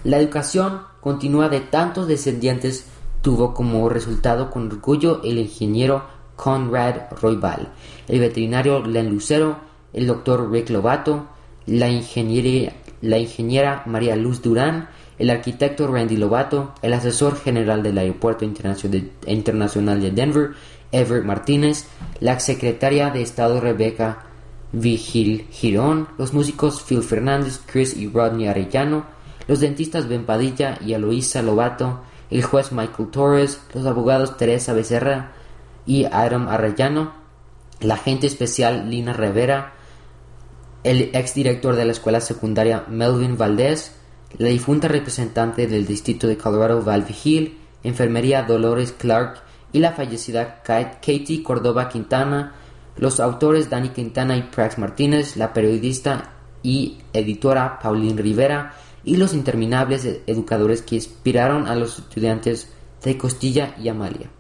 La 0.05 0.19
educación 0.19 0.83
continua 1.01 1.49
de 1.49 1.61
tantos 1.61 2.09
descendientes 2.09 2.87
tuvo 3.23 3.55
como 3.55 3.89
resultado 3.89 4.51
con 4.51 4.67
orgullo 4.67 5.23
el 5.23 5.39
ingeniero 5.39 6.05
Conrad 6.37 7.13
Roybal, 7.21 7.73
el 8.09 8.21
veterinario 8.21 8.85
Len 8.85 9.09
Lucero, 9.09 9.57
el 9.93 10.07
doctor 10.07 10.51
Rick 10.51 10.71
Lobato, 10.71 11.27
la 11.67 11.89
ingeniería 11.89 12.73
la 13.03 13.19
ingeniera 13.19 13.83
María 13.87 14.17
Luz 14.17 14.41
Durán, 14.41 14.89
el 15.19 15.29
arquitecto 15.31 15.87
Randy 15.87 16.17
Lobato, 16.17 16.75
el 16.81 16.95
asesor 16.95 17.37
general 17.39 17.83
del 17.83 17.99
Aeropuerto 17.99 18.45
Internacional 18.45 20.01
de 20.01 20.11
Denver, 20.11 20.53
Everett 20.91 21.25
Martínez, 21.25 21.87
la 22.21 22.41
secretaria 22.41 23.11
de 23.11 23.23
Estado 23.23 23.61
Rebecca 23.61 24.25
Vigil 24.73 25.47
Girón, 25.51 26.09
los 26.17 26.33
músicos 26.33 26.83
Phil 26.83 27.03
Fernández, 27.03 27.61
Chris 27.67 27.97
y 27.97 28.09
Rodney 28.09 28.47
Arellano, 28.47 29.05
los 29.47 29.61
dentistas 29.61 30.09
Ben 30.09 30.25
Padilla 30.25 30.79
y 30.85 30.95
Aloisa 30.95 31.43
Lobato, 31.43 32.01
el 32.31 32.43
juez 32.43 32.73
Michael 32.73 33.11
Torres, 33.11 33.61
los 33.75 33.85
abogados 33.87 34.37
Teresa 34.37 34.73
Becerra 34.73 35.33
y 35.85 36.05
Adam 36.05 36.49
Arellano, 36.49 37.13
la 37.81 37.95
agente 37.95 38.27
especial 38.27 38.89
Lina 38.89 39.13
Rivera, 39.13 39.75
el 40.85 41.11
exdirector 41.15 41.77
de 41.77 41.85
la 41.85 41.93
escuela 41.93 42.21
secundaria 42.21 42.85
Melvin 42.89 43.37
Valdez, 43.37 43.93
la 44.39 44.49
difunta 44.49 44.89
representante 44.89 45.67
del 45.67 45.87
distrito 45.87 46.27
de 46.27 46.37
Colorado 46.37 46.83
Val 46.83 47.03
Vigil, 47.03 47.59
enfermería 47.83 48.43
Dolores 48.43 48.93
Clark 48.93 49.43
y 49.73 49.79
la 49.79 49.93
fallecida 49.93 50.63
Katie 50.63 51.43
Cordova 51.43 51.89
Quintana, 51.89 52.55
los 52.97 53.21
autores 53.21 53.71
Dani 53.71 53.91
Quintana 53.91 54.37
y 54.37 54.43
Prax 54.43 54.79
Martínez, 54.79 55.37
la 55.37 55.53
periodista 55.53 56.33
y 56.63 56.99
editora 57.13 57.79
Pauline 57.79 58.21
Rivera 58.21 58.75
y 59.05 59.17
los 59.17 59.35
interminables 59.35 60.07
educadores 60.27 60.83
que 60.83 60.97
inspiraron 60.97 61.67
a 61.67 61.75
los 61.75 61.99
estudiantes 61.99 62.73
de 63.03 63.19
Costilla 63.19 63.75
y 63.83 63.89
Amalia. 63.89 64.31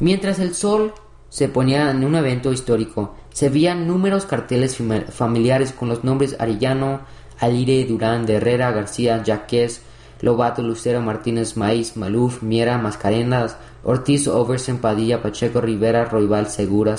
Mientras 0.00 0.38
el 0.38 0.54
sol 0.54 0.92
se 1.28 1.48
ponía 1.48 1.90
en 1.90 2.04
un 2.04 2.14
evento 2.14 2.52
histórico, 2.52 3.14
se 3.34 3.48
veían 3.48 3.88
números 3.88 4.26
carteles 4.26 4.78
familiares 5.10 5.72
con 5.72 5.88
los 5.88 6.04
nombres 6.04 6.36
Arellano, 6.38 7.00
Alire, 7.40 7.84
Durán, 7.84 8.30
Herrera, 8.30 8.70
García, 8.70 9.24
Jaquez, 9.26 9.82
Lobato, 10.20 10.62
Lucero, 10.62 11.02
Martínez, 11.02 11.56
Maíz, 11.56 11.96
Maluf, 11.96 12.44
Miera, 12.44 12.78
Mascarenas, 12.78 13.56
Ortiz, 13.82 14.28
Oversen, 14.28 14.78
Padilla, 14.78 15.20
Pacheco, 15.20 15.60
Rivera, 15.60 16.04
Roibal, 16.04 16.48
Segura, 16.48 16.96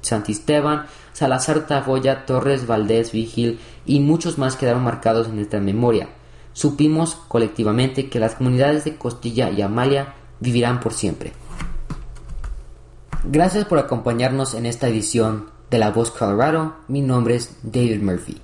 Santisteban, 0.00 0.86
Salazar, 1.12 1.66
Tafoya, 1.66 2.24
Torres, 2.24 2.68
Valdés, 2.68 3.10
Vigil 3.10 3.58
y 3.84 3.98
muchos 3.98 4.38
más 4.38 4.54
quedaron 4.54 4.84
marcados 4.84 5.26
en 5.26 5.34
nuestra 5.34 5.58
memoria. 5.58 6.08
Supimos 6.52 7.16
colectivamente 7.26 8.08
que 8.08 8.20
las 8.20 8.36
comunidades 8.36 8.84
de 8.84 8.94
Costilla 8.94 9.50
y 9.50 9.60
Amalia 9.60 10.14
vivirán 10.38 10.78
por 10.78 10.92
siempre. 10.92 11.32
Gracias 13.24 13.64
por 13.64 13.80
acompañarnos 13.80 14.54
en 14.54 14.66
esta 14.66 14.86
edición 14.86 15.52
de 15.74 15.80
La 15.80 15.90
Voz 15.90 16.12
Colorado. 16.12 16.76
Mi 16.86 17.00
nombre 17.00 17.34
es 17.34 17.56
David 17.64 18.00
Murphy. 18.00 18.40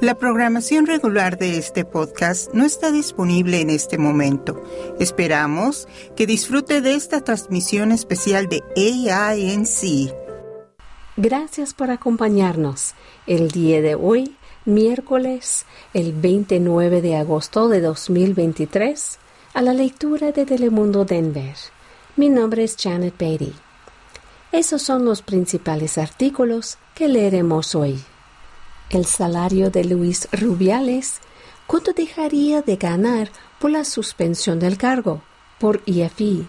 La 0.00 0.14
programación 0.14 0.86
regular 0.86 1.36
de 1.36 1.58
este 1.58 1.84
podcast 1.84 2.54
no 2.54 2.64
está 2.64 2.92
disponible 2.92 3.60
en 3.60 3.70
este 3.70 3.98
momento. 3.98 4.62
Esperamos 5.00 5.88
que 6.14 6.28
disfrute 6.28 6.80
de 6.80 6.94
esta 6.94 7.22
transmisión 7.22 7.90
especial 7.90 8.48
de 8.48 8.62
AINC. 8.76 10.14
Gracias 11.16 11.74
por 11.74 11.90
acompañarnos 11.90 12.94
el 13.26 13.50
día 13.50 13.82
de 13.82 13.96
hoy, 13.96 14.36
miércoles, 14.64 15.66
el 15.92 16.12
29 16.12 17.02
de 17.02 17.16
agosto 17.16 17.68
de 17.68 17.80
2023, 17.80 19.18
a 19.54 19.60
la 19.60 19.74
lectura 19.74 20.30
de 20.30 20.46
Telemundo 20.46 21.04
Denver. 21.04 21.56
Mi 22.14 22.28
nombre 22.28 22.62
es 22.62 22.76
Janet 22.78 23.18
Beatty. 23.18 23.63
Esos 24.54 24.82
son 24.82 25.04
los 25.04 25.20
principales 25.20 25.98
artículos 25.98 26.78
que 26.94 27.08
leeremos 27.08 27.74
hoy 27.74 28.00
el 28.90 29.04
salario 29.06 29.70
de 29.70 29.82
Luis 29.82 30.28
Rubiales, 30.30 31.18
¿cuánto 31.66 31.92
dejaría 31.92 32.62
de 32.62 32.76
ganar 32.76 33.28
por 33.58 33.72
la 33.72 33.84
suspensión 33.84 34.60
del 34.60 34.78
cargo 34.78 35.22
por 35.58 35.82
IFI? 35.84 36.46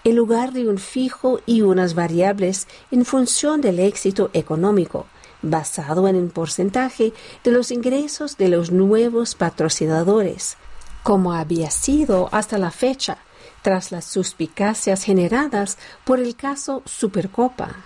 en 0.04 0.16
lugar 0.16 0.54
de 0.54 0.70
un 0.70 0.78
fijo 0.78 1.40
y 1.46 1.62
unas 1.62 1.96
variables 1.96 2.68
en 2.92 3.06
función 3.06 3.62
del 3.62 3.80
éxito 3.80 4.30
económico, 4.34 5.08
basado 5.42 6.08
en 6.08 6.16
un 6.16 6.30
porcentaje 6.30 7.14
de 7.44 7.52
los 7.52 7.72
ingresos 7.72 8.38
de 8.38 8.50
los 8.50 8.72
nuevos 8.72 9.36
patrocinadores, 9.36 10.58
como 11.04 11.34
había 11.34 11.72
sido 11.72 12.30
hasta 12.32 12.58
la 12.58 12.72
fecha, 12.72 13.18
tras 13.66 13.92
las 13.92 14.06
suspicacias 14.06 15.04
generadas 15.04 15.78
por 16.04 16.20
el 16.20 16.36
caso 16.36 16.84
Supercopa. 16.86 17.78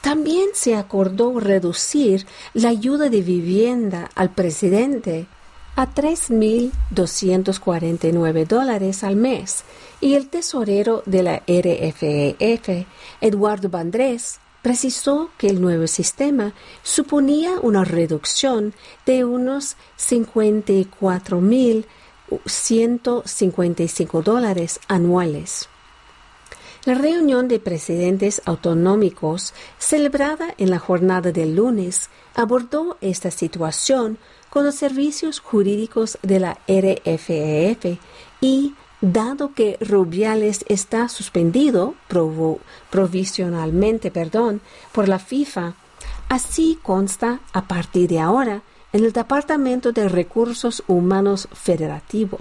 También 0.00 0.48
se 0.52 0.74
acordó 0.74 1.38
reducir 1.38 2.26
la 2.54 2.70
ayuda 2.70 3.08
de 3.08 3.22
vivienda 3.22 4.10
al 4.16 4.30
presidente 4.30 5.28
a 5.76 5.94
3.249 5.94 8.48
dólares 8.48 9.04
al 9.04 9.14
mes 9.14 9.62
y 10.00 10.14
el 10.14 10.28
tesorero 10.28 11.04
de 11.06 11.22
la 11.22 11.36
RFEF, 11.46 12.68
e 12.68 12.86
Eduardo 13.20 13.68
Bandrés, 13.68 14.40
precisó 14.60 15.30
que 15.38 15.46
el 15.46 15.60
nuevo 15.60 15.86
sistema 15.86 16.52
suponía 16.82 17.60
una 17.62 17.84
reducción 17.84 18.74
de 19.06 19.24
unos 19.24 19.76
54.155 22.30 24.22
dólares 24.22 24.80
anuales. 24.88 25.68
La 26.84 26.94
reunión 26.94 27.48
de 27.48 27.58
presidentes 27.58 28.40
autonómicos 28.44 29.54
celebrada 29.76 30.54
en 30.56 30.70
la 30.70 30.78
jornada 30.78 31.32
del 31.32 31.56
lunes 31.56 32.10
abordó 32.34 32.96
esta 33.00 33.32
situación 33.32 34.18
con 34.50 34.64
los 34.64 34.76
servicios 34.76 35.40
jurídicos 35.40 36.16
de 36.22 36.38
la 36.38 36.58
RFEF 36.68 37.84
e 37.84 37.98
y 38.40 38.74
dado 39.00 39.52
que 39.52 39.78
Rubiales 39.80 40.64
está 40.68 41.08
suspendido 41.08 41.94
provisionalmente 42.90 44.12
perdón, 44.12 44.60
por 44.92 45.08
la 45.08 45.18
FIFA, 45.18 45.74
así 46.28 46.78
consta 46.82 47.40
a 47.52 47.66
partir 47.66 48.08
de 48.08 48.20
ahora 48.20 48.62
en 48.96 49.04
el 49.04 49.12
Departamento 49.12 49.92
de 49.92 50.08
Recursos 50.08 50.82
Humanos 50.86 51.48
Federativo. 51.52 52.38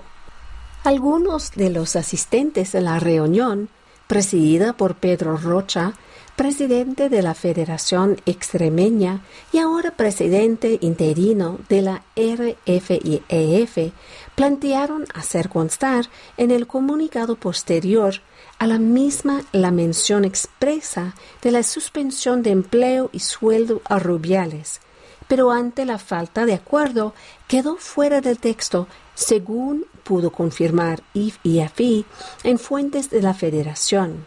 Algunos 0.86 1.52
de 1.52 1.70
los 1.70 1.98
asistentes 1.98 2.76
a 2.76 2.80
la 2.80 2.98
reunión, 2.98 3.68
presidida 4.08 4.72
por 4.72 4.96
Pedro 4.96 5.36
Rocha, 5.36 5.96
presidente 6.38 7.10
de 7.10 7.22
la 7.22 7.34
Federación 7.34 8.22
Extremeña 8.26 9.22
y 9.52 9.58
ahora 9.58 9.92
presidente 9.92 10.78
interino 10.80 11.60
de 11.68 11.82
la 11.82 12.04
RFIEF, 12.16 13.78
e 13.78 13.92
plantearon 14.36 15.06
hacer 15.14 15.50
constar 15.50 16.06
en 16.38 16.52
el 16.52 16.68
comunicado 16.68 17.36
posterior 17.36 18.22
a 18.60 18.68
la 18.68 18.80
misma 18.80 19.42
la 19.52 19.72
mención 19.72 20.24
expresa 20.24 21.16
de 21.42 21.52
la 21.52 21.64
suspensión 21.64 22.44
de 22.44 22.52
empleo 22.52 23.10
y 23.12 23.20
sueldo 23.20 23.82
a 23.84 24.00
Rubiales, 24.00 24.80
pero 25.28 25.52
ante 25.52 25.86
la 25.86 25.98
falta 25.98 26.46
de 26.46 26.54
acuerdo 26.54 27.14
quedó 27.48 27.78
fuera 27.78 28.22
del 28.22 28.40
texto 28.40 28.88
según 29.16 29.86
pudo 30.04 30.32
confirmar 30.32 31.02
IFI 31.14 32.06
en 32.44 32.60
fuentes 32.60 33.10
de 33.10 33.22
la 33.22 33.34
Federación. 33.34 34.26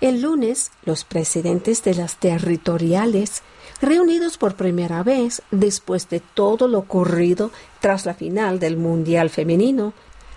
El 0.00 0.22
lunes, 0.22 0.70
los 0.84 1.04
presidentes 1.04 1.82
de 1.82 1.94
las 1.94 2.16
territoriales, 2.16 3.42
reunidos 3.80 4.38
por 4.38 4.54
primera 4.54 5.02
vez 5.02 5.42
después 5.50 6.08
de 6.08 6.20
todo 6.20 6.68
lo 6.68 6.78
ocurrido 6.78 7.50
tras 7.80 8.06
la 8.06 8.14
final 8.14 8.60
del 8.60 8.76
Mundial 8.76 9.28
Femenino, 9.28 9.92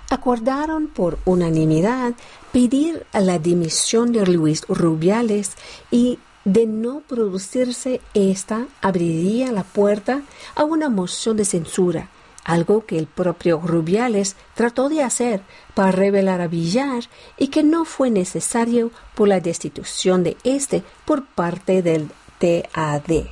acordaron 0.09 0.87
por 0.87 1.19
unanimidad 1.25 2.13
pedir 2.51 3.05
la 3.13 3.39
dimisión 3.39 4.11
de 4.11 4.25
Luis 4.25 4.65
Rubiales 4.67 5.51
y 5.89 6.19
de 6.45 6.65
no 6.65 7.01
producirse 7.01 8.01
esta 8.13 8.67
abriría 8.81 9.51
la 9.51 9.63
puerta 9.63 10.21
a 10.55 10.63
una 10.63 10.89
moción 10.89 11.37
de 11.37 11.45
censura 11.45 12.09
algo 12.43 12.85
que 12.85 12.97
el 12.97 13.07
propio 13.07 13.59
Rubiales 13.59 14.35
trató 14.55 14.89
de 14.89 15.03
hacer 15.03 15.41
para 15.73 15.91
revelar 15.91 16.41
a 16.41 16.47
Villar 16.47 17.03
y 17.37 17.49
que 17.49 17.63
no 17.63 17.85
fue 17.85 18.09
necesario 18.09 18.91
por 19.15 19.27
la 19.27 19.39
destitución 19.39 20.23
de 20.23 20.37
este 20.43 20.83
por 21.05 21.25
parte 21.25 21.81
del 21.81 22.09
TAD. 22.39 23.25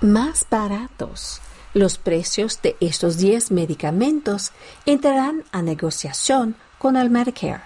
Más 0.00 0.46
baratos. 0.50 1.40
Los 1.74 1.98
precios 1.98 2.60
de 2.62 2.76
estos 2.80 3.18
10 3.18 3.50
medicamentos 3.50 4.52
entrarán 4.86 5.44
a 5.50 5.60
negociación 5.60 6.54
con 6.78 6.96
el 6.96 7.10
Medicare. 7.10 7.62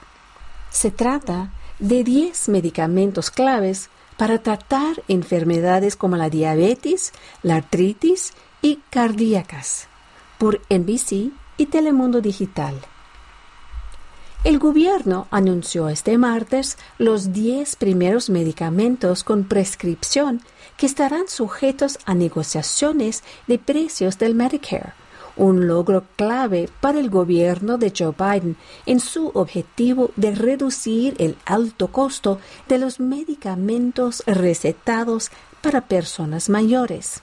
Se 0.71 0.91
trata 0.91 1.51
de 1.79 2.05
10 2.05 2.49
medicamentos 2.49 3.31
claves 3.31 3.91
para 4.19 4.43
tratar 4.43 5.03
enfermedades 5.09 5.97
como 5.97 6.17
la 6.17 6.29
diabetes, 6.29 7.13
la 7.43 7.57
artritis 7.57 8.35
y 8.61 8.81
cardíacas 8.91 9.89
por 10.37 10.61
NBC 10.69 11.31
y 11.57 11.67
Telemundo 11.67 12.21
Digital. 12.21 12.75
El 14.45 14.59
gobierno 14.59 15.27
anunció 15.31 15.89
este 15.89 16.19
martes 16.19 16.79
los 16.99 17.33
10 17.33 17.77
primeros 17.77 18.29
medicamentos 18.29 19.25
con 19.25 19.45
prescripción 19.45 20.43
que 20.77 20.87
estarán 20.87 21.29
sujetos 21.29 21.99
a 22.05 22.15
negociaciones 22.15 23.25
de 23.47 23.59
precios 23.59 24.19
del 24.19 24.35
Medicare, 24.35 24.93
un 25.39 25.67
logro 25.67 26.05
clave 26.17 26.69
para 26.81 26.99
el 26.99 27.09
gobierno 27.09 27.79
de 27.79 27.93
Joe 27.97 28.15
Biden 28.19 28.57
en 28.85 29.01
su 29.01 29.29
objetivo 29.29 30.11
de 30.17 30.35
reducir 30.35 31.15
el 31.19 31.37
alto 31.47 31.89
costo 31.89 32.39
de 32.69 32.79
los 32.79 33.01
medicamentos 33.01 34.23
recetados 34.27 35.31
para 35.63 35.83
personas 35.83 36.49
mayores. 36.49 37.23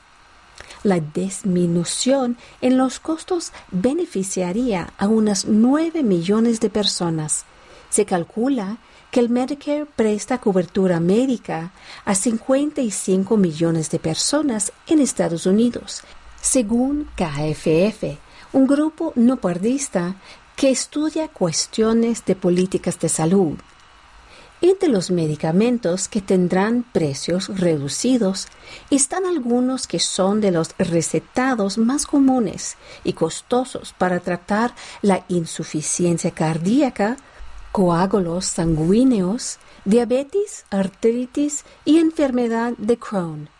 La 0.83 0.99
disminución 0.99 2.37
en 2.61 2.77
los 2.77 2.99
costos 2.99 3.51
beneficiaría 3.71 4.93
a 4.97 5.07
unas 5.07 5.45
9 5.45 6.03
millones 6.03 6.59
de 6.59 6.69
personas. 6.69 7.45
Se 7.89 8.05
calcula 8.05 8.77
que 9.11 9.19
el 9.19 9.29
Medicare 9.29 9.85
presta 9.85 10.39
cobertura 10.39 10.99
médica 10.99 11.71
a 12.03 12.15
55 12.15 13.37
millones 13.37 13.89
de 13.89 13.99
personas 13.99 14.73
en 14.87 14.99
Estados 14.99 15.45
Unidos, 15.45 16.03
según 16.45 17.09
KFF, 17.15 18.19
un 18.53 18.67
grupo 18.67 19.13
no 19.15 19.37
partista 19.37 20.15
que 20.55 20.69
estudia 20.69 21.27
cuestiones 21.27 22.23
de 22.23 22.35
políticas 22.35 22.99
de 22.99 23.09
salud. 23.09 23.57
Entre 24.61 24.87
los 24.87 25.09
medicamentos 25.09 26.07
que 26.07 26.21
tendrán 26.21 26.83
precios 26.83 27.47
reducidos 27.47 28.47
están 28.91 29.25
algunos 29.25 29.87
que 29.87 29.99
son 29.99 30.39
de 30.39 30.51
los 30.51 30.75
recetados 30.77 31.79
más 31.79 32.05
comunes 32.05 32.77
y 33.03 33.13
costosos 33.13 33.95
para 33.97 34.19
tratar 34.19 34.75
la 35.01 35.25
insuficiencia 35.29 36.29
cardíaca, 36.29 37.17
coágulos 37.71 38.45
sanguíneos, 38.45 39.57
diabetes, 39.83 40.65
artritis 40.69 41.65
y 41.85 41.97
enfermedad 41.97 42.73
de 42.77 42.97
Crohn. 42.99 43.54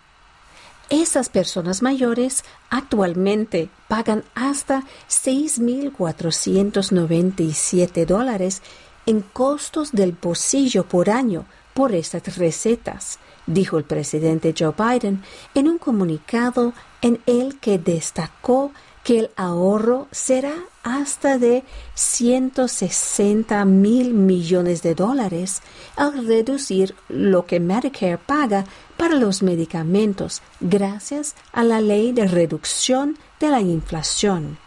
Esas 0.89 1.29
personas 1.29 1.81
mayores 1.81 2.43
actualmente 2.69 3.69
pagan 3.87 4.23
hasta 4.35 4.83
6.497 5.09 8.05
dólares 8.05 8.61
en 9.07 9.21
costos 9.21 9.91
del 9.91 10.11
bolsillo 10.11 10.87
por 10.87 11.09
año 11.09 11.45
por 11.73 11.93
estas 11.93 12.37
recetas, 12.37 13.19
dijo 13.47 13.77
el 13.77 13.83
presidente 13.83 14.55
Joe 14.57 14.73
Biden 14.77 15.23
en 15.55 15.67
un 15.67 15.77
comunicado 15.77 16.71
en 17.01 17.19
el 17.25 17.59
que 17.59 17.77
destacó 17.77 18.71
que 19.05 19.19
el 19.19 19.29
ahorro 19.35 20.07
será 20.09 20.55
hasta 20.81 21.37
de 21.37 21.63
160 21.93 23.63
mil 23.65 24.15
millones 24.15 24.81
de 24.81 24.95
dólares 24.95 25.61
al 25.95 26.25
reducir 26.25 26.95
lo 27.07 27.45
que 27.45 27.59
Medicare 27.59 28.17
paga 28.17 28.65
para 28.97 29.13
los 29.13 29.43
medicamentos 29.43 30.41
gracias 30.59 31.35
a 31.53 31.63
la 31.63 31.81
ley 31.81 32.13
de 32.13 32.27
reducción 32.27 33.19
de 33.39 33.49
la 33.49 33.61
inflación. 33.61 34.57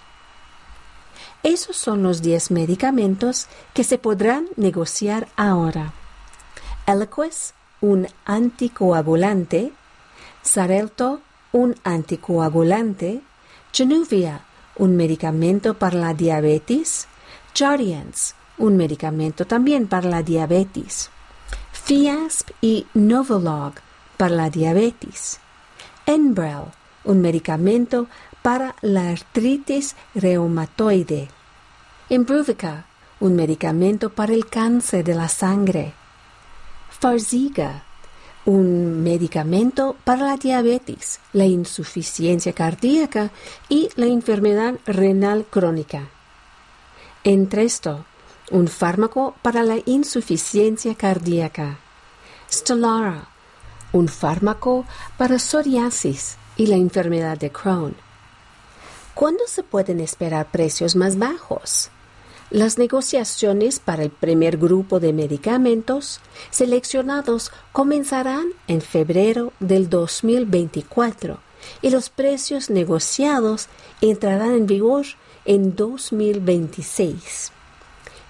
Esos 1.42 1.76
son 1.76 2.04
los 2.04 2.22
10 2.22 2.52
medicamentos 2.52 3.48
que 3.74 3.82
se 3.82 3.98
podrán 3.98 4.46
negociar 4.54 5.26
ahora. 5.36 5.94
Eliquis, 6.86 7.54
un 7.80 8.06
anticoagulante, 8.24 9.72
Xarelto, 10.44 11.22
un 11.50 11.74
anticoagulante, 11.82 13.22
Januvia, 13.72 14.44
un 14.76 14.96
medicamento 14.96 15.74
para 15.74 15.98
la 15.98 16.14
diabetes, 16.14 17.06
Jardiance, 17.54 18.34
un 18.56 18.76
medicamento 18.76 19.46
también 19.46 19.86
para 19.86 20.08
la 20.08 20.22
diabetes, 20.22 21.10
Fiasp 21.72 22.50
y 22.60 22.86
Novolog 22.94 23.74
para 24.16 24.34
la 24.34 24.50
diabetes, 24.50 25.40
Enbrel, 26.06 26.64
un 27.04 27.20
medicamento 27.20 28.06
para 28.42 28.74
la 28.80 29.10
artritis 29.10 29.96
reumatoide, 30.14 31.28
Imbruvica, 32.08 32.86
un 33.20 33.36
medicamento 33.36 34.10
para 34.10 34.32
el 34.32 34.46
cáncer 34.46 35.04
de 35.04 35.14
la 35.14 35.28
sangre, 35.28 35.92
Farziga, 36.88 37.84
un 38.48 39.02
medicamento 39.02 39.94
para 40.04 40.22
la 40.22 40.36
diabetes, 40.38 41.20
la 41.34 41.44
insuficiencia 41.44 42.54
cardíaca 42.54 43.30
y 43.68 43.90
la 43.94 44.06
enfermedad 44.06 44.76
renal 44.86 45.44
crónica. 45.44 46.08
Entresto, 47.24 48.06
un 48.50 48.68
fármaco 48.68 49.34
para 49.42 49.62
la 49.64 49.76
insuficiencia 49.84 50.94
cardíaca. 50.94 51.78
Stellara, 52.50 53.28
un 53.92 54.08
fármaco 54.08 54.86
para 55.18 55.38
psoriasis 55.38 56.38
y 56.56 56.68
la 56.68 56.76
enfermedad 56.76 57.36
de 57.36 57.52
Crohn. 57.52 57.96
¿Cuándo 59.12 59.44
se 59.46 59.62
pueden 59.62 60.00
esperar 60.00 60.50
precios 60.50 60.96
más 60.96 61.18
bajos? 61.18 61.90
Las 62.50 62.78
negociaciones 62.78 63.78
para 63.78 64.02
el 64.02 64.10
primer 64.10 64.56
grupo 64.56 65.00
de 65.00 65.12
medicamentos 65.12 66.20
seleccionados 66.50 67.52
comenzarán 67.72 68.46
en 68.68 68.80
febrero 68.80 69.52
del 69.60 69.90
2024 69.90 71.40
y 71.82 71.90
los 71.90 72.08
precios 72.08 72.70
negociados 72.70 73.68
entrarán 74.00 74.54
en 74.54 74.66
vigor 74.66 75.04
en 75.44 75.76
2026. 75.76 77.52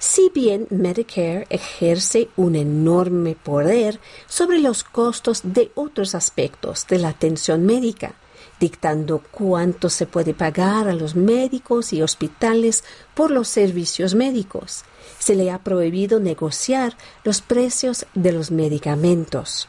Si 0.00 0.30
bien 0.34 0.66
Medicare 0.70 1.46
ejerce 1.48 2.28
un 2.36 2.56
enorme 2.56 3.36
poder 3.36 4.00
sobre 4.26 4.58
los 4.58 4.82
costos 4.82 5.42
de 5.44 5.70
otros 5.76 6.16
aspectos 6.16 6.88
de 6.88 6.98
la 6.98 7.10
atención 7.10 7.66
médica, 7.66 8.14
dictando 8.60 9.22
cuánto 9.30 9.88
se 9.90 10.06
puede 10.06 10.34
pagar 10.34 10.88
a 10.88 10.92
los 10.92 11.14
médicos 11.14 11.92
y 11.92 12.02
hospitales 12.02 12.84
por 13.14 13.30
los 13.30 13.48
servicios 13.48 14.14
médicos. 14.14 14.84
Se 15.18 15.34
le 15.34 15.50
ha 15.50 15.58
prohibido 15.58 16.20
negociar 16.20 16.96
los 17.24 17.40
precios 17.40 18.06
de 18.14 18.32
los 18.32 18.50
medicamentos. 18.50 19.68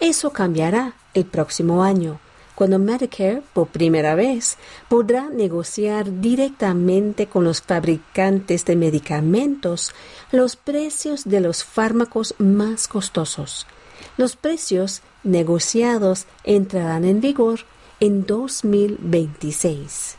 Eso 0.00 0.30
cambiará 0.30 0.94
el 1.14 1.24
próximo 1.24 1.82
año, 1.82 2.20
cuando 2.56 2.78
Medicare, 2.78 3.42
por 3.52 3.68
primera 3.68 4.14
vez, 4.14 4.56
podrá 4.88 5.28
negociar 5.28 6.20
directamente 6.20 7.26
con 7.26 7.44
los 7.44 7.60
fabricantes 7.60 8.64
de 8.64 8.76
medicamentos 8.76 9.92
los 10.32 10.56
precios 10.56 11.24
de 11.24 11.40
los 11.40 11.64
fármacos 11.64 12.34
más 12.38 12.88
costosos. 12.88 13.66
Los 14.16 14.36
precios 14.36 15.02
negociados 15.22 16.24
entrarán 16.44 17.04
en 17.04 17.20
vigor 17.20 17.60
en 18.00 18.26
2026. 18.26 20.16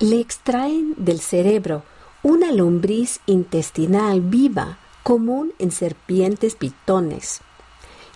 Le 0.00 0.20
extraen 0.20 0.94
del 0.96 1.20
cerebro 1.20 1.82
una 2.22 2.52
lombriz 2.52 3.20
intestinal 3.26 4.20
viva 4.20 4.78
común 5.02 5.52
en 5.58 5.70
serpientes 5.70 6.54
pitones. 6.54 7.40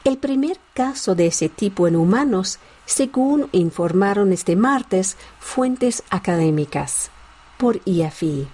El 0.05 0.19
primer 0.19 0.59
caso 0.75 1.15
de 1.15 1.27
ese 1.27 1.49
tipo 1.49 1.89
en 1.89 1.97
humanos, 1.97 2.59
según 2.87 3.49
informaron 3.53 4.33
este 4.33 4.57
martes 4.57 5.17
fuentes 5.39 6.03
académicas 6.11 7.11
por 7.59 7.81
IAFI. 7.87 8.47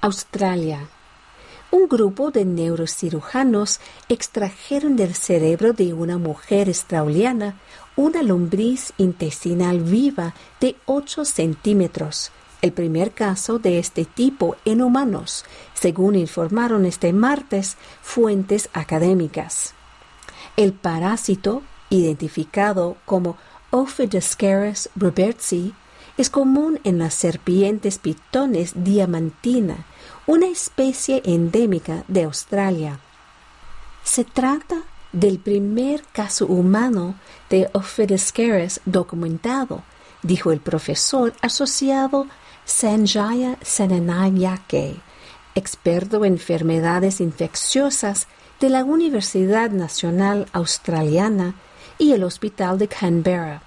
Australia. 0.00 0.88
Un 1.70 1.88
grupo 1.88 2.30
de 2.30 2.44
neurocirujanos 2.44 3.80
extrajeron 4.08 4.96
del 4.96 5.14
cerebro 5.14 5.72
de 5.72 5.94
una 5.94 6.16
mujer 6.16 6.68
australiana 6.68 7.56
una 7.96 8.22
lombriz 8.22 8.92
intestinal 8.98 9.80
viva 9.80 10.34
de 10.60 10.76
8 10.84 11.24
centímetros, 11.24 12.30
el 12.62 12.72
primer 12.72 13.12
caso 13.12 13.58
de 13.58 13.78
este 13.78 14.04
tipo 14.04 14.56
en 14.64 14.82
humanos, 14.82 15.44
según 15.74 16.14
informaron 16.14 16.84
este 16.84 17.12
martes 17.12 17.76
fuentes 18.02 18.68
académicas. 18.72 19.74
El 20.56 20.72
parásito, 20.72 21.62
identificado 21.90 22.96
como 23.04 23.36
Ophidosceras 23.70 24.90
robertsi, 24.94 25.74
es 26.16 26.30
común 26.30 26.80
en 26.84 26.98
las 26.98 27.14
serpientes 27.14 27.98
pitones 27.98 28.72
diamantina, 28.74 29.84
una 30.26 30.46
especie 30.46 31.20
endémica 31.24 32.04
de 32.08 32.24
Australia. 32.24 33.00
Se 34.02 34.24
trata 34.24 34.82
del 35.16 35.38
primer 35.38 36.02
caso 36.12 36.46
humano 36.46 37.14
de 37.48 37.70
Ophidosceras 37.72 38.82
documentado, 38.84 39.82
dijo 40.22 40.52
el 40.52 40.60
profesor 40.60 41.32
asociado 41.40 42.26
Sanjaya 42.66 43.56
Senanayake, 43.62 44.96
experto 45.54 46.22
en 46.26 46.34
enfermedades 46.34 47.22
infecciosas 47.22 48.28
de 48.60 48.68
la 48.68 48.84
Universidad 48.84 49.70
Nacional 49.70 50.48
Australiana 50.52 51.54
y 51.96 52.12
el 52.12 52.22
Hospital 52.22 52.78
de 52.78 52.88
Canberra, 52.88 53.62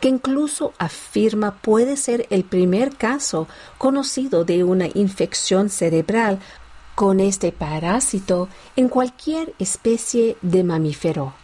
que 0.00 0.08
incluso 0.08 0.72
afirma 0.78 1.56
puede 1.60 1.98
ser 1.98 2.26
el 2.30 2.44
primer 2.44 2.96
caso 2.96 3.46
conocido 3.76 4.46
de 4.46 4.64
una 4.64 4.86
infección 4.94 5.68
cerebral 5.68 6.38
con 6.94 7.20
este 7.20 7.52
parásito 7.52 8.48
en 8.76 8.88
cualquier 8.88 9.54
especie 9.58 10.36
de 10.42 10.64
mamífero. 10.64 11.34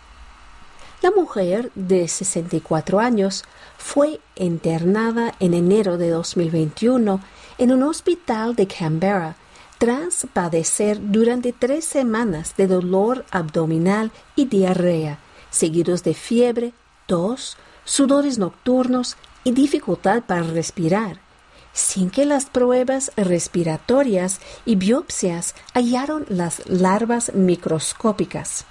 La 1.02 1.10
mujer 1.10 1.72
de 1.74 2.06
64 2.08 3.00
años 3.00 3.44
fue 3.78 4.20
internada 4.36 5.34
en 5.40 5.54
enero 5.54 5.96
de 5.96 6.10
2021 6.10 7.20
en 7.58 7.72
un 7.72 7.82
hospital 7.82 8.54
de 8.54 8.66
Canberra 8.66 9.36
tras 9.78 10.26
padecer 10.34 10.98
durante 11.00 11.54
tres 11.54 11.86
semanas 11.86 12.54
de 12.58 12.66
dolor 12.66 13.24
abdominal 13.30 14.12
y 14.36 14.44
diarrea, 14.44 15.18
seguidos 15.50 16.04
de 16.04 16.12
fiebre, 16.12 16.74
tos, 17.06 17.56
sudores 17.84 18.36
nocturnos 18.36 19.16
y 19.42 19.52
dificultad 19.52 20.22
para 20.24 20.42
respirar 20.42 21.29
sin 21.72 22.10
que 22.10 22.26
las 22.26 22.46
pruebas 22.46 23.12
respiratorias 23.16 24.40
y 24.64 24.76
biopsias 24.76 25.54
hallaron 25.74 26.26
las 26.28 26.68
larvas 26.68 27.32
microscópicas. 27.34 28.64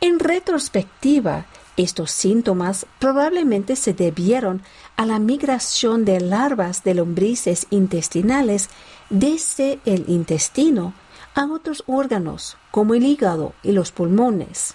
En 0.00 0.18
retrospectiva, 0.18 1.46
estos 1.76 2.10
síntomas 2.10 2.86
probablemente 2.98 3.76
se 3.76 3.94
debieron 3.94 4.62
a 4.96 5.06
la 5.06 5.18
migración 5.18 6.04
de 6.04 6.20
larvas 6.20 6.84
de 6.84 6.94
lombrices 6.94 7.66
intestinales 7.70 8.68
desde 9.10 9.78
el 9.84 10.04
intestino 10.08 10.92
a 11.34 11.46
otros 11.46 11.84
órganos 11.86 12.56
como 12.70 12.94
el 12.94 13.04
hígado 13.04 13.54
y 13.62 13.72
los 13.72 13.92
pulmones. 13.92 14.74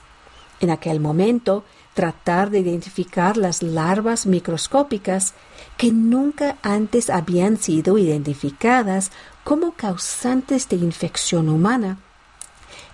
En 0.60 0.72
aquel 0.72 1.00
momento, 1.00 1.64
tratar 1.98 2.52
de 2.52 2.60
identificar 2.60 3.38
las 3.38 3.64
larvas 3.64 4.28
microscópicas 4.28 5.34
que 5.78 5.92
nunca 5.92 6.58
antes 6.62 7.10
habían 7.10 7.58
sido 7.58 7.98
identificadas 7.98 9.12
como 9.44 9.72
causantes 9.72 10.70
de 10.70 10.76
infección 10.76 11.50
humana. 11.50 11.98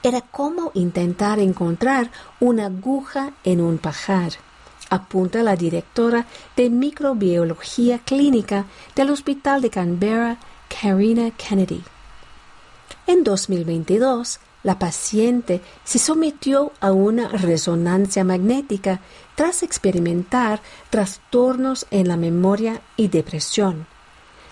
Era 0.03 0.21
como 0.21 0.71
intentar 0.73 1.39
encontrar 1.39 2.11
una 2.39 2.67
aguja 2.67 3.33
en 3.43 3.59
un 3.59 3.77
pajar, 3.77 4.31
apunta 4.89 5.43
la 5.43 5.57
directora 5.57 6.25
de 6.55 6.69
microbiología 6.69 7.99
clínica 7.99 8.67
del 8.95 9.09
Hospital 9.09 9.61
de 9.61 9.69
Canberra, 9.69 10.37
Karina 10.69 11.29
Kennedy. 11.31 11.83
En 13.05 13.25
2022, 13.25 14.39
la 14.63 14.79
paciente 14.79 15.61
se 15.83 15.99
sometió 15.99 16.71
a 16.79 16.91
una 16.91 17.27
resonancia 17.27 18.23
magnética 18.23 19.01
tras 19.35 19.61
experimentar 19.61 20.61
trastornos 20.89 21.85
en 21.91 22.07
la 22.07 22.17
memoria 22.17 22.81
y 22.95 23.09
depresión. 23.09 23.85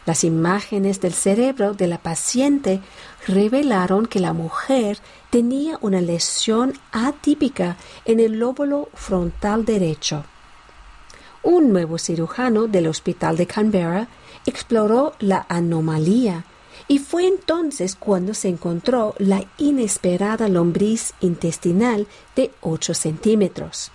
Las 0.05 0.23
imágenes 0.23 0.99
del 0.99 1.13
cerebro 1.13 1.73
de 1.73 1.87
la 1.87 1.99
paciente 1.99 2.81
revelaron 3.27 4.07
que 4.07 4.19
la 4.19 4.33
mujer 4.33 4.97
tenía 5.29 5.77
una 5.81 6.01
lesión 6.01 6.73
atípica 6.91 7.77
en 8.05 8.19
el 8.19 8.39
lóbulo 8.39 8.89
frontal 8.93 9.63
derecho. 9.63 10.25
Un 11.43 11.71
nuevo 11.71 11.97
cirujano 11.97 12.67
del 12.67 12.87
Hospital 12.87 13.37
de 13.37 13.47
Canberra 13.47 14.07
exploró 14.45 15.13
la 15.19 15.45
anomalía 15.49 16.45
Y 16.91 16.99
fue 16.99 17.25
entonces 17.25 17.95
cuando 17.95 18.33
se 18.33 18.49
encontró 18.49 19.15
la 19.17 19.45
inesperada 19.57 20.49
lombriz 20.49 21.13
intestinal 21.21 22.05
de 22.35 22.51
8 22.59 22.93
centímetros. 22.93 23.93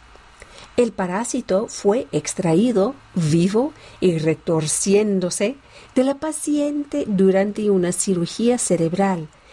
El 0.79 0.93
parásito 0.93 1.67
fue 1.69 2.07
extraído 2.11 2.95
vivo 3.15 3.75
y 4.01 4.17
retorciéndose 4.17 5.57
de 5.95 6.05
la 6.05 6.15
paciente 6.15 7.05
durante 7.07 7.69
una 7.69 7.93
cirugía 7.93 8.57
cerebral 8.57 9.29